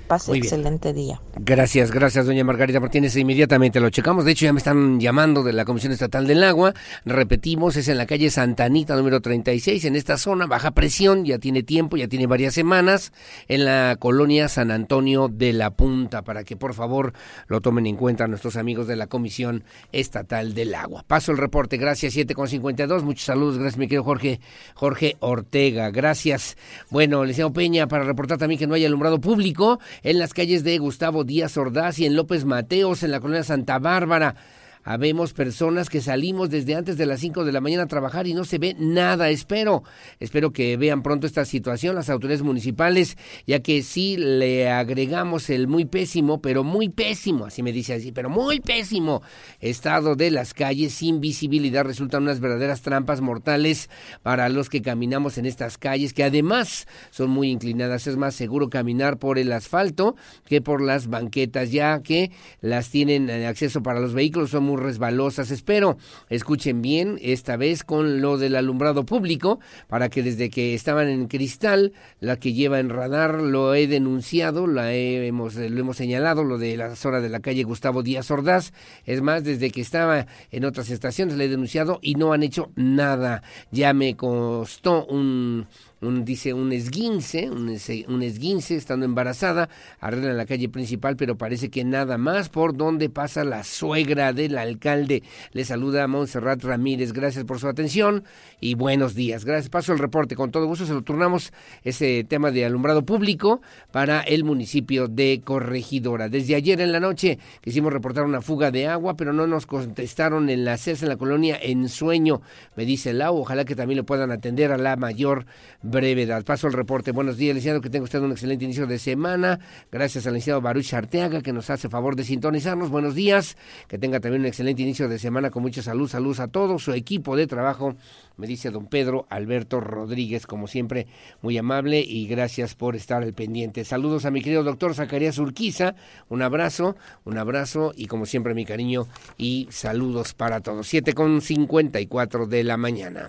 [0.07, 1.21] Pase excelente día.
[1.37, 3.17] Gracias, gracias, doña Margarita Martínez.
[3.17, 4.25] Inmediatamente lo checamos.
[4.25, 6.75] De hecho, ya me están llamando de la Comisión Estatal del Agua.
[7.05, 11.25] Repetimos, es en la calle Santanita, número 36, en esta zona, baja presión.
[11.25, 13.13] Ya tiene tiempo, ya tiene varias semanas,
[13.49, 17.15] en la colonia San Antonio de la Punta, para que por favor
[17.47, 21.05] lo tomen en cuenta nuestros amigos de la Comisión Estatal del Agua.
[21.07, 23.03] Paso el reporte, gracias, 7.52.
[23.03, 24.41] Muchos saludos, gracias, mi querido Jorge,
[24.75, 25.91] Jorge Ortega.
[25.91, 26.57] Gracias.
[26.91, 30.79] Bueno, licenciado Peña, para reportar también que no hay alumbrado público en las calles de
[30.79, 34.37] Gustavo Díaz Ordaz y en López Mateos, en la colonia Santa Bárbara.
[34.85, 38.35] Habemos personas que salimos desde antes de las 5 de la mañana a trabajar y
[38.35, 39.31] no se ve nada.
[39.31, 39.83] Espero,
[40.21, 43.17] espero que vean pronto esta situación las autoridades municipales,
[43.47, 48.13] ya que sí le agregamos el muy pésimo, pero muy pésimo, así me dice así,
[48.13, 49.23] pero muy pésimo
[49.61, 51.85] estado de las calles sin visibilidad.
[51.85, 53.89] Resultan unas verdaderas trampas mortales
[54.23, 58.07] para los que caminamos en estas calles, que además son muy inclinadas.
[58.07, 62.31] Es más seguro caminar por el asfalto que por las banquetas, ya que
[62.61, 65.51] las tienen eh, acceso para los vehículos, son muy resbalosas.
[65.51, 65.97] Espero
[66.29, 71.27] escuchen bien esta vez con lo del alumbrado público, para que desde que estaban en
[71.29, 76.45] cristal, la que lleva en radar, lo he denunciado, la he- hemos, lo hemos señalado,
[76.45, 78.73] lo de la zona de la calle Gustavo Díaz Ordaz.
[79.05, 82.71] Es más, desde que estaba en otras estaciones, le he denunciado y no han hecho
[82.77, 83.43] nada.
[83.71, 85.67] Ya me costó un
[86.05, 89.69] un, dice un esguince, un, es- un esguince estando embarazada,
[90.01, 94.59] arregla la calle principal, pero parece que nada más por donde pasa la suegra del
[94.59, 95.23] alcalde.
[95.53, 98.25] Le saluda Montserrat Ramírez, gracias por su atención
[98.61, 99.45] y buenos días.
[99.45, 101.53] Gracias, paso el reporte, con todo gusto se lo turnamos
[101.83, 103.61] ese tema de alumbrado público
[103.91, 106.29] para el municipio de Corregidora.
[106.29, 110.49] Desde ayer en la noche quisimos reportar una fuga de agua, pero no nos contestaron
[110.51, 112.43] en la CES en la colonia En Sueño,
[112.77, 115.47] me dice Lau, ojalá que también lo puedan atender a la mayor
[115.95, 116.45] brevedad.
[116.45, 117.13] Paso el reporte.
[117.13, 119.61] Buenos días, licenciado, que tenga usted un excelente inicio de semana.
[119.91, 122.91] Gracias al licenciado Baruch Arteaga, que nos hace favor de sintonizarnos.
[122.91, 123.57] Buenos días,
[123.89, 126.09] que tenga también un excelente inicio de semana con mucha salud.
[126.09, 127.95] Saludos a todo su equipo de trabajo,
[128.37, 131.07] me dice don Pedro Alberto Rodríguez, como siempre,
[131.41, 133.85] muy amable y gracias por estar al pendiente.
[133.85, 135.95] Saludos a mi querido doctor Zacarías Urquiza,
[136.29, 139.07] un abrazo, un abrazo y como siempre mi cariño
[139.39, 140.89] y saludos para todos.
[140.89, 143.29] 7 con 54 de la mañana.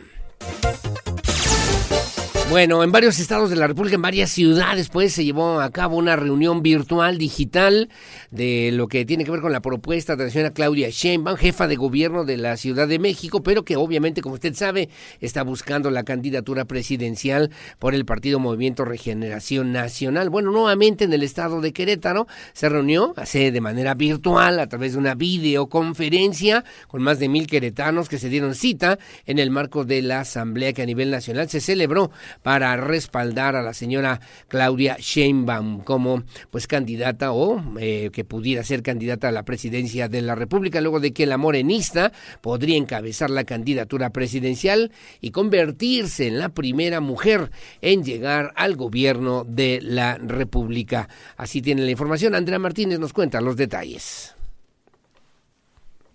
[2.48, 5.98] Bueno, en varios estados de la República, en varias ciudades, pues se llevó a cabo
[5.98, 7.90] una reunión virtual digital
[8.30, 11.68] de lo que tiene que ver con la propuesta de la señora Claudia Sheinbaum, jefa
[11.68, 14.90] de gobierno de la Ciudad de México, pero que obviamente, como usted sabe,
[15.22, 17.50] está buscando la candidatura presidencial
[17.80, 20.30] por el partido Movimiento Regeneración Nacional.
[20.30, 24.94] Bueno, nuevamente en el estado de Querétaro se reunió, hace de manera virtual, a través
[24.94, 29.84] de una videoconferencia con más de mil queretanos que se dieron cita en el marco
[29.84, 32.12] de la asamblea que a nivel nacional se celebró
[32.44, 38.84] para respaldar a la señora Claudia Sheinbaum como pues candidata o eh, que pudiera ser
[38.84, 43.44] candidata a la presidencia de la República luego de que la morenista podría encabezar la
[43.44, 44.92] candidatura presidencial
[45.22, 47.52] y convertirse en la primera mujer
[47.82, 51.10] en llegar al gobierno de la República.
[51.38, 52.36] Así tiene la información.
[52.36, 54.35] Andrea Martínez nos cuenta los detalles.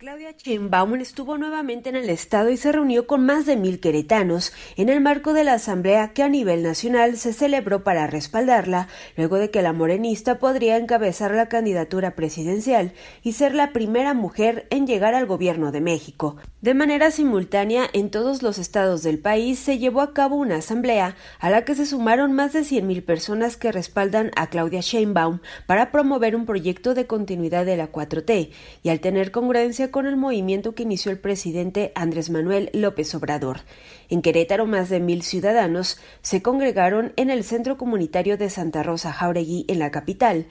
[0.00, 4.54] Claudia Sheinbaum estuvo nuevamente en el estado y se reunió con más de mil queretanos
[4.78, 9.36] en el marco de la asamblea que a nivel nacional se celebró para respaldarla, luego
[9.36, 14.86] de que la morenista podría encabezar la candidatura presidencial y ser la primera mujer en
[14.86, 16.36] llegar al gobierno de México.
[16.62, 21.14] De manera simultánea, en todos los estados del país se llevó a cabo una asamblea
[21.40, 25.90] a la que se sumaron más de 100.000 personas que respaldan a Claudia Sheinbaum para
[25.90, 28.50] promover un proyecto de continuidad de la 4T
[28.82, 33.60] y al tener congruencia con el movimiento que inició el presidente Andrés Manuel López Obrador.
[34.08, 39.12] En Querétaro, más de mil ciudadanos se congregaron en el Centro Comunitario de Santa Rosa
[39.12, 40.46] Jauregui en la capital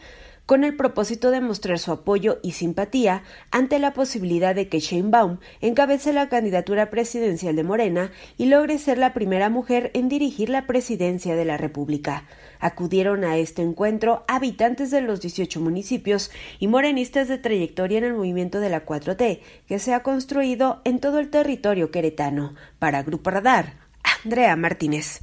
[0.49, 3.21] con el propósito de mostrar su apoyo y simpatía
[3.51, 8.97] ante la posibilidad de que Baum encabece la candidatura presidencial de Morena y logre ser
[8.97, 12.25] la primera mujer en dirigir la presidencia de la República.
[12.59, 18.15] Acudieron a este encuentro habitantes de los 18 municipios y morenistas de trayectoria en el
[18.15, 22.55] movimiento de la 4T, que se ha construido en todo el territorio queretano.
[22.79, 23.75] Para Grupo Radar,
[24.23, 25.21] Andrea Martínez.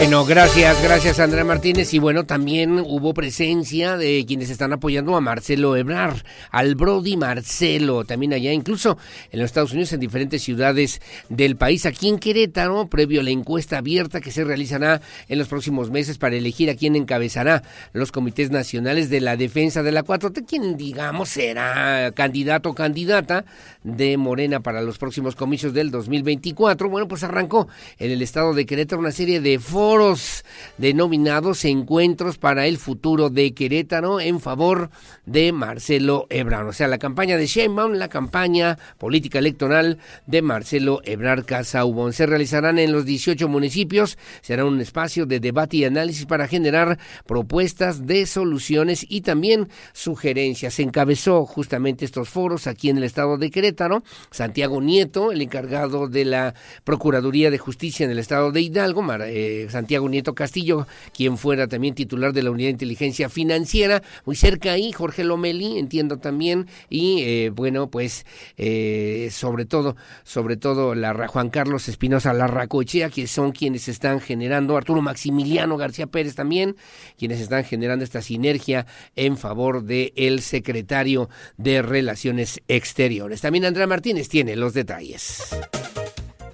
[0.00, 1.92] Bueno, gracias, gracias Andrea Martínez.
[1.92, 8.06] Y bueno, también hubo presencia de quienes están apoyando a Marcelo Ebrar, al Brody Marcelo,
[8.06, 8.96] también allá, incluso
[9.30, 11.84] en los Estados Unidos, en diferentes ciudades del país.
[11.84, 16.16] Aquí en Querétaro, previo a la encuesta abierta que se realizará en los próximos meses
[16.16, 17.62] para elegir a quién encabezará
[17.92, 23.44] los comités nacionales de la defensa de la 4T, quien digamos será candidato o candidata
[23.84, 26.88] de Morena para los próximos comicios del 2024.
[26.88, 27.68] Bueno, pues arrancó
[27.98, 29.89] en el estado de Querétaro una serie de foros
[30.78, 34.90] denominados Encuentros para el Futuro de Querétaro en favor
[35.26, 36.68] de Marcelo Ebrard.
[36.68, 42.12] O sea, la campaña de Sheinbaum, la campaña política electoral de Marcelo Ebrard Casaubon.
[42.12, 44.16] Se realizarán en los 18 municipios.
[44.42, 50.74] Será un espacio de debate y análisis para generar propuestas de soluciones y también sugerencias.
[50.74, 54.04] Se encabezó justamente estos foros aquí en el estado de Querétaro.
[54.30, 56.54] Santiago Nieto, el encargado de la
[56.84, 60.86] Procuraduría de Justicia en el estado de Hidalgo, eh, Santiago Nieto Castillo,
[61.16, 65.78] quien fuera también titular de la Unidad de Inteligencia Financiera, muy cerca ahí, Jorge Lomeli,
[65.78, 68.26] entiendo también, y eh, bueno, pues
[68.58, 74.76] eh, sobre todo, sobre todo la Juan Carlos Espinosa Larracochea, que son quienes están generando,
[74.76, 76.76] Arturo Maximiliano García Pérez también,
[77.16, 78.84] quienes están generando esta sinergia
[79.16, 83.40] en favor del el secretario de Relaciones Exteriores.
[83.40, 85.56] También Andrea Martínez tiene los detalles.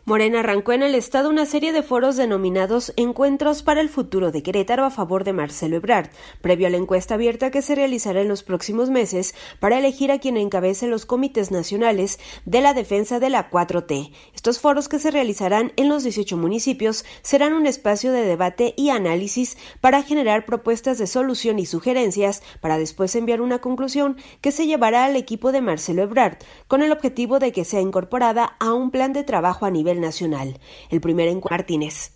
[0.08, 4.40] Morena arrancó en el Estado una serie de foros denominados Encuentros para el Futuro de
[4.40, 6.10] Querétaro a favor de Marcelo Ebrard,
[6.40, 10.20] previo a la encuesta abierta que se realizará en los próximos meses para elegir a
[10.20, 14.12] quien encabece los comités nacionales de la defensa de la 4T.
[14.32, 18.90] Estos foros que se realizarán en los 18 municipios serán un espacio de debate y
[18.90, 24.68] análisis para generar propuestas de solución y sugerencias para después enviar una conclusión que se
[24.68, 26.38] llevará al equipo de Marcelo Ebrard,
[26.68, 30.58] con el objetivo de que sea incorporada a un plan de trabajo a nivel nacional.
[30.90, 32.15] El primer en Martínez.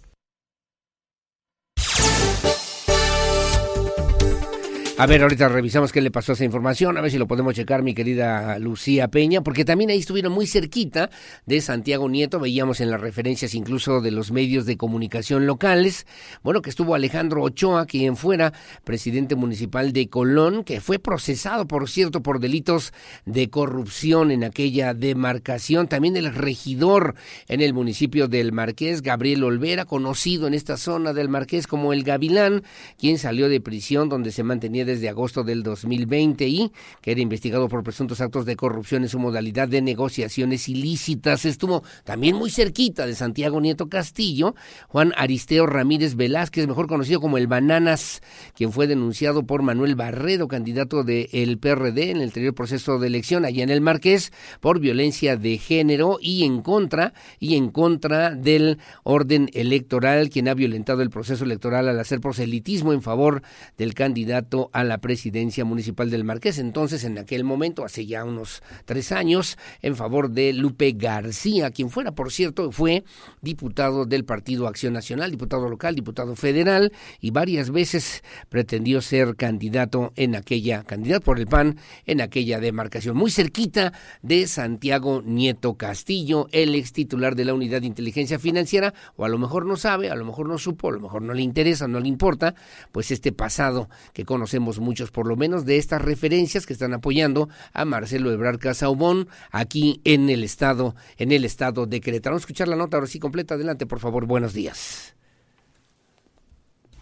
[5.01, 7.55] A ver, ahorita revisamos qué le pasó a esa información, a ver si lo podemos
[7.55, 11.09] checar, mi querida Lucía Peña, porque también ahí estuvieron muy cerquita
[11.47, 16.07] de Santiago Nieto, veíamos en las referencias incluso de los medios de comunicación locales,
[16.43, 18.53] bueno, que estuvo Alejandro Ochoa, quien fuera
[18.85, 22.93] presidente municipal de Colón, que fue procesado, por cierto, por delitos
[23.25, 27.15] de corrupción en aquella demarcación, también el regidor
[27.49, 32.05] en el municipio del Marqués, Gabriel Olvera, conocido en esta zona del Marqués como el
[32.05, 32.65] Gavilán,
[32.99, 37.69] quien salió de prisión donde se mantenía desde agosto del 2020 y que era investigado
[37.69, 41.45] por presuntos actos de corrupción en su modalidad de negociaciones ilícitas.
[41.45, 44.55] Estuvo también muy cerquita de Santiago Nieto Castillo,
[44.89, 48.23] Juan Aristeo Ramírez Velázquez, mejor conocido como el Bananas,
[48.55, 53.45] quien fue denunciado por Manuel Barredo, candidato del PRD en el anterior proceso de elección
[53.45, 58.79] allá en el Marqués, por violencia de género y en contra, y en contra del
[59.05, 63.43] orden electoral, quien ha violentado el proceso electoral al hacer proselitismo en favor
[63.77, 68.63] del candidato a la presidencia municipal del Marqués, entonces en aquel momento, hace ya unos
[68.85, 73.05] tres años, en favor de Lupe García, quien fuera, por cierto, fue
[73.41, 80.13] diputado del Partido Acción Nacional, diputado local, diputado federal, y varias veces pretendió ser candidato
[80.17, 83.93] en aquella, candidato por el PAN en aquella demarcación, muy cerquita
[84.23, 89.29] de Santiago Nieto Castillo, el ex titular de la Unidad de Inteligencia Financiera, o a
[89.29, 91.89] lo mejor no sabe, a lo mejor no supo, a lo mejor no le interesa,
[91.89, 92.55] no le importa,
[92.93, 97.49] pues este pasado que conocemos muchos, por lo menos, de estas referencias que están apoyando
[97.73, 102.35] a Marcelo Ebrard Casaubón aquí en el estado, en el estado de Querétaro.
[102.35, 103.55] Vamos a escuchar la nota ahora sí completa.
[103.55, 104.27] Adelante, por favor.
[104.27, 105.15] Buenos días.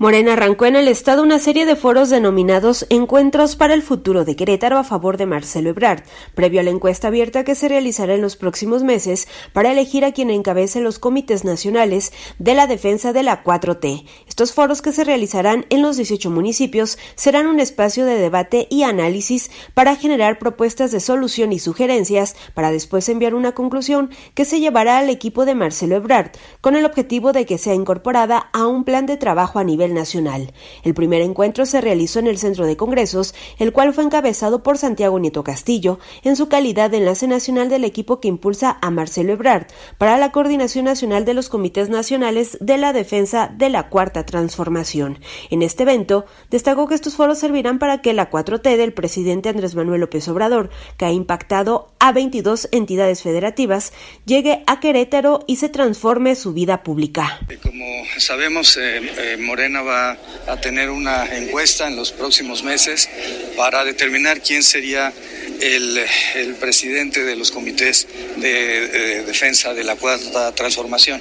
[0.00, 4.36] Morena arrancó en el Estado una serie de foros denominados Encuentros para el Futuro de
[4.36, 6.04] Querétaro a favor de Marcelo Ebrard,
[6.36, 10.12] previo a la encuesta abierta que se realizará en los próximos meses para elegir a
[10.12, 14.04] quien encabece los comités nacionales de la defensa de la 4T.
[14.28, 18.84] Estos foros que se realizarán en los 18 municipios serán un espacio de debate y
[18.84, 24.60] análisis para generar propuestas de solución y sugerencias para después enviar una conclusión que se
[24.60, 26.30] llevará al equipo de Marcelo Ebrard,
[26.60, 30.52] con el objetivo de que sea incorporada a un plan de trabajo a nivel nacional.
[30.82, 34.78] El primer encuentro se realizó en el Centro de Congresos, el cual fue encabezado por
[34.78, 39.32] Santiago Nieto Castillo, en su calidad de enlace nacional del equipo que impulsa a Marcelo
[39.32, 39.66] Ebrard
[39.98, 45.20] para la coordinación nacional de los comités nacionales de la defensa de la Cuarta Transformación.
[45.50, 49.74] En este evento, destacó que estos foros servirán para que la 4T del presidente Andrés
[49.74, 53.92] Manuel López Obrador, que ha impactado a 22 entidades federativas,
[54.24, 57.40] llegue a Querétaro y se transforme su vida pública.
[57.62, 57.84] Como
[58.18, 63.08] sabemos, eh, eh, Morena va a tener una encuesta en los próximos meses
[63.56, 65.12] para determinar quién sería
[65.60, 65.98] el,
[66.36, 68.06] el presidente de los comités
[68.36, 71.20] de, defensa de la cuarta transformación.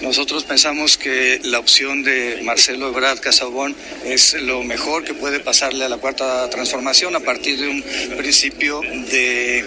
[0.00, 3.74] Nosotros pensamos que la opción de Marcelo Ebrard Casabón
[4.04, 7.82] es lo mejor que puede pasarle a la cuarta transformación a partir de un
[8.16, 9.64] principio de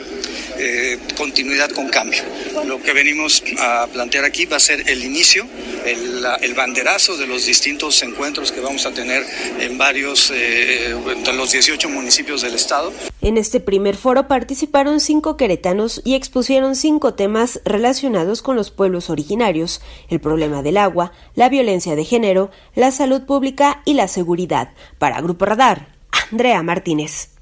[0.58, 2.24] eh, continuidad con cambio.
[2.66, 5.48] Lo que venimos a plantear aquí va a ser el inicio,
[5.86, 9.24] el, el banderazo de los distintos encuentros que vamos a tener
[9.60, 10.94] en varios eh,
[11.24, 12.92] de los 18 municipios del estado.
[13.22, 19.10] En este primer foro participaron cinco queretanos y expusieron cinco temas relacionados con los pueblos
[19.10, 24.72] originarios, el problema del agua, la violencia de género, la salud pública y la seguridad.
[25.00, 25.96] Para Grupo Radar,
[26.30, 27.37] Andrea Martínez.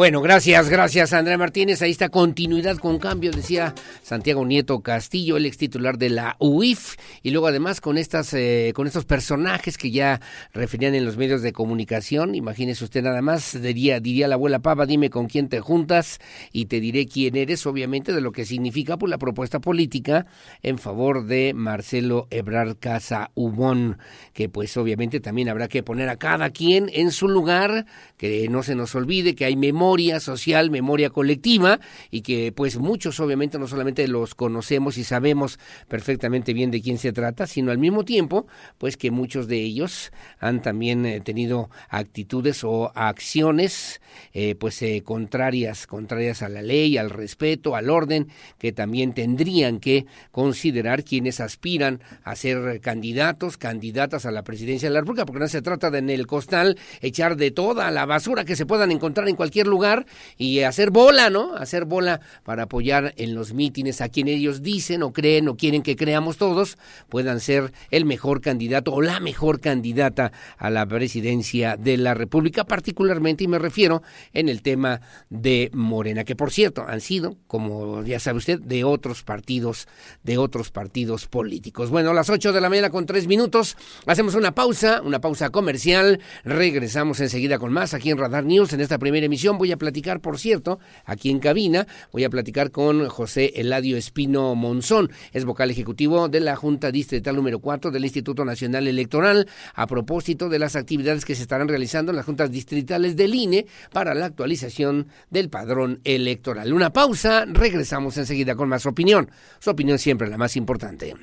[0.00, 1.82] Bueno, gracias, gracias Andrea Martínez.
[1.82, 6.94] Ahí está continuidad con cambio, decía Santiago Nieto Castillo, el ex titular de la UIF,
[7.22, 10.22] y luego además con estas, eh, con estos personajes que ya
[10.54, 12.34] referían en los medios de comunicación.
[12.34, 16.18] Imagínese usted nada más, diría, diría la abuela Pava, dime con quién te juntas
[16.50, 20.24] y te diré quién eres, obviamente, de lo que significa por la propuesta política
[20.62, 23.98] en favor de Marcelo Ebrard Casa Ubón,
[24.32, 27.84] que pues obviamente también habrá que poner a cada quien en su lugar,
[28.16, 29.89] que no se nos olvide que hay memoria
[30.20, 31.80] social, memoria colectiva
[32.10, 35.58] y que pues muchos obviamente no solamente los conocemos y sabemos
[35.88, 38.46] perfectamente bien de quién se trata, sino al mismo tiempo
[38.78, 40.10] pues que muchos de ellos
[40.40, 44.00] han también eh, tenido actitudes o acciones
[44.32, 49.78] eh, pues eh, contrarias, contrarias a la ley, al respeto, al orden, que también tendrían
[49.78, 55.40] que considerar quienes aspiran a ser candidatos, candidatas a la presidencia de la República, porque
[55.40, 58.90] no se trata de en el costal echar de toda la basura que se puedan
[58.90, 60.06] encontrar en cualquier lugar
[60.36, 61.54] y hacer bola, ¿no?
[61.54, 65.82] Hacer bola para apoyar en los mítines a quien ellos dicen o creen o quieren
[65.82, 66.78] que creamos todos
[67.08, 72.64] puedan ser el mejor candidato o la mejor candidata a la presidencia de la República,
[72.64, 74.02] particularmente, y me refiero
[74.32, 78.84] en el tema de Morena, que por cierto han sido, como ya sabe usted, de
[78.84, 79.86] otros partidos,
[80.22, 81.90] de otros partidos políticos.
[81.90, 83.76] Bueno, a las 8 de la mañana con tres minutos,
[84.06, 88.80] hacemos una pausa, una pausa comercial, regresamos enseguida con más aquí en Radar News en
[88.80, 93.06] esta primera emisión voy a platicar, por cierto, aquí en cabina, voy a platicar con
[93.10, 98.42] José Eladio Espino Monzón, es vocal ejecutivo de la Junta Distrital número 4 del Instituto
[98.46, 103.16] Nacional Electoral, a propósito de las actividades que se estarán realizando en las juntas distritales
[103.16, 106.72] del INE para la actualización del padrón electoral.
[106.72, 109.30] Una pausa, regresamos enseguida con más opinión.
[109.58, 111.14] Su opinión siempre la más importante.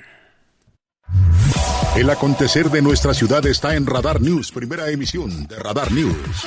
[1.96, 6.46] El acontecer de nuestra ciudad está en Radar News, primera emisión de Radar News.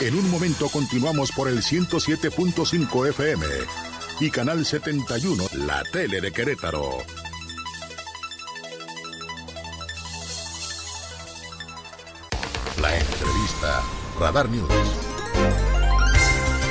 [0.00, 3.44] En un momento continuamos por el 107.5 FM
[4.20, 6.98] y Canal 71, la tele de Querétaro.
[12.80, 13.82] La entrevista,
[14.20, 14.68] Radar News.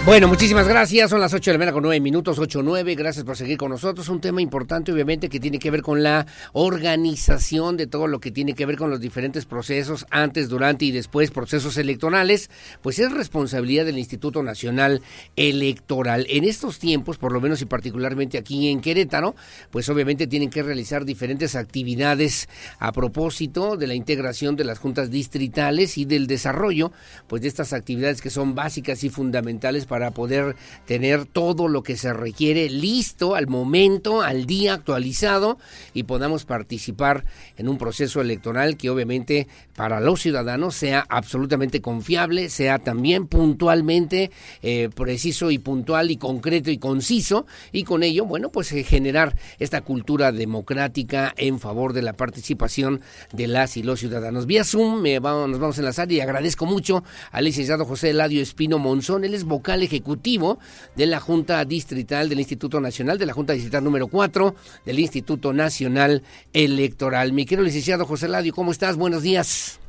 [0.07, 1.09] Bueno, muchísimas gracias.
[1.09, 2.95] Son las 8 de la mañana con 9 minutos, 8 9.
[2.95, 4.07] Gracias por seguir con nosotros.
[4.07, 8.31] Un tema importante, obviamente, que tiene que ver con la organización de todo lo que
[8.31, 12.49] tiene que ver con los diferentes procesos, antes, durante y después, procesos electorales.
[12.81, 15.01] Pues es responsabilidad del Instituto Nacional
[15.35, 16.25] Electoral.
[16.29, 19.35] En estos tiempos, por lo menos y particularmente aquí en Querétaro,
[19.71, 22.47] pues obviamente tienen que realizar diferentes actividades
[22.79, 26.93] a propósito de la integración de las juntas distritales y del desarrollo,
[27.27, 30.55] pues de estas actividades que son básicas y fundamentales para para poder
[30.85, 35.57] tener todo lo que se requiere listo al momento, al día actualizado
[35.95, 37.25] y podamos participar
[37.57, 44.29] en un proceso electoral que obviamente para los ciudadanos sea absolutamente confiable, sea también puntualmente
[44.61, 49.35] eh, preciso y puntual y concreto y conciso y con ello, bueno, pues eh, generar
[49.57, 53.01] esta cultura democrática en favor de la participación
[53.33, 54.45] de las y los ciudadanos.
[54.45, 58.43] Vía Zoom me vamos, nos vamos a enlazar y agradezco mucho al licenciado José Eladio
[58.43, 60.59] Espino Monzón, él es vocal ejecutivo
[60.95, 64.55] de la Junta Distrital del Instituto Nacional, de la Junta Distrital número 4
[64.85, 66.23] del Instituto Nacional
[66.53, 67.33] Electoral.
[67.33, 68.95] Mi querido licenciado José Ladio, ¿cómo estás?
[68.95, 69.79] Buenos días.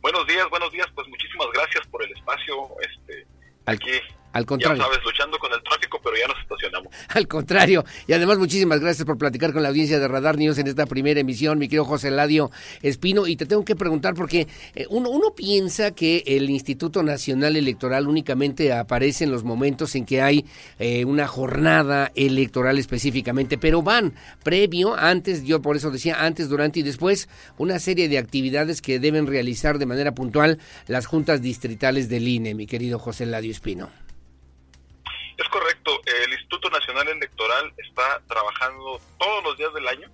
[0.00, 0.86] Buenos días, buenos días.
[0.94, 2.68] Pues muchísimas gracias por el espacio.
[2.80, 3.26] Este,
[3.66, 3.90] aquí
[4.34, 4.82] Al contrario.
[4.82, 6.92] Ya sabes, luchando con el tráfico, pero ya nos estacionamos.
[7.08, 7.84] Al contrario.
[8.08, 11.20] Y además, muchísimas gracias por platicar con la audiencia de Radar News en esta primera
[11.20, 12.50] emisión, mi querido José Ladio
[12.82, 13.28] Espino.
[13.28, 18.08] Y te tengo que preguntar, porque eh, uno, uno piensa que el Instituto Nacional Electoral
[18.08, 20.44] únicamente aparece en los momentos en que hay
[20.80, 26.80] eh, una jornada electoral específicamente, pero van previo, antes, yo por eso decía antes, durante
[26.80, 30.58] y después, una serie de actividades que deben realizar de manera puntual
[30.88, 34.03] las juntas distritales del INE, mi querido José Ladio Espino.
[35.36, 40.08] Es correcto, el Instituto Nacional Electoral está trabajando todos los días del año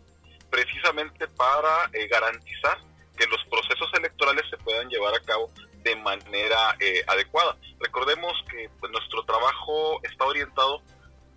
[0.50, 2.78] precisamente para eh, garantizar
[3.16, 5.50] que los procesos electorales se puedan llevar a cabo
[5.82, 7.56] de manera eh, adecuada.
[7.78, 10.82] Recordemos que pues, nuestro trabajo está orientado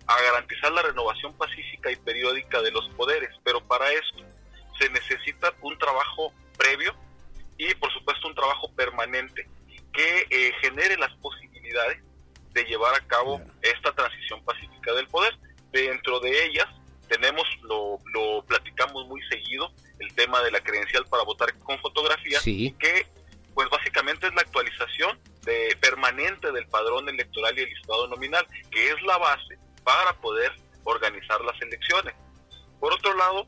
[0.06, 4.16] a garantizar la renovación pacífica y periódica de los poderes, pero para eso
[4.78, 6.94] se necesita un trabajo previo
[7.58, 9.46] y por supuesto un trabajo permanente
[9.92, 12.02] que eh, genere las posibilidades
[12.54, 15.36] de llevar a cabo esta transición pacífica del poder.
[15.72, 16.66] Dentro de ellas
[17.08, 22.40] tenemos, lo, lo platicamos muy seguido, el tema de la credencial para votar con fotografía,
[22.42, 23.06] que
[23.54, 28.90] pues básicamente es la actualización de, permanente del padrón electoral y el listado nominal, que
[28.90, 30.52] es la base para poder
[30.84, 32.14] organizar las elecciones.
[32.80, 33.46] Por otro lado,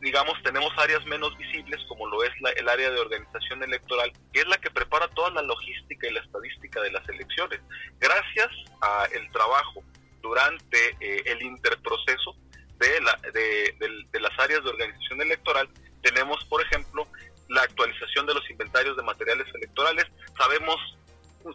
[0.00, 4.40] digamos, tenemos áreas menos visibles, como lo es la, el área de organización electoral, que
[4.40, 7.60] es la que prepara toda la logística y la estadística de las elecciones.
[7.98, 8.48] Gracias
[8.80, 9.82] al trabajo
[10.22, 12.36] durante eh, el interproceso
[12.78, 13.74] de, la, de,
[14.12, 15.68] de, las áreas de organización electoral,
[16.02, 17.08] tenemos, por ejemplo,
[17.48, 20.04] la actualización de los inventarios de materiales electorales.
[20.36, 20.76] Sabemos,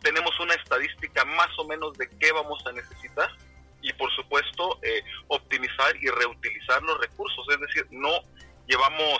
[0.02, 3.30] tenemos una estadística más o menos de qué vamos a necesitar
[3.84, 8.12] y por supuesto eh, optimizar y reutilizar los recursos, es decir, no
[8.68, 9.20] llevamos,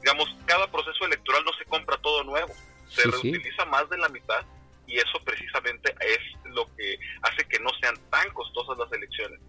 [0.00, 2.52] digamos, cada proceso electoral no se compra todo nuevo,
[2.88, 4.44] se reutiliza más de la mitad
[4.86, 9.40] y eso precisamente es lo que hace que no sean tan costosas las elecciones.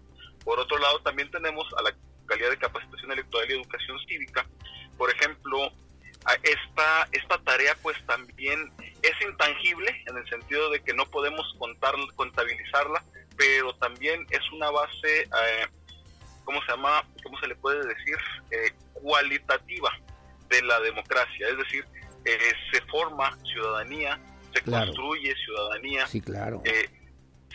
[0.44, 1.94] Por otro lado, también tenemos a la
[2.26, 4.46] calidad de capacitación electoral y educación cívica.
[4.96, 5.70] Por ejemplo,
[6.42, 8.72] esta, esta tarea pues también
[9.02, 13.02] es intangible en el sentido de que no podemos contar, contabilizarla,
[13.36, 15.66] pero también es una base, eh,
[16.44, 17.04] ¿cómo se llama?
[17.22, 18.16] ¿Cómo se le puede decir?
[18.50, 19.90] Eh, cualitativa
[20.48, 21.84] de la democracia, es decir,
[22.24, 22.38] eh,
[22.72, 24.20] se forma ciudadanía,
[24.52, 26.62] se construye ciudadanía, sí, claro.
[26.64, 26.88] Eh,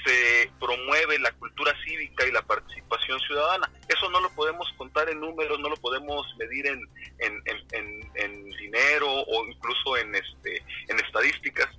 [0.04, 3.72] se promueve la cultura cívica y la participación ciudadana.
[3.88, 6.82] Eso no lo podemos contar en números, no lo podemos medir en,
[7.20, 11.70] en, en, en dinero o incluso en, este, en estadísticas,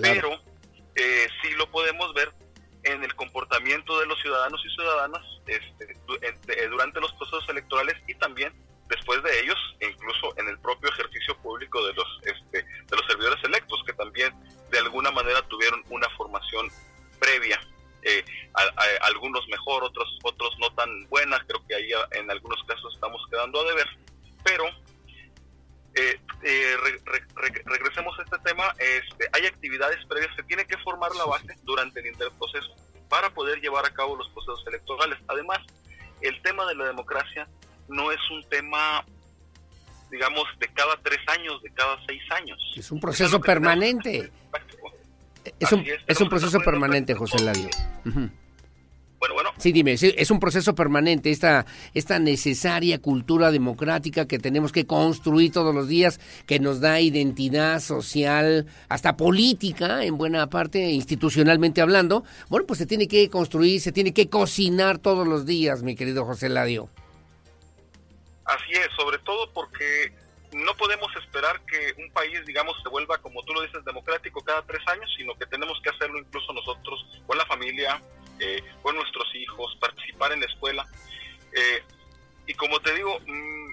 [0.00, 0.42] pero
[0.96, 2.32] eh, sí lo podemos ver
[2.82, 8.52] en el comportamiento de los ciudadanos y ciudadanas este, durante los procesos electorales y también
[8.88, 13.42] después de ellos incluso en el propio ejercicio público de los este, de los servidores
[13.44, 14.32] electos que también
[14.70, 16.68] de alguna manera tuvieron una formación
[17.18, 17.60] previa
[18.02, 18.24] eh,
[19.02, 23.60] algunos mejor otros otros no tan buenas creo que ahí en algunos casos estamos quedando
[23.60, 23.88] a deber
[24.44, 24.64] pero
[25.94, 26.76] eh, eh,
[27.64, 31.98] regresemos a este tema, este, hay actividades previas, se tiene que formar la base durante
[31.98, 32.68] el interproceso
[33.08, 35.18] para poder llevar a cabo los procesos electorales.
[35.26, 35.58] Además,
[36.20, 37.48] el tema de la democracia
[37.88, 39.04] no es un tema,
[40.10, 42.58] digamos, de cada tres años, de cada seis años.
[42.76, 44.30] Es un proceso permanente.
[45.58, 47.70] Es un, es, un proceso permanente, José Ladio.
[49.18, 49.50] Bueno, bueno.
[49.58, 55.50] Sí, dime, es un proceso permanente, esta, esta necesaria cultura democrática que tenemos que construir
[55.50, 62.24] todos los días, que nos da identidad social, hasta política, en buena parte, institucionalmente hablando.
[62.48, 66.24] Bueno, pues se tiene que construir, se tiene que cocinar todos los días, mi querido
[66.24, 66.88] José Ladio.
[68.48, 70.10] Así es, sobre todo porque
[70.52, 74.62] no podemos esperar que un país, digamos, se vuelva, como tú lo dices, democrático cada
[74.62, 78.00] tres años, sino que tenemos que hacerlo incluso nosotros, con la familia,
[78.40, 80.86] eh, con nuestros hijos, participar en la escuela.
[81.52, 81.82] Eh,
[82.46, 83.68] y como te digo, mm,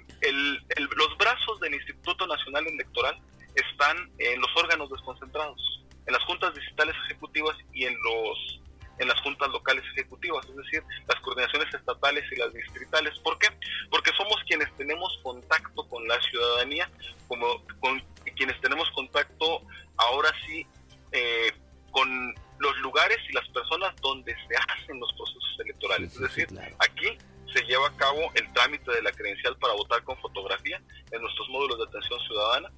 [0.97, 3.17] los brazos del Instituto Nacional Electoral
[3.55, 8.59] están en los órganos desconcentrados, en las juntas distritales ejecutivas y en los
[8.97, 13.17] en las juntas locales ejecutivas, es decir, las coordinaciones estatales y las distritales.
[13.19, 13.47] ¿Por qué?
[13.89, 16.89] Porque somos quienes tenemos contacto con la ciudadanía,
[17.27, 18.01] como con
[18.35, 19.61] quienes tenemos contacto
[19.97, 20.65] ahora sí
[21.11, 21.51] eh,
[21.91, 26.13] con los lugares y las personas donde se hacen los procesos electorales.
[26.13, 26.47] es decir,
[26.79, 27.17] aquí
[27.53, 30.81] se lleva a cabo el trámite de la credencial para votar con fotografía
[31.11, 32.71] en nuestros módulos de atención ciudadana.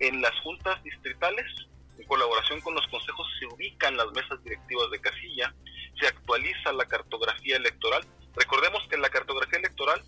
[0.00, 1.44] En las juntas distritales
[1.98, 5.54] en colaboración con los consejos se ubican las mesas directivas de casilla,
[6.00, 8.04] se actualiza la cartografía electoral.
[8.36, 10.02] Recordemos que la cartografía electoral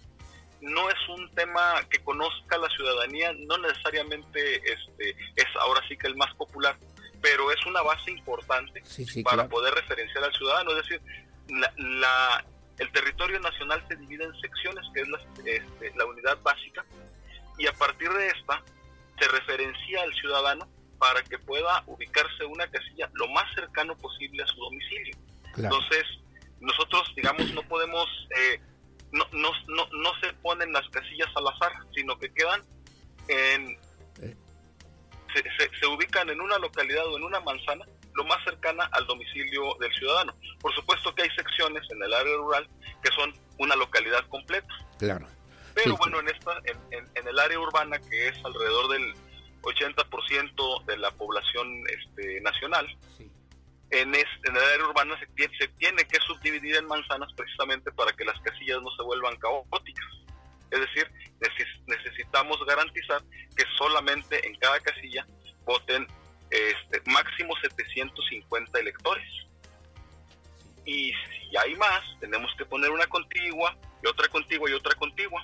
[0.60, 6.06] no es un tema que conozca la ciudadanía, no necesariamente este, es ahora sí que
[6.06, 6.76] el más popular,
[7.20, 9.48] pero es una base importante Sí, sí, para claro.
[9.50, 10.70] poder referenciar al ciudadano.
[10.72, 11.00] Es decir,
[11.48, 12.44] la, la-
[12.78, 16.84] el territorio nacional se divide en secciones, que es la, este, la unidad básica,
[17.58, 18.62] y a partir de esta
[19.18, 20.66] se referencia al ciudadano
[21.00, 25.16] para que pueda ubicarse una casilla lo más cercano posible a su domicilio.
[25.54, 25.74] Claro.
[25.74, 26.04] Entonces,
[26.60, 28.06] nosotros, digamos, no podemos,
[28.38, 28.60] eh,
[29.10, 32.62] no, no, no, no se ponen las casillas al azar, sino que quedan
[33.28, 33.78] en,
[35.34, 39.06] se, se- se ubican en una localidad o en una manzana lo más cercana al
[39.06, 40.34] domicilio del ciudadano.
[40.60, 42.68] Por supuesto que hay secciones en el área rural
[43.02, 44.68] que son una localidad completa,
[44.98, 45.26] Claro.
[45.74, 49.14] pero bueno, en esta, en, en- en el área urbana que es alrededor del
[49.62, 52.86] 80% de la población este, nacional,
[53.90, 57.90] en, es- en el área urbana se, tie- se tiene que subdividir en manzanas precisamente
[57.92, 60.06] para que las casillas no se vuelvan caóticas.
[60.70, 61.10] Es decir,
[61.40, 63.20] neces- necesitamos garantizar
[63.56, 65.26] que solamente en cada casilla
[65.64, 66.06] voten
[66.50, 69.26] este, máximo 750 electores.
[70.84, 75.42] Y si hay más, tenemos que poner una contigua, y otra contigua y otra contigua.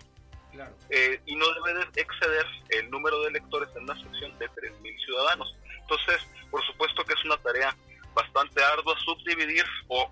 [0.91, 5.05] Eh, y no debe de exceder el número de electores en una sección de 3.000
[5.05, 5.57] ciudadanos.
[5.81, 7.77] Entonces, por supuesto que es una tarea
[8.15, 10.11] bastante ardua subdividir o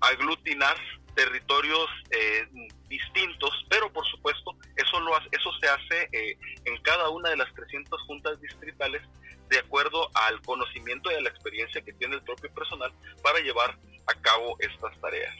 [0.00, 0.76] aglutinar
[1.14, 2.46] territorios eh,
[2.88, 7.36] distintos, pero por supuesto eso lo hace- eso se hace eh, en cada una de
[7.36, 9.02] las 300 juntas distritales
[9.48, 12.92] de acuerdo al conocimiento y a la experiencia que tiene el propio personal
[13.22, 13.76] para llevar
[14.06, 15.34] a cabo estas tareas.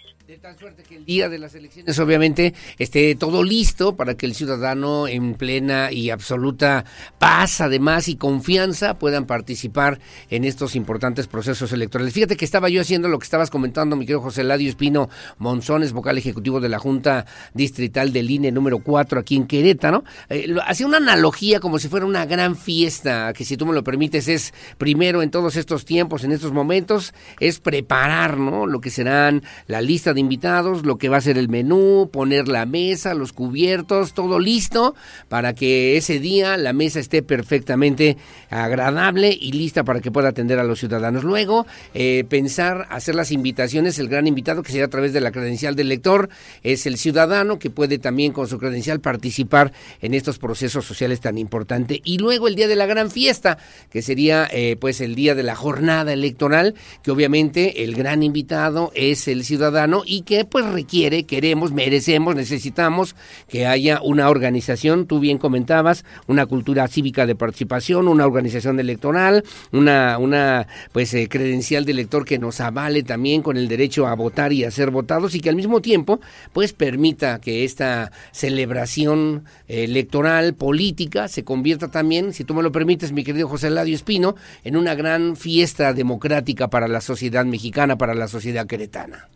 [0.44, 4.34] Tal suerte que el día de las elecciones obviamente esté todo listo para que el
[4.34, 6.84] ciudadano en plena y absoluta
[7.18, 12.12] paz además y confianza puedan participar en estos importantes procesos electorales.
[12.12, 15.08] Fíjate que estaba yo haciendo lo que estabas comentando, mi querido José Ladio Espino
[15.38, 20.04] Monzones, vocal ejecutivo de la Junta Distrital del INE número 4 aquí en Querétaro.
[20.28, 23.82] Eh, hacía una analogía como si fuera una gran fiesta, que si tú me lo
[23.82, 28.66] permites es primero en todos estos tiempos, en estos momentos, es preparar, ¿no?
[28.66, 32.48] Lo que serán la lista de invitados, lo que va a ser el menú, poner
[32.48, 34.96] la mesa, los cubiertos, todo listo
[35.28, 38.16] para que ese día la mesa esté perfectamente
[38.50, 41.22] agradable y lista para que pueda atender a los ciudadanos.
[41.22, 45.30] Luego, eh, pensar, hacer las invitaciones, el gran invitado que será a través de la
[45.30, 46.28] credencial del lector
[46.64, 51.38] es el ciudadano que puede también con su credencial participar en estos procesos sociales tan
[51.38, 52.00] importantes.
[52.02, 53.58] Y luego el día de la gran fiesta,
[53.88, 56.74] que sería eh, pues el día de la jornada electoral,
[57.04, 63.14] que obviamente el gran invitado es el ciudadano y que pues requiere, queremos, merecemos, necesitamos
[63.48, 69.44] que haya una organización, tú bien comentabas, una cultura cívica de participación, una organización electoral,
[69.72, 74.14] una, una pues eh, credencial de elector que nos avale también con el derecho a
[74.14, 76.20] votar y a ser votados y que al mismo tiempo
[76.52, 83.12] pues permita que esta celebración electoral, política, se convierta también, si tú me lo permites,
[83.12, 88.14] mi querido José Ladio Espino, en una gran fiesta democrática para la sociedad mexicana, para
[88.14, 89.28] la sociedad queretana.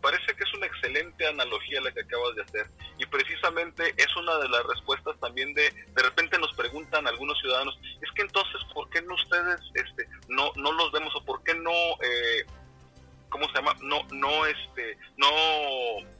[0.00, 2.66] Parece que es una excelente analogía la que acabas de hacer.
[2.98, 7.78] Y precisamente es una de las respuestas también de de repente nos preguntan algunos ciudadanos
[8.00, 11.54] es que entonces por qué no ustedes este no no los vemos o por qué
[11.54, 12.44] no eh,
[13.28, 15.28] cómo se llama no no este no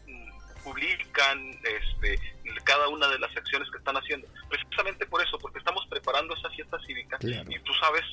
[0.07, 2.19] mm, publican este
[2.65, 6.51] cada una de las acciones que están haciendo precisamente por eso porque estamos preparando esa
[6.51, 8.05] fiesta cívica y tú sabes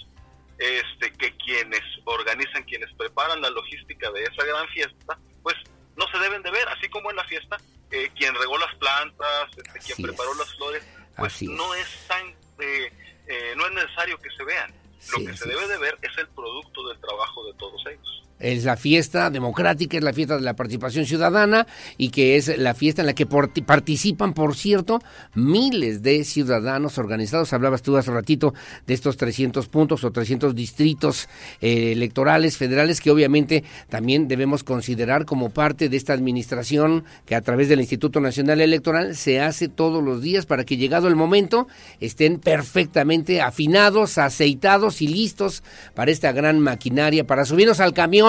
[0.58, 5.56] este que quienes organizan, quienes preparan la logística de esa gran fiesta, pues
[5.96, 7.58] no se deben de ver, así como en la fiesta,
[7.92, 10.38] eh, quien regó las plantas, este, quien preparó es.
[10.38, 12.28] las flores, pues Así no es tan,
[12.60, 12.92] eh,
[13.28, 14.72] eh, no es necesario que se vean.
[15.12, 18.24] Lo Sí, que se debe de ver es el producto del trabajo de todos ellos.
[18.40, 21.66] Es la fiesta democrática, es la fiesta de la participación ciudadana
[21.98, 25.00] y que es la fiesta en la que participan, por cierto,
[25.34, 27.52] miles de ciudadanos organizados.
[27.54, 28.54] Hablabas tú hace ratito
[28.86, 31.28] de estos 300 puntos o 300 distritos
[31.62, 37.42] eh, electorales federales que obviamente también debemos considerar como parte de esta administración que a
[37.42, 41.68] través del Instituto Nacional Electoral se hace todos los días para que llegado el momento
[42.00, 45.64] estén perfectamente afinados, aceitados y listos
[45.96, 48.27] para esta gran maquinaria, para subirnos al camión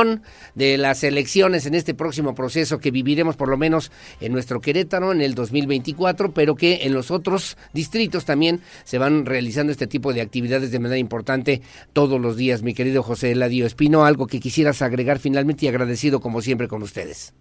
[0.54, 5.12] de las elecciones en este próximo proceso que viviremos por lo menos en nuestro Querétaro
[5.12, 10.12] en el 2024, pero que en los otros distritos también se van realizando este tipo
[10.12, 11.62] de actividades de manera importante
[11.92, 12.62] todos los días.
[12.62, 16.82] Mi querido José Eladio Espino, algo que quisieras agregar finalmente y agradecido como siempre con
[16.82, 17.34] ustedes.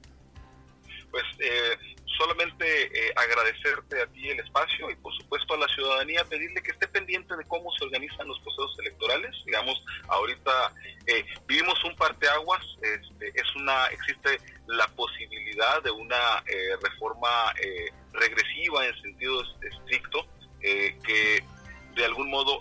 [1.12, 1.67] Pues eh,
[2.18, 6.72] solamente eh, agradecerte a ti el espacio y por supuesto a la ciudadanía pedirle que
[6.72, 9.36] esté pendiente de cómo se organizan los procesos electorales.
[9.46, 9.76] Digamos,
[10.08, 10.74] ahorita
[11.06, 17.92] eh, vivimos un parteaguas, este, es una, existe la posibilidad de una eh, reforma eh,
[18.14, 20.26] regresiva en sentido es- estricto
[20.62, 21.44] eh, que
[21.96, 22.60] de algún modo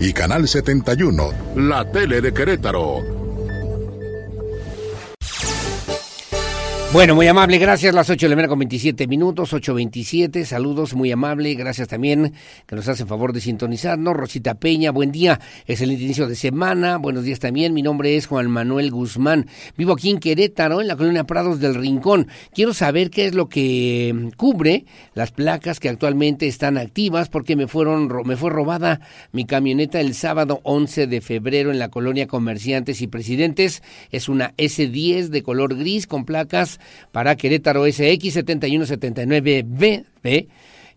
[0.00, 3.25] y Canal 71, la tele de Querétaro.
[6.96, 7.94] Bueno, muy amable, gracias.
[7.94, 10.44] Las 8 de la mañana con 27 minutos, 8.27.
[10.46, 11.54] Saludos, muy amable.
[11.54, 12.32] Gracias también
[12.66, 14.16] que nos hace favor de sintonizarnos.
[14.16, 15.38] Rosita Peña, buen día.
[15.66, 16.96] Es el inicio de semana.
[16.96, 17.74] Buenos días también.
[17.74, 19.46] Mi nombre es Juan Manuel Guzmán.
[19.76, 22.28] Vivo aquí en Querétaro, en la colonia Prados del Rincón.
[22.54, 27.56] Quiero saber qué es lo que mm, cubre las placas que actualmente están activas porque
[27.56, 29.02] me fueron me fue robada
[29.32, 33.82] mi camioneta el sábado 11 de febrero en la colonia Comerciantes y Presidentes.
[34.10, 36.80] Es una S10 de color gris con placas
[37.12, 40.48] para Querétaro SX 7179B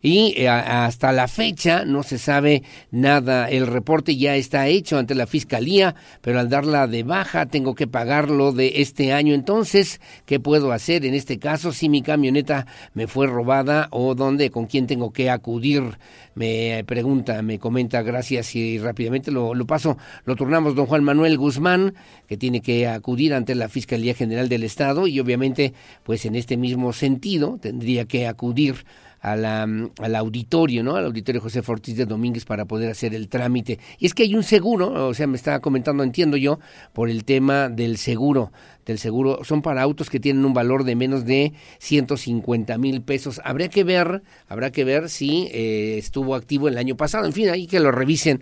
[0.01, 3.49] y eh, hasta la fecha no se sabe nada.
[3.49, 7.87] El reporte ya está hecho ante la fiscalía, pero al darla de baja tengo que
[7.87, 9.33] pagarlo de este año.
[9.33, 14.51] Entonces, ¿qué puedo hacer en este caso si mi camioneta me fue robada o dónde,
[14.51, 15.97] con quién tengo que acudir?
[16.35, 21.37] Me pregunta, me comenta, gracias y rápidamente lo, lo paso, lo turnamos don Juan Manuel
[21.37, 21.93] Guzmán,
[22.27, 25.73] que tiene que acudir ante la Fiscalía General del Estado y obviamente,
[26.03, 28.85] pues en este mismo sentido, tendría que acudir
[29.21, 30.95] a la, al auditorio, ¿no?
[30.95, 33.79] Al auditorio José Ortiz de Domínguez para poder hacer el trámite.
[33.97, 36.59] Y es que hay un seguro, o sea, me estaba comentando, entiendo yo,
[36.93, 38.51] por el tema del seguro,
[38.85, 43.41] del seguro, son para autos que tienen un valor de menos de 150 mil pesos.
[43.43, 47.25] Habría que ver, habrá que ver si eh, estuvo activo el año pasado.
[47.25, 48.41] En fin, ahí que lo revisen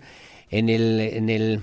[0.50, 1.60] en el, en el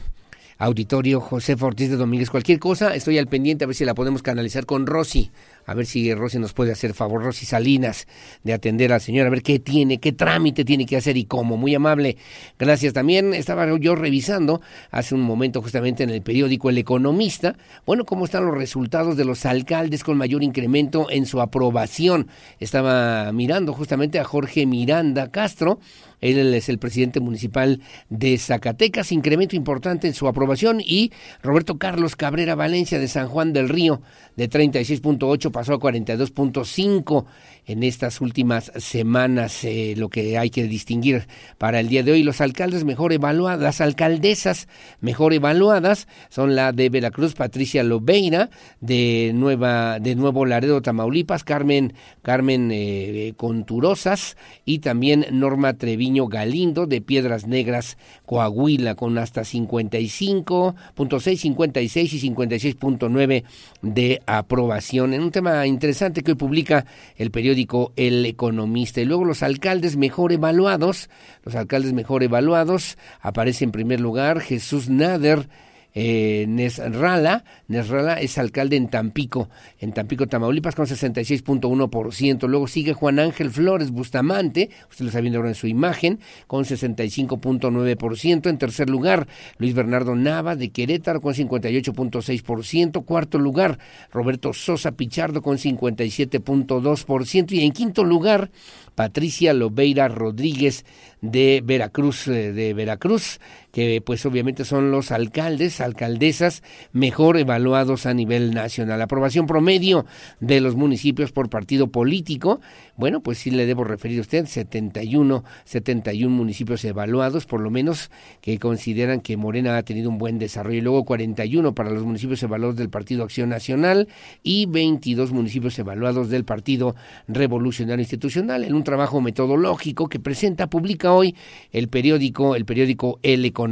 [0.57, 2.29] auditorio José Ortiz de Domínguez.
[2.29, 5.31] Cualquier cosa, estoy al pendiente a ver si la podemos canalizar con Rosy
[5.65, 8.07] a ver si Rosy nos puede hacer favor, Rosy Salinas,
[8.43, 11.57] de atender al señor, a ver qué tiene, qué trámite tiene que hacer y cómo.
[11.57, 12.17] Muy amable.
[12.59, 13.33] Gracias también.
[13.33, 14.61] Estaba yo revisando
[14.91, 17.55] hace un momento justamente en el periódico El Economista,
[17.85, 22.27] bueno, cómo están los resultados de los alcaldes con mayor incremento en su aprobación.
[22.59, 25.79] Estaba mirando justamente a Jorge Miranda Castro,
[26.25, 31.11] él es el presidente municipal de Zacatecas, incremento importante en su aprobación y
[31.41, 34.01] Roberto Carlos Cabrera Valencia de San Juan del Río
[34.35, 37.25] de 36.8 pasó a 42.5
[37.65, 41.27] en estas últimas semanas, eh, lo que hay que distinguir
[41.57, 42.23] para el día de hoy.
[42.23, 44.67] Los alcaldes mejor evaluadas, las alcaldesas
[45.01, 48.49] mejor evaluadas son la de Veracruz, Patricia Lobeira,
[48.81, 56.85] de Nueva, de Nuevo Laredo, Tamaulipas, Carmen, Carmen eh, Conturosas y también Norma Treviño Galindo
[56.85, 63.43] de Piedras Negras, Coahuila, con hasta 55.6, 56 y 56.9
[63.81, 65.13] de aprobación.
[65.13, 66.85] En un tema interesante que hoy publica
[67.17, 67.54] el periódico
[67.95, 69.01] El Economista.
[69.01, 71.09] Y luego los alcaldes mejor evaluados,
[71.43, 75.49] los alcaldes mejor evaluados, aparece en primer lugar Jesús Nader,
[75.97, 79.49] eh, Nesrala, Nesrala es alcalde en Tampico,
[79.79, 82.47] en Tampico, Tamaulipas, con 66.1%.
[82.49, 86.65] Luego sigue Juan Ángel Flores Bustamante, usted lo está viendo ahora en su imagen, con
[86.65, 88.49] 65.9%.
[88.49, 89.27] En tercer lugar,
[89.57, 93.05] Luis Bernardo Nava de Querétaro, con 58.6%.
[93.05, 93.79] Cuarto lugar,
[94.11, 97.53] Roberto Sosa Pichardo, con 57.2%.
[97.53, 98.51] Y en quinto lugar,
[98.95, 100.85] Patricia Lobeira Rodríguez
[101.21, 103.39] de Veracruz, eh, de Veracruz,
[103.75, 109.01] que pues obviamente son los alcaldes, alcaldesas mejor evaluados a nivel nacional.
[109.01, 110.05] Aprobación promedio
[110.39, 112.61] de los municipios por partido político.
[112.95, 118.11] Bueno, pues sí le debo referir a usted, 71, 71 municipios evaluados, por lo menos
[118.39, 120.77] que consideran que Morena ha tenido un buen desarrollo.
[120.77, 124.07] Y luego 41 para los municipios evaluados del Partido Acción Nacional
[124.41, 126.95] y 22 municipios evaluados del Partido
[127.27, 131.35] Revolucionario Institucional, en un trabajo metodológico que presenta, publica hoy
[131.73, 133.64] el periódico, el periódico El Economista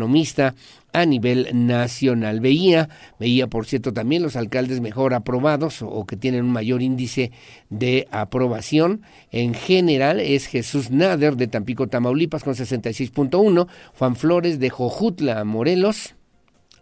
[0.94, 2.40] a nivel nacional.
[2.40, 2.90] Veía,
[3.20, 7.32] veía por cierto también los alcaldes mejor aprobados o, que tienen un mayor índice
[7.70, 9.02] de aprobación.
[9.32, 13.68] En general es Jesús Nader de Tampico, Tamaulipas con 66.1,
[13.98, 16.15] Juan Flores de Jojutla, Morelos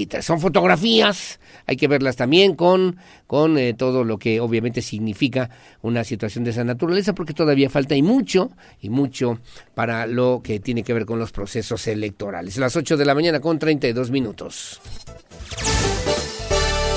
[0.00, 0.24] 2023.
[0.24, 2.96] Son fotografías, hay que verlas también con,
[3.26, 5.50] con eh, todo lo que obviamente significa
[5.82, 8.50] una situación de esa naturaleza, porque todavía falta y mucho,
[8.80, 9.38] y mucho
[9.74, 12.56] para lo que tiene que ver con los procesos electorales.
[12.56, 14.80] Las 8 de la mañana con 32 minutos.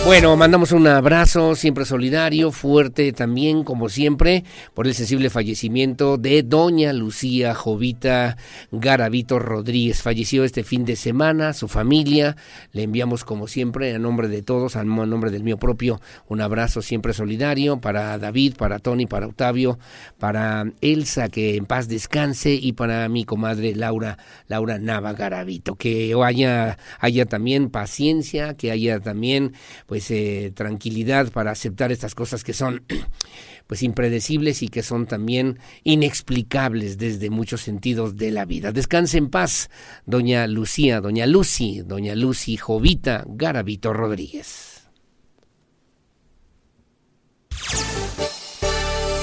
[0.06, 4.44] Bueno, mandamos un abrazo siempre solidario, fuerte también, como siempre,
[4.74, 8.36] por el sensible fallecimiento de doña Lucía Jovita
[8.70, 10.02] Garavito Rodríguez.
[10.02, 12.36] Falleció este fin de semana, su familia.
[12.74, 16.82] Le enviamos, como siempre, a nombre de todos, a nombre del mío propio, un abrazo
[16.82, 19.80] siempre solidario para David, para Tony, para Octavio,
[20.20, 24.18] para Elsa, que en paz descanse, y para mi comadre Laura,
[24.50, 25.76] Laura Nava Garavito.
[25.76, 29.54] Que haya, haya también paciencia, que haya también
[29.93, 32.84] pues eh, tranquilidad para aceptar estas cosas que son
[33.68, 38.72] pues impredecibles y que son también inexplicables desde muchos sentidos de la vida.
[38.72, 39.70] Descanse en paz,
[40.06, 44.88] doña Lucía, doña Lucy, doña Lucy Jovita Garavito Rodríguez.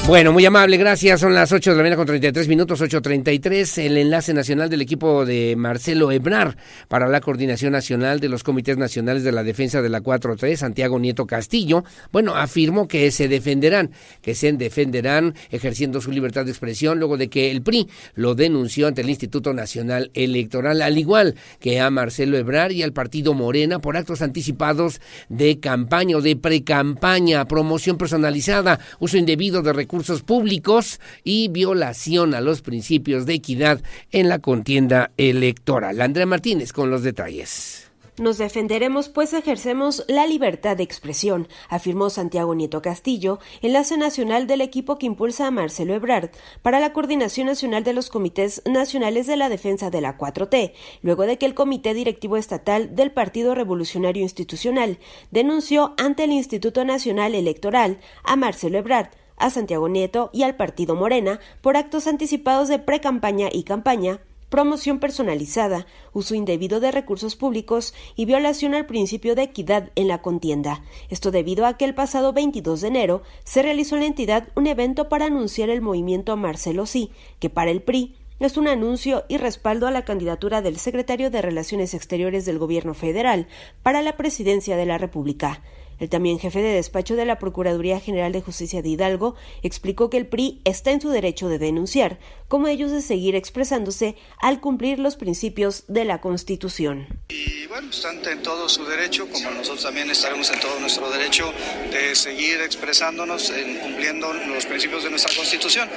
[0.07, 1.21] Bueno, muy amable, gracias.
[1.21, 3.85] Son las 8 de la mañana con 33 minutos, 8.33.
[3.85, 6.57] El enlace nacional del equipo de Marcelo Ebrar
[6.89, 10.99] para la coordinación nacional de los comités nacionales de la defensa de la 4-3, Santiago
[10.99, 16.99] Nieto Castillo, bueno, afirmó que se defenderán, que se defenderán ejerciendo su libertad de expresión
[16.99, 21.79] luego de que el PRI lo denunció ante el Instituto Nacional Electoral, al igual que
[21.79, 27.45] a Marcelo Ebrar y al partido Morena por actos anticipados de campaña o de precampaña,
[27.45, 29.90] promoción personalizada, uso indebido de recursos
[30.25, 36.01] públicos y violación a los principios de equidad en la contienda electoral.
[36.01, 37.91] Andrea Martínez con los detalles.
[38.21, 44.61] Nos defenderemos pues ejercemos la libertad de expresión, afirmó Santiago Nieto Castillo, enlace nacional del
[44.61, 46.29] equipo que impulsa a Marcelo Ebrard
[46.61, 51.23] para la coordinación nacional de los comités nacionales de la defensa de la 4T, luego
[51.25, 54.99] de que el Comité Directivo Estatal del Partido Revolucionario Institucional
[55.31, 59.09] denunció ante el Instituto Nacional Electoral a Marcelo Ebrard
[59.41, 64.99] a Santiago Nieto y al partido Morena por actos anticipados de precampaña y campaña, promoción
[64.99, 70.83] personalizada, uso indebido de recursos públicos y violación al principio de equidad en la contienda.
[71.09, 74.67] Esto debido a que el pasado 22 de enero se realizó en la entidad un
[74.67, 79.37] evento para anunciar el movimiento Marcelo Sí, que para el PRI es un anuncio y
[79.37, 83.47] respaldo a la candidatura del secretario de Relaciones Exteriores del Gobierno Federal
[83.83, 85.63] para la presidencia de la República.
[86.01, 90.17] El también jefe de despacho de la Procuraduría General de Justicia de Hidalgo explicó que
[90.17, 92.19] el PRI está en su derecho de denunciar,
[92.49, 97.07] como ellos de seguir expresándose al cumplir los principios de la Constitución.
[97.29, 101.53] Y bueno, están en todo su derecho, como nosotros también estaremos en todo nuestro derecho
[101.93, 105.89] de seguir expresándonos, en, cumpliendo los principios de nuestra Constitución.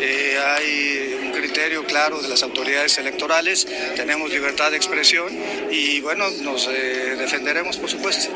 [0.00, 5.28] Eh, hay un criterio claro de las autoridades electorales, tenemos libertad de expresión
[5.70, 8.32] y bueno, nos eh, defenderemos, por supuesto.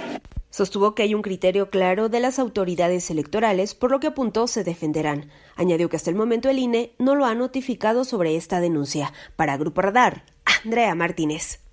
[0.57, 4.65] Sostuvo que hay un criterio claro de las autoridades electorales, por lo que apuntó se
[4.65, 5.29] defenderán.
[5.55, 9.13] Añadió que hasta el momento el INE no lo ha notificado sobre esta denuncia.
[9.37, 10.25] Para Grupo Radar,
[10.65, 11.66] Andrea Martínez.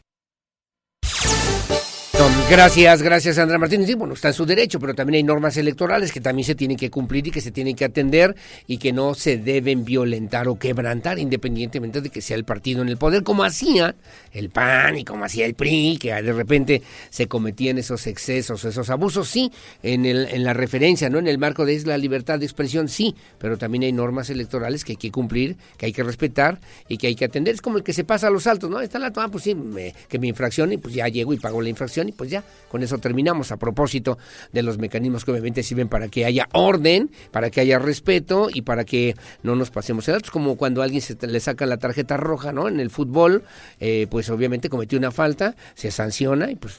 [2.54, 3.88] Gracias, gracias Andrea Martínez.
[3.88, 6.78] Sí, bueno, está en su derecho, pero también hay normas electorales que también se tienen
[6.78, 8.36] que cumplir y que se tienen que atender
[8.68, 12.90] y que no se deben violentar o quebrantar independientemente de que sea el partido en
[12.90, 13.96] el poder, como hacía
[14.32, 18.90] el PAN y como hacía el PRI, que de repente se cometían esos excesos, esos
[18.90, 21.20] abusos, sí, en, el, en la referencia, ¿no?
[21.20, 24.94] En el marco de la libertad de expresión, sí, pero también hay normas electorales que
[24.94, 27.56] hay que cumplir, que hay que respetar y que hay que atender.
[27.56, 28.80] Es como el que se pasa a los altos, ¿no?
[28.80, 31.62] Está la toma, pues sí, me, que me infracción y pues ya llego y pago
[31.62, 34.18] la infracción y pues ya, con eso terminamos a propósito
[34.52, 38.62] de los mecanismos que obviamente sirven para que haya orden, para que haya respeto y
[38.62, 40.28] para que no nos pasemos el alto.
[40.28, 42.68] Es como cuando alguien se le saca la tarjeta roja, ¿no?
[42.68, 43.44] En el fútbol,
[43.80, 46.78] eh, pues obviamente cometió una falta, se sanciona y pues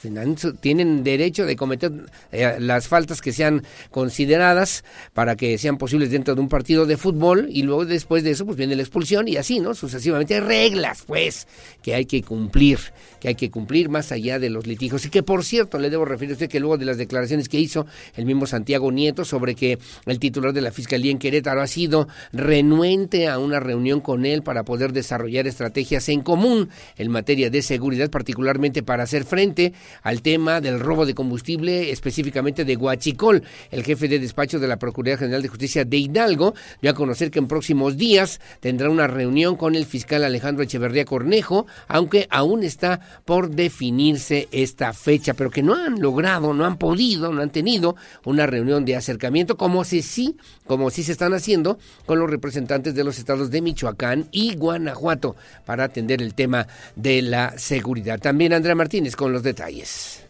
[0.60, 1.92] tienen, derecho de cometer
[2.32, 6.96] eh, las faltas que sean consideradas para que sean posibles dentro de un partido de
[6.96, 9.74] fútbol y luego después de eso pues viene la expulsión y así, ¿no?
[9.74, 11.46] Sucesivamente hay reglas, pues,
[11.82, 12.78] que hay que cumplir,
[13.20, 16.32] que hay que cumplir más allá de los litigios que por cierto, le debo referir
[16.32, 17.86] a usted que luego de las declaraciones que hizo
[18.16, 22.08] el mismo Santiago Nieto sobre que el titular de la Fiscalía en Querétaro ha sido
[22.32, 27.62] renuente a una reunión con él para poder desarrollar estrategias en común en materia de
[27.62, 29.72] seguridad, particularmente para hacer frente
[30.02, 33.44] al tema del robo de combustible, específicamente de Huachicol.
[33.70, 37.30] El jefe de despacho de la Procuraduría General de Justicia de Hidalgo dio a conocer
[37.30, 42.64] que en próximos días tendrá una reunión con el fiscal Alejandro Echeverría Cornejo, aunque aún
[42.64, 45.03] está por definirse esta fecha
[45.34, 49.56] pero que no han logrado, no han podido, no han tenido una reunión de acercamiento
[49.56, 50.36] como si sí,
[50.66, 55.36] como sí se están haciendo con los representantes de los estados de Michoacán y Guanajuato
[55.66, 56.66] para atender el tema
[56.96, 58.18] de la seguridad.
[58.18, 60.22] También Andrea Martínez con los detalles.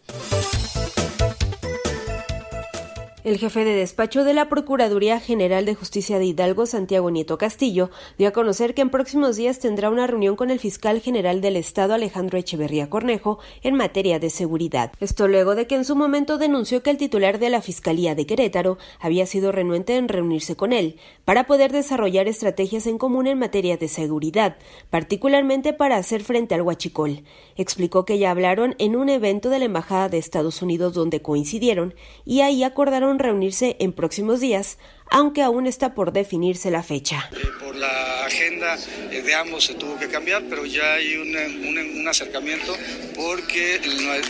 [3.24, 7.88] El jefe de despacho de la Procuraduría General de Justicia de Hidalgo, Santiago Nieto Castillo,
[8.18, 11.56] dio a conocer que en próximos días tendrá una reunión con el fiscal general del
[11.56, 14.92] Estado, Alejandro Echeverría Cornejo, en materia de seguridad.
[15.00, 18.26] Esto luego de que en su momento denunció que el titular de la Fiscalía de
[18.26, 23.38] Querétaro había sido renuente en reunirse con él para poder desarrollar estrategias en común en
[23.38, 24.58] materia de seguridad,
[24.90, 27.22] particularmente para hacer frente al huachicol.
[27.56, 31.94] Explicó que ya hablaron en un evento de la Embajada de Estados Unidos donde coincidieron
[32.26, 34.78] y ahí acordaron reunirse en próximos días,
[35.10, 37.30] aunque aún está por definirse la fecha.
[37.32, 38.76] Eh, por la agenda
[39.10, 42.76] de ambos se tuvo que cambiar, pero ya hay un, acercamiento
[43.16, 43.80] porque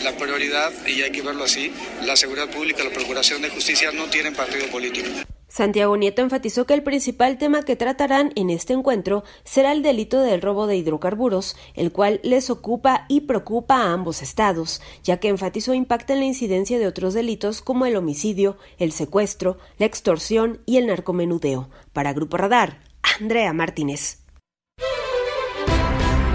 [0.03, 1.71] la prioridad, y hay que verlo así,
[2.03, 5.09] la seguridad pública, la procuración de justicia no tienen partido político.
[5.55, 10.19] Santiago Nieto enfatizó que el principal tema que tratarán en este encuentro será el delito
[10.19, 15.29] del robo de hidrocarburos, el cual les ocupa y preocupa a ambos estados, ya que
[15.29, 20.59] enfatizó impacta en la incidencia de otros delitos como el homicidio, el secuestro, la extorsión
[20.65, 21.69] y el narcomenudeo.
[21.93, 22.81] Para Grupo Radar,
[23.21, 24.24] Andrea Martínez.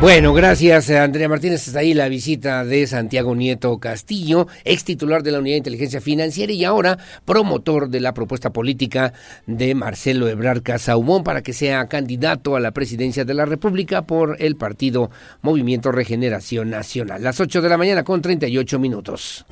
[0.01, 1.68] Bueno, gracias Andrea Martínez.
[1.68, 6.01] Hasta ahí la visita de Santiago Nieto Castillo, ex titular de la Unidad de Inteligencia
[6.01, 6.97] Financiera y ahora
[7.27, 9.12] promotor de la propuesta política
[9.47, 14.36] de Marcelo Ebrard Casaubón para que sea candidato a la presidencia de la República por
[14.39, 15.10] el partido
[15.43, 17.22] Movimiento Regeneración Nacional.
[17.22, 19.44] Las 8 de la mañana con 38 minutos.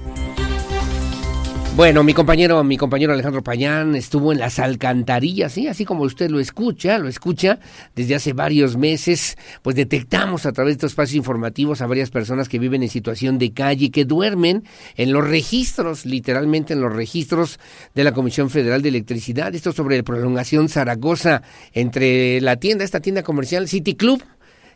[1.79, 5.69] Bueno, mi compañero, mi compañero Alejandro Payán estuvo en las alcantarillas, ¿sí?
[5.69, 7.61] Así como usted lo escucha, lo escucha
[7.95, 12.49] desde hace varios meses, pues detectamos a través de estos espacios informativos a varias personas
[12.49, 14.65] que viven en situación de calle, que duermen
[14.97, 17.61] en los registros, literalmente en los registros
[17.95, 19.55] de la Comisión Federal de Electricidad.
[19.55, 21.43] Esto sobre la prolongación Zaragoza
[21.75, 24.21] entre la tienda, esta tienda comercial City Club,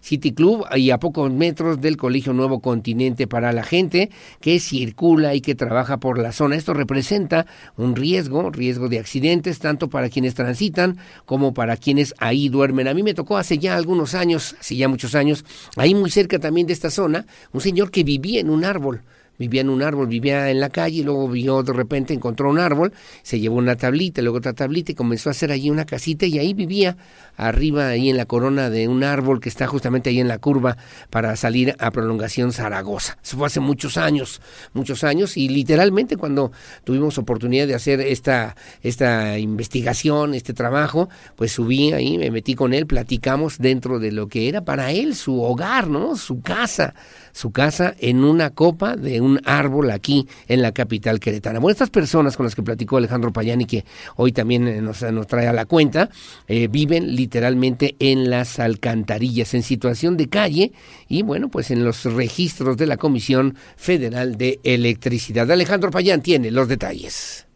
[0.03, 4.11] City Club y a pocos metros del Colegio Nuevo Continente para la gente
[4.41, 6.57] que circula y que trabaja por la zona.
[6.57, 7.47] Esto representa
[7.77, 12.89] un riesgo, riesgo de accidentes, tanto para quienes transitan como para quienes ahí duermen.
[12.89, 15.45] A mí me tocó hace ya algunos años, hace ya muchos años,
[15.77, 19.03] ahí muy cerca también de esta zona, un señor que vivía en un árbol
[19.39, 22.59] vivía en un árbol, vivía en la calle, y luego vio de repente, encontró un
[22.59, 22.93] árbol,
[23.23, 26.39] se llevó una tablita, luego otra tablita y comenzó a hacer allí una casita y
[26.39, 26.97] ahí vivía,
[27.37, 30.77] arriba, ahí en la corona de un árbol que está justamente ahí en la curva
[31.11, 33.19] para salir a prolongación Zaragoza.
[33.23, 34.41] Eso fue hace muchos años,
[34.75, 36.53] muchos años y literalmente cuando
[36.85, 42.75] tuvimos oportunidad de hacer esta, esta investigación, este trabajo, pues subí ahí, me metí con
[42.75, 46.17] él, platicamos dentro de lo que era para él su hogar, ¿no?
[46.17, 46.95] Su casa,
[47.33, 51.59] su casa en una copa de un árbol aquí en la capital queretana.
[51.59, 53.85] Bueno, estas personas con las que platicó Alejandro Payani, que
[54.17, 56.11] hoy también eh, nos, trae a la cuenta,
[56.47, 60.73] eh, viven literalmente en las alcantarillas, en situación de calle
[61.09, 65.51] y bueno, pues en los registros de la Comisión Federal de Electricidad.
[65.51, 67.47] Alejandro Payán tiene los detalles.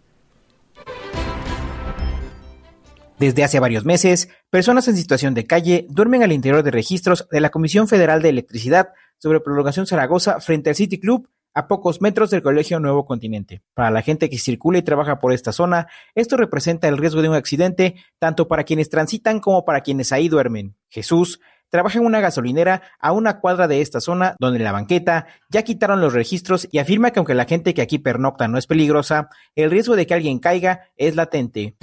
[3.19, 7.41] Desde hace varios meses, personas en situación de calle duermen al interior de registros de
[7.41, 8.89] la Comisión Federal de Electricidad
[9.19, 13.63] sobre prolongación Zaragoza frente al City Club a pocos metros del Colegio Nuevo Continente.
[13.73, 17.31] Para la gente que circula y trabaja por esta zona, esto representa el riesgo de
[17.31, 20.77] un accidente tanto para quienes transitan como para quienes ahí duermen.
[20.91, 21.41] Jesús
[21.71, 26.03] trabaja en una gasolinera a una cuadra de esta zona donde la banqueta ya quitaron
[26.03, 29.71] los registros y afirma que aunque la gente que aquí pernocta no es peligrosa, el
[29.71, 31.75] riesgo de que alguien caiga es latente.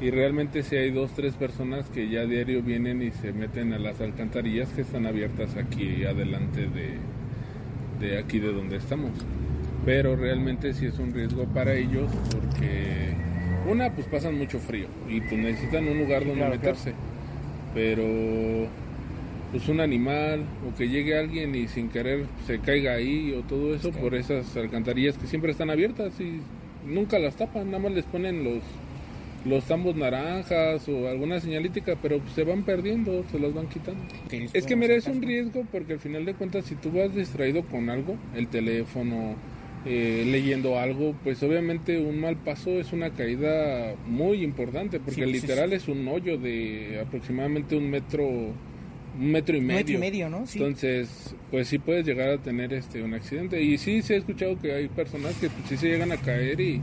[0.00, 3.74] Y realmente si hay dos, tres personas que ya a diario vienen y se meten
[3.74, 6.96] a las alcantarillas que están abiertas aquí adelante de,
[8.00, 9.10] de aquí de donde estamos.
[9.84, 13.14] Pero realmente sí es un riesgo para ellos porque
[13.70, 16.94] una pues pasan mucho frío y pues necesitan un lugar donde claro, meterse.
[17.74, 18.04] Pero
[19.50, 23.74] pues un animal o que llegue alguien y sin querer se caiga ahí o todo
[23.74, 26.40] eso por esas alcantarillas que siempre están abiertas y
[26.86, 28.62] nunca las tapan, nada más les ponen los
[29.44, 34.00] los tambos naranjas o alguna señalítica, pero pues, se van perdiendo, se los van quitando.
[34.52, 37.88] Es que merece un riesgo porque al final de cuentas si tú vas distraído con
[37.88, 39.36] algo, el teléfono,
[39.86, 45.26] eh, leyendo algo, pues obviamente un mal paso es una caída muy importante porque Sí,
[45.26, 45.76] sí, literal sí.
[45.76, 48.28] es un hoyo de aproximadamente un metro
[49.18, 49.78] un metro y medio.
[49.78, 50.46] Metro y medio, ¿no?
[50.46, 50.58] Sí.
[50.58, 53.60] Entonces, pues sí puedes llegar a tener este un accidente.
[53.60, 56.60] Y sí, se ha escuchado que hay personas que pues, sí se llegan a caer
[56.60, 56.80] y,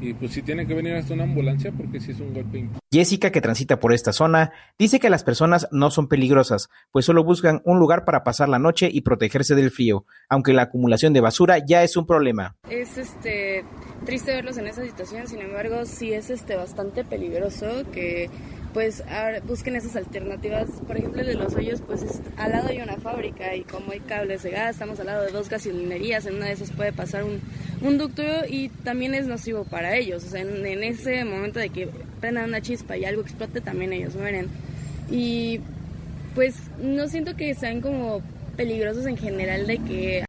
[0.00, 2.68] y pues sí tienen que venir hasta una ambulancia porque sí es un golpe.
[2.90, 7.24] Jessica, que transita por esta zona, dice que las personas no son peligrosas, pues solo
[7.24, 11.20] buscan un lugar para pasar la noche y protegerse del frío, aunque la acumulación de
[11.20, 12.56] basura ya es un problema.
[12.70, 13.64] Es este
[14.06, 18.30] triste verlos en esa situación, sin embargo, sí es este bastante peligroso que
[18.78, 20.68] pues ahora busquen esas alternativas.
[20.86, 23.90] Por ejemplo, el de los hoyos, pues es- al lado hay una fábrica y como
[23.90, 26.92] hay cables de gas, estamos al lado de dos gasolinerías, en una de esas puede
[26.92, 27.40] pasar un,
[27.82, 30.22] un ducto y también es nocivo para ellos.
[30.24, 31.88] O sea, en, en ese momento de que
[32.20, 34.46] prendan una chispa y algo explote, también ellos mueren.
[35.10, 35.58] Y
[36.36, 38.22] pues no siento que sean como
[38.56, 40.24] peligrosos en general de que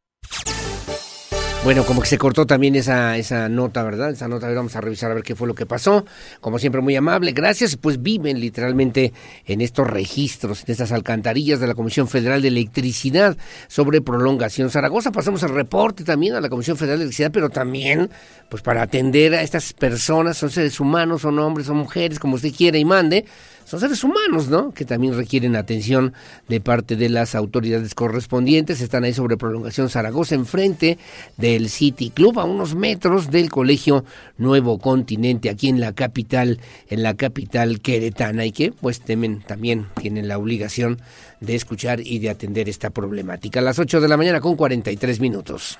[1.61, 4.11] Bueno, como que se cortó también esa, esa nota, ¿verdad?
[4.11, 6.05] Esa nota, a ver, vamos a revisar a ver qué fue lo que pasó.
[6.39, 7.75] Como siempre, muy amable, gracias.
[7.75, 9.11] Pues viven literalmente
[9.45, 13.37] en estos registros, en estas alcantarillas de la Comisión Federal de Electricidad
[13.67, 15.11] sobre prolongación Zaragoza.
[15.11, 18.09] Pasamos el reporte también a la Comisión Federal de Electricidad, pero también,
[18.49, 22.53] pues para atender a estas personas, son seres humanos, son hombres, son mujeres, como usted
[22.53, 23.25] quiera y mande
[23.69, 24.73] son seres humanos, ¿no?
[24.73, 26.13] Que también requieren atención
[26.47, 28.81] de parte de las autoridades correspondientes.
[28.81, 30.97] Están ahí sobre prolongación Zaragoza, enfrente
[31.37, 34.05] del City Club, a unos metros del Colegio
[34.39, 39.85] Nuevo Continente, aquí en la capital, en la capital queretana, y que pues temen también
[40.01, 40.99] tienen la obligación
[41.39, 43.59] de escuchar y de atender esta problemática.
[43.59, 45.77] A las 8 de la mañana con 43 minutos.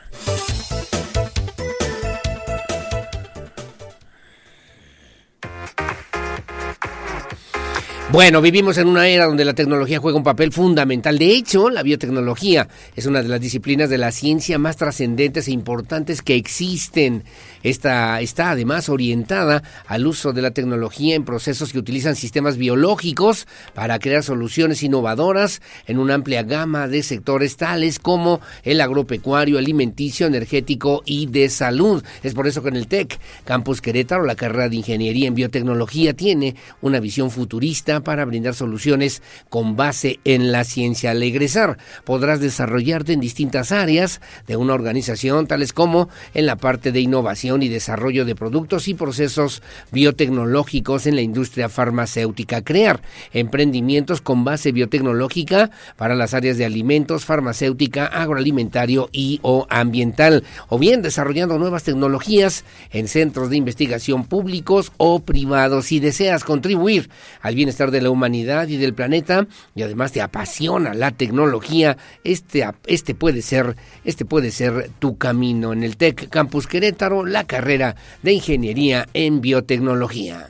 [8.11, 11.19] Bueno, vivimos en una era donde la tecnología juega un papel fundamental.
[11.19, 15.51] De hecho, la biotecnología es una de las disciplinas de la ciencia más trascendentes e
[15.51, 17.23] importantes que existen.
[17.61, 23.47] Esta está además orientada al uso de la tecnología en procesos que utilizan sistemas biológicos
[23.73, 30.25] para crear soluciones innovadoras en una amplia gama de sectores tales como el agropecuario, alimenticio,
[30.27, 32.01] energético y de salud.
[32.23, 36.13] Es por eso que en el TEC Campus Querétaro la carrera de Ingeniería en Biotecnología
[36.13, 41.11] tiene una visión futurista para brindar soluciones con base en la ciencia.
[41.11, 46.93] Al egresar podrás desarrollarte en distintas áreas de una organización, tales como en la parte
[46.93, 52.63] de innovación y desarrollo de productos y procesos biotecnológicos en la industria farmacéutica.
[52.63, 53.01] Crear
[53.33, 60.43] emprendimientos con base biotecnológica para las áreas de alimentos, farmacéutica, agroalimentario y o ambiental.
[60.67, 65.87] O bien desarrollando nuevas tecnologías en centros de investigación públicos o privados.
[65.87, 67.09] Si deseas contribuir
[67.41, 72.67] al bienestar de la humanidad y del planeta y además te apasiona la tecnología, este,
[72.85, 77.95] este puede ser, este puede ser tu camino en el TEC Campus Querétaro, la carrera
[78.21, 80.49] de Ingeniería en Biotecnología.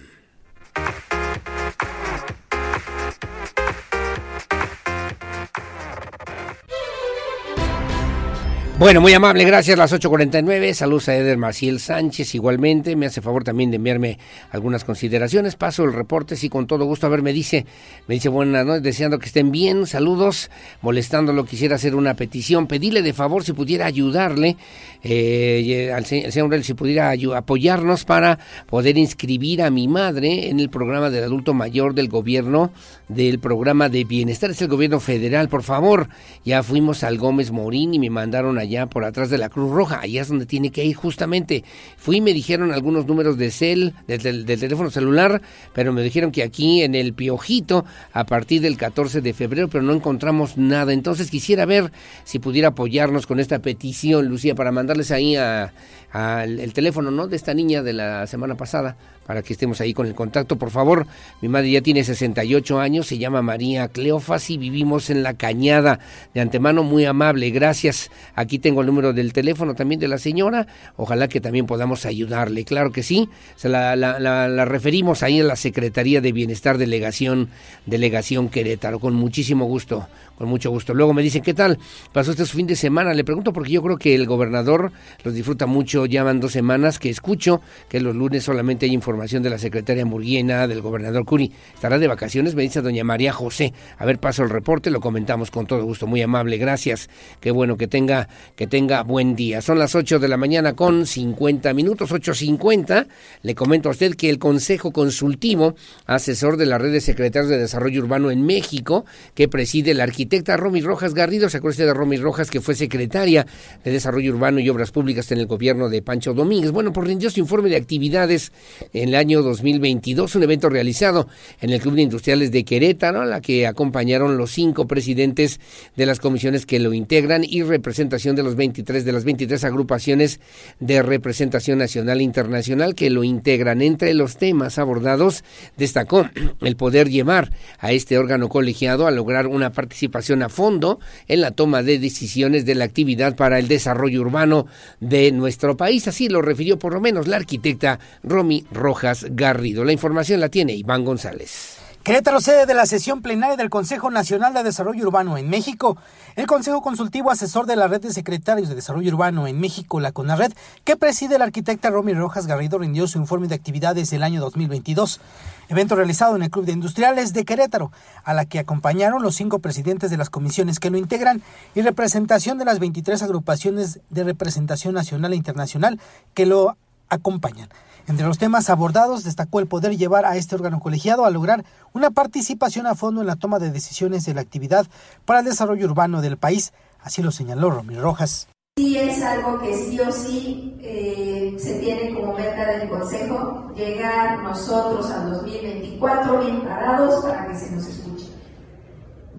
[8.79, 9.77] Bueno, muy amable, gracias.
[9.77, 10.73] Las 8.49.
[10.73, 12.33] Saludos a Eder Maciel Sánchez.
[12.33, 14.17] Igualmente, me hace favor también de enviarme
[14.51, 15.57] algunas consideraciones.
[15.57, 17.05] Paso el reporte, sí, con todo gusto.
[17.05, 17.65] A ver, me dice,
[18.07, 19.85] me dice buenas noches, deseando que estén bien.
[19.85, 20.49] Saludos,
[20.81, 22.67] molestándolo, quisiera hacer una petición.
[22.67, 24.55] Pedirle de favor si pudiera ayudarle,
[25.03, 28.39] eh, al se- al señor si pudiera apoyarnos para
[28.69, 32.71] poder inscribir a mi madre en el programa del adulto mayor del gobierno,
[33.09, 34.51] del programa de bienestar.
[34.51, 36.07] Es el gobierno federal, por favor.
[36.45, 39.71] Ya fuimos al Gómez Morín y me mandaron allá allá por atrás de la Cruz
[39.71, 41.63] Roja, allá es donde tiene que ir justamente.
[41.97, 45.41] Fui y me dijeron algunos números de cel, del, teléfono celular,
[45.73, 49.83] pero me dijeron que aquí en el Piojito, a partir del 14 de febrero, pero
[49.83, 50.93] no encontramos nada.
[50.93, 51.91] Entonces quisiera ver
[52.23, 55.73] si pudiera apoyarnos con esta petición, Lucía, para mandarles ahí a,
[56.11, 57.27] al- el teléfono, ¿no?
[57.27, 58.95] De esta niña de la semana pasada,
[59.27, 61.05] para que estemos ahí con el contacto, por favor.
[61.41, 65.99] Mi madre ya tiene 68 años, se llama María Cleofas y vivimos en la cañada.
[66.33, 68.09] De antemano, muy amable, gracias.
[68.33, 70.65] Aquí tengo el número del teléfono también de la señora.
[70.97, 72.65] Ojalá que también podamos ayudarle.
[72.65, 73.29] Claro que sí.
[73.55, 77.49] Se la, la- la- la referimos ahí a la Secretaría de Bienestar Delegación,
[77.85, 80.07] Delegación Querétaro, con muchísimo gusto,
[80.39, 80.93] con mucho gusto.
[80.93, 81.77] Luego me dicen, ¿qué tal?
[82.13, 83.13] ¿Pasó este su fin de semana?
[83.13, 84.91] Le pregunto porque yo creo que el gobernador
[85.23, 86.05] los disfruta mucho.
[86.05, 90.05] Ya van dos semanas que escucho que los lunes solamente hay información de la secretaria
[90.05, 91.51] Murguiena, del gobernador Curi.
[91.75, 93.73] Estará de vacaciones, me dice doña María José.
[93.97, 96.07] A ver, paso el reporte, lo comentamos con todo gusto.
[96.07, 97.09] Muy amable, gracias.
[97.41, 99.61] Qué bueno que tenga, que tenga buen día.
[99.61, 103.07] Son las 8 de la mañana con 50 minutos, 8.50.
[103.43, 105.75] Le comento a usted que el Consejo Consultivo,
[106.05, 109.05] asesor de la Red de Secretarios de Desarrollo Urbano en México,
[109.35, 113.47] que preside la arquitecta Romy Rojas Garrido, se acuerda de Romy Rojas, que fue secretaria
[113.83, 116.69] de Desarrollo Urbano y Obras Públicas en el gobierno de Pancho Domínguez.
[116.69, 118.51] Bueno, pues rindió su informe de actividades
[118.93, 121.27] en el año 2022, un evento realizado
[121.61, 125.59] en el Club de Industriales de Querétaro, a la que acompañaron los cinco presidentes
[125.95, 130.39] de las comisiones que lo integran y representación de los 23 de las 23 agrupaciones
[130.79, 133.81] de representación nacional e internacional que lo integran.
[133.81, 135.43] Entre los temas abordados
[135.75, 136.29] destacó
[136.61, 137.49] el poder llevar
[137.79, 142.65] a este órgano colegiado a lograr una participación a fondo en la toma de decisiones
[142.65, 144.67] de la actividad para el desarrollo urbano
[144.99, 146.07] de nuestro país.
[146.07, 149.83] Así lo refirió por lo menos la arquitecta Romy Rojas Garrido.
[149.83, 151.78] La información la tiene Iván González.
[152.09, 155.95] Querétaro, sede de la sesión plenaria del Consejo Nacional de Desarrollo Urbano en México.
[156.35, 160.11] El Consejo Consultivo Asesor de la Red de Secretarios de Desarrollo Urbano en México, la
[160.11, 160.53] CONARED,
[160.83, 165.21] que preside la arquitecta Romy Rojas Garrido, rindió su informe de actividades del año 2022.
[165.67, 167.91] Evento realizado en el Club de Industriales de Querétaro,
[168.23, 171.43] a la que acompañaron los cinco presidentes de las comisiones que lo integran
[171.75, 175.99] y representación de las 23 agrupaciones de representación nacional e internacional
[176.33, 176.75] que lo
[177.07, 177.69] acompañan.
[178.09, 181.63] Entre los temas abordados destacó el poder llevar a este órgano colegiado a lograr
[181.93, 184.87] una participación a fondo en la toma de decisiones de la actividad
[185.25, 186.73] para el desarrollo urbano del país,
[187.03, 188.47] así lo señaló Romy Rojas.
[188.77, 194.41] Sí es algo que sí o sí eh, se tiene como meta del Consejo, llegar
[194.41, 198.25] nosotros al 2024 bien parados para que se nos escuche.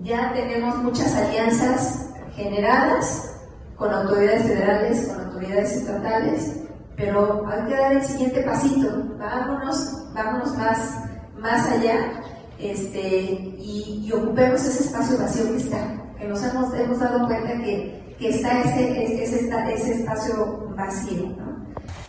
[0.04, 3.32] Ya tenemos muchas alianzas generadas
[3.74, 6.60] con autoridades federales, con autoridades estatales,
[7.00, 10.96] pero hay que dar el siguiente pasito, vámonos, vámonos más,
[11.38, 12.22] más allá
[12.58, 15.78] este, y, ocupemos ese espacio vacío que está,
[16.18, 21.34] que nos hemos, hemos dado cuenta que, que está ese, ese, ese, ese espacio vacío.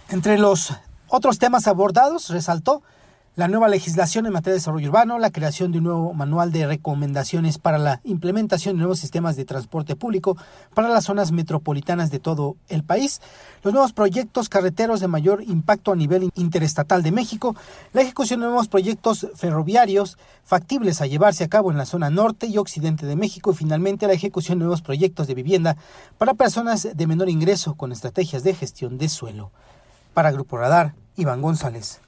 [0.09, 0.73] Entre los
[1.07, 2.83] otros temas abordados, resaltó
[3.35, 6.67] la nueva legislación en materia de desarrollo urbano, la creación de un nuevo manual de
[6.67, 10.35] recomendaciones para la implementación de nuevos sistemas de transporte público
[10.73, 13.21] para las zonas metropolitanas de todo el país,
[13.63, 17.55] los nuevos proyectos carreteros de mayor impacto a nivel interestatal de México,
[17.93, 22.47] la ejecución de nuevos proyectos ferroviarios factibles a llevarse a cabo en la zona norte
[22.47, 25.77] y occidente de México y finalmente la ejecución de nuevos proyectos de vivienda
[26.17, 29.51] para personas de menor ingreso con estrategias de gestión de suelo.
[30.13, 32.01] Para Grupo Radar, Iván González.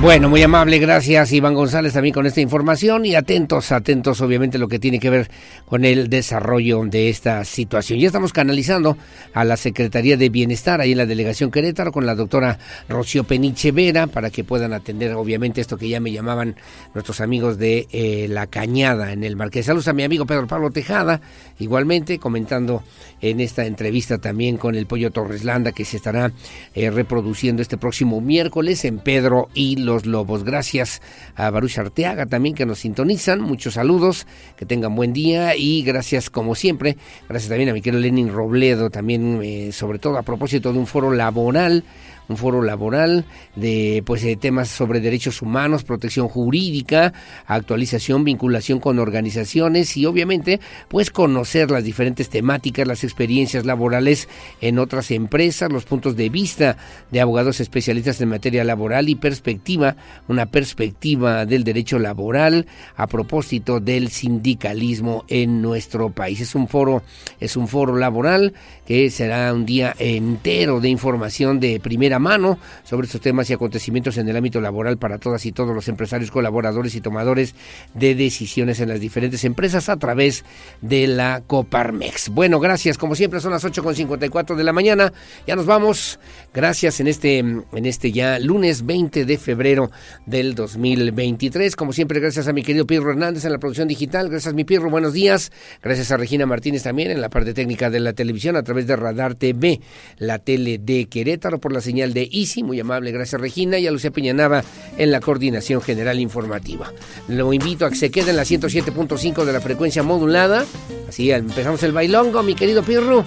[0.00, 4.66] Bueno, muy amable, gracias Iván González también con esta información y atentos, atentos obviamente lo
[4.66, 5.30] que tiene que ver
[5.66, 7.98] con el desarrollo de esta situación.
[7.98, 8.96] Ya estamos canalizando
[9.34, 12.58] a la Secretaría de Bienestar ahí en la delegación Querétaro con la doctora
[12.88, 16.56] Rocío Peniche Vera para que puedan atender obviamente esto que ya me llamaban
[16.94, 19.66] nuestros amigos de eh, La Cañada en el Marqués.
[19.66, 21.20] Saludos a mi amigo Pedro Pablo Tejada,
[21.58, 22.82] igualmente comentando
[23.20, 26.32] en esta entrevista también con el Pollo Torres Landa que se estará
[26.74, 30.44] eh, reproduciendo este próximo miércoles en Pedro y los Lobos.
[30.44, 31.02] Gracias
[31.34, 33.40] a Baruch Arteaga también que nos sintonizan.
[33.40, 34.26] Muchos saludos,
[34.56, 36.96] que tengan buen día y gracias como siempre.
[37.28, 40.86] Gracias también a mi querido Lenin Robledo, también eh, sobre todo a propósito de un
[40.86, 41.82] foro laboral
[42.30, 43.24] un foro laboral
[43.56, 47.12] de pues de temas sobre derechos humanos, protección jurídica,
[47.46, 54.28] actualización, vinculación con organizaciones y obviamente pues conocer las diferentes temáticas, las experiencias laborales
[54.60, 56.76] en otras empresas, los puntos de vista
[57.10, 59.96] de abogados especialistas en materia laboral y perspectiva,
[60.28, 66.40] una perspectiva del derecho laboral a propósito del sindicalismo en nuestro país.
[66.40, 67.02] Es un foro
[67.40, 68.54] es un foro laboral
[68.86, 74.16] que será un día entero de información de primera mano sobre estos temas y acontecimientos
[74.18, 77.54] en el ámbito laboral para todas y todos los empresarios, colaboradores y tomadores
[77.94, 80.44] de decisiones en las diferentes empresas a través
[80.80, 82.28] de la Coparmex.
[82.28, 82.98] Bueno, gracias.
[82.98, 85.12] Como siempre son las 8.54 de la mañana.
[85.46, 86.20] Ya nos vamos.
[86.54, 89.90] Gracias en este, en este ya lunes 20 de febrero
[90.26, 91.74] del 2023.
[91.76, 94.28] Como siempre, gracias a mi querido Pirro Hernández en la producción digital.
[94.28, 94.90] Gracias, mi Pirro.
[94.90, 95.52] Buenos días.
[95.82, 98.96] Gracias a Regina Martínez también en la parte técnica de la televisión a través de
[98.96, 99.80] Radar TV,
[100.18, 102.62] la tele de Querétaro por la señal de Easy.
[102.62, 103.12] Muy amable.
[103.12, 103.78] Gracias, Regina.
[103.78, 104.62] Y a Lucía Peñanaba
[104.96, 106.92] en la coordinación general informativa.
[107.28, 110.64] Lo invito a que se quede en la 107.5 de la frecuencia modulada.
[111.08, 113.24] Así empezamos el bailongo, mi querido Pirro.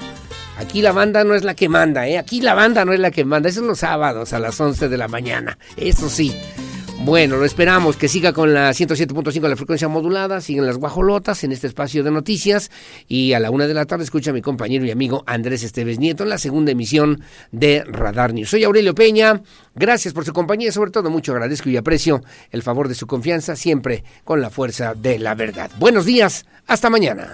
[0.57, 2.17] Aquí la banda no es la que manda, ¿eh?
[2.17, 3.49] Aquí la banda no es la que manda.
[3.49, 5.57] Eso es los sábados a las 11 de la mañana.
[5.77, 6.35] Eso sí.
[7.05, 11.43] Bueno, lo esperamos que siga con la 107.5 de la frecuencia modulada, siguen las guajolotas
[11.43, 12.71] en este espacio de noticias
[13.09, 15.99] y a la una de la tarde escucha a mi compañero y amigo Andrés Esteves
[15.99, 17.21] Nieto en la segunda emisión
[17.51, 18.49] de Radar News.
[18.49, 19.41] Soy Aurelio Peña,
[19.75, 23.05] gracias por su compañía y sobre todo mucho agradezco y aprecio el favor de su
[23.05, 25.71] confianza siempre con la fuerza de la verdad.
[25.77, 27.33] Buenos días, hasta mañana.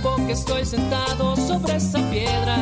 [0.00, 2.56] Tiempo que estoy sentado sobre esa piedra.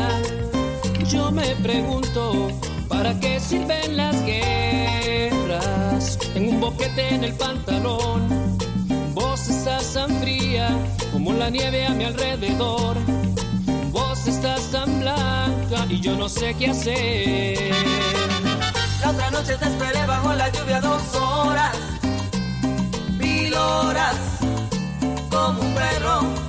[1.09, 2.49] Yo me pregunto,
[2.89, 6.19] ¿para qué sirven las guerras?
[6.35, 8.29] Tengo un boquete en el pantalón.
[9.15, 10.69] Vos estás tan fría
[11.13, 12.97] como la nieve a mi alrededor.
[13.93, 17.73] Vos estás tan blanca y yo no sé qué hacer.
[19.01, 21.77] La otra noche te esperé bajo la lluvia dos horas,
[23.17, 24.17] mil horas,
[25.31, 26.49] como un perro.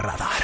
[0.00, 0.39] Radar.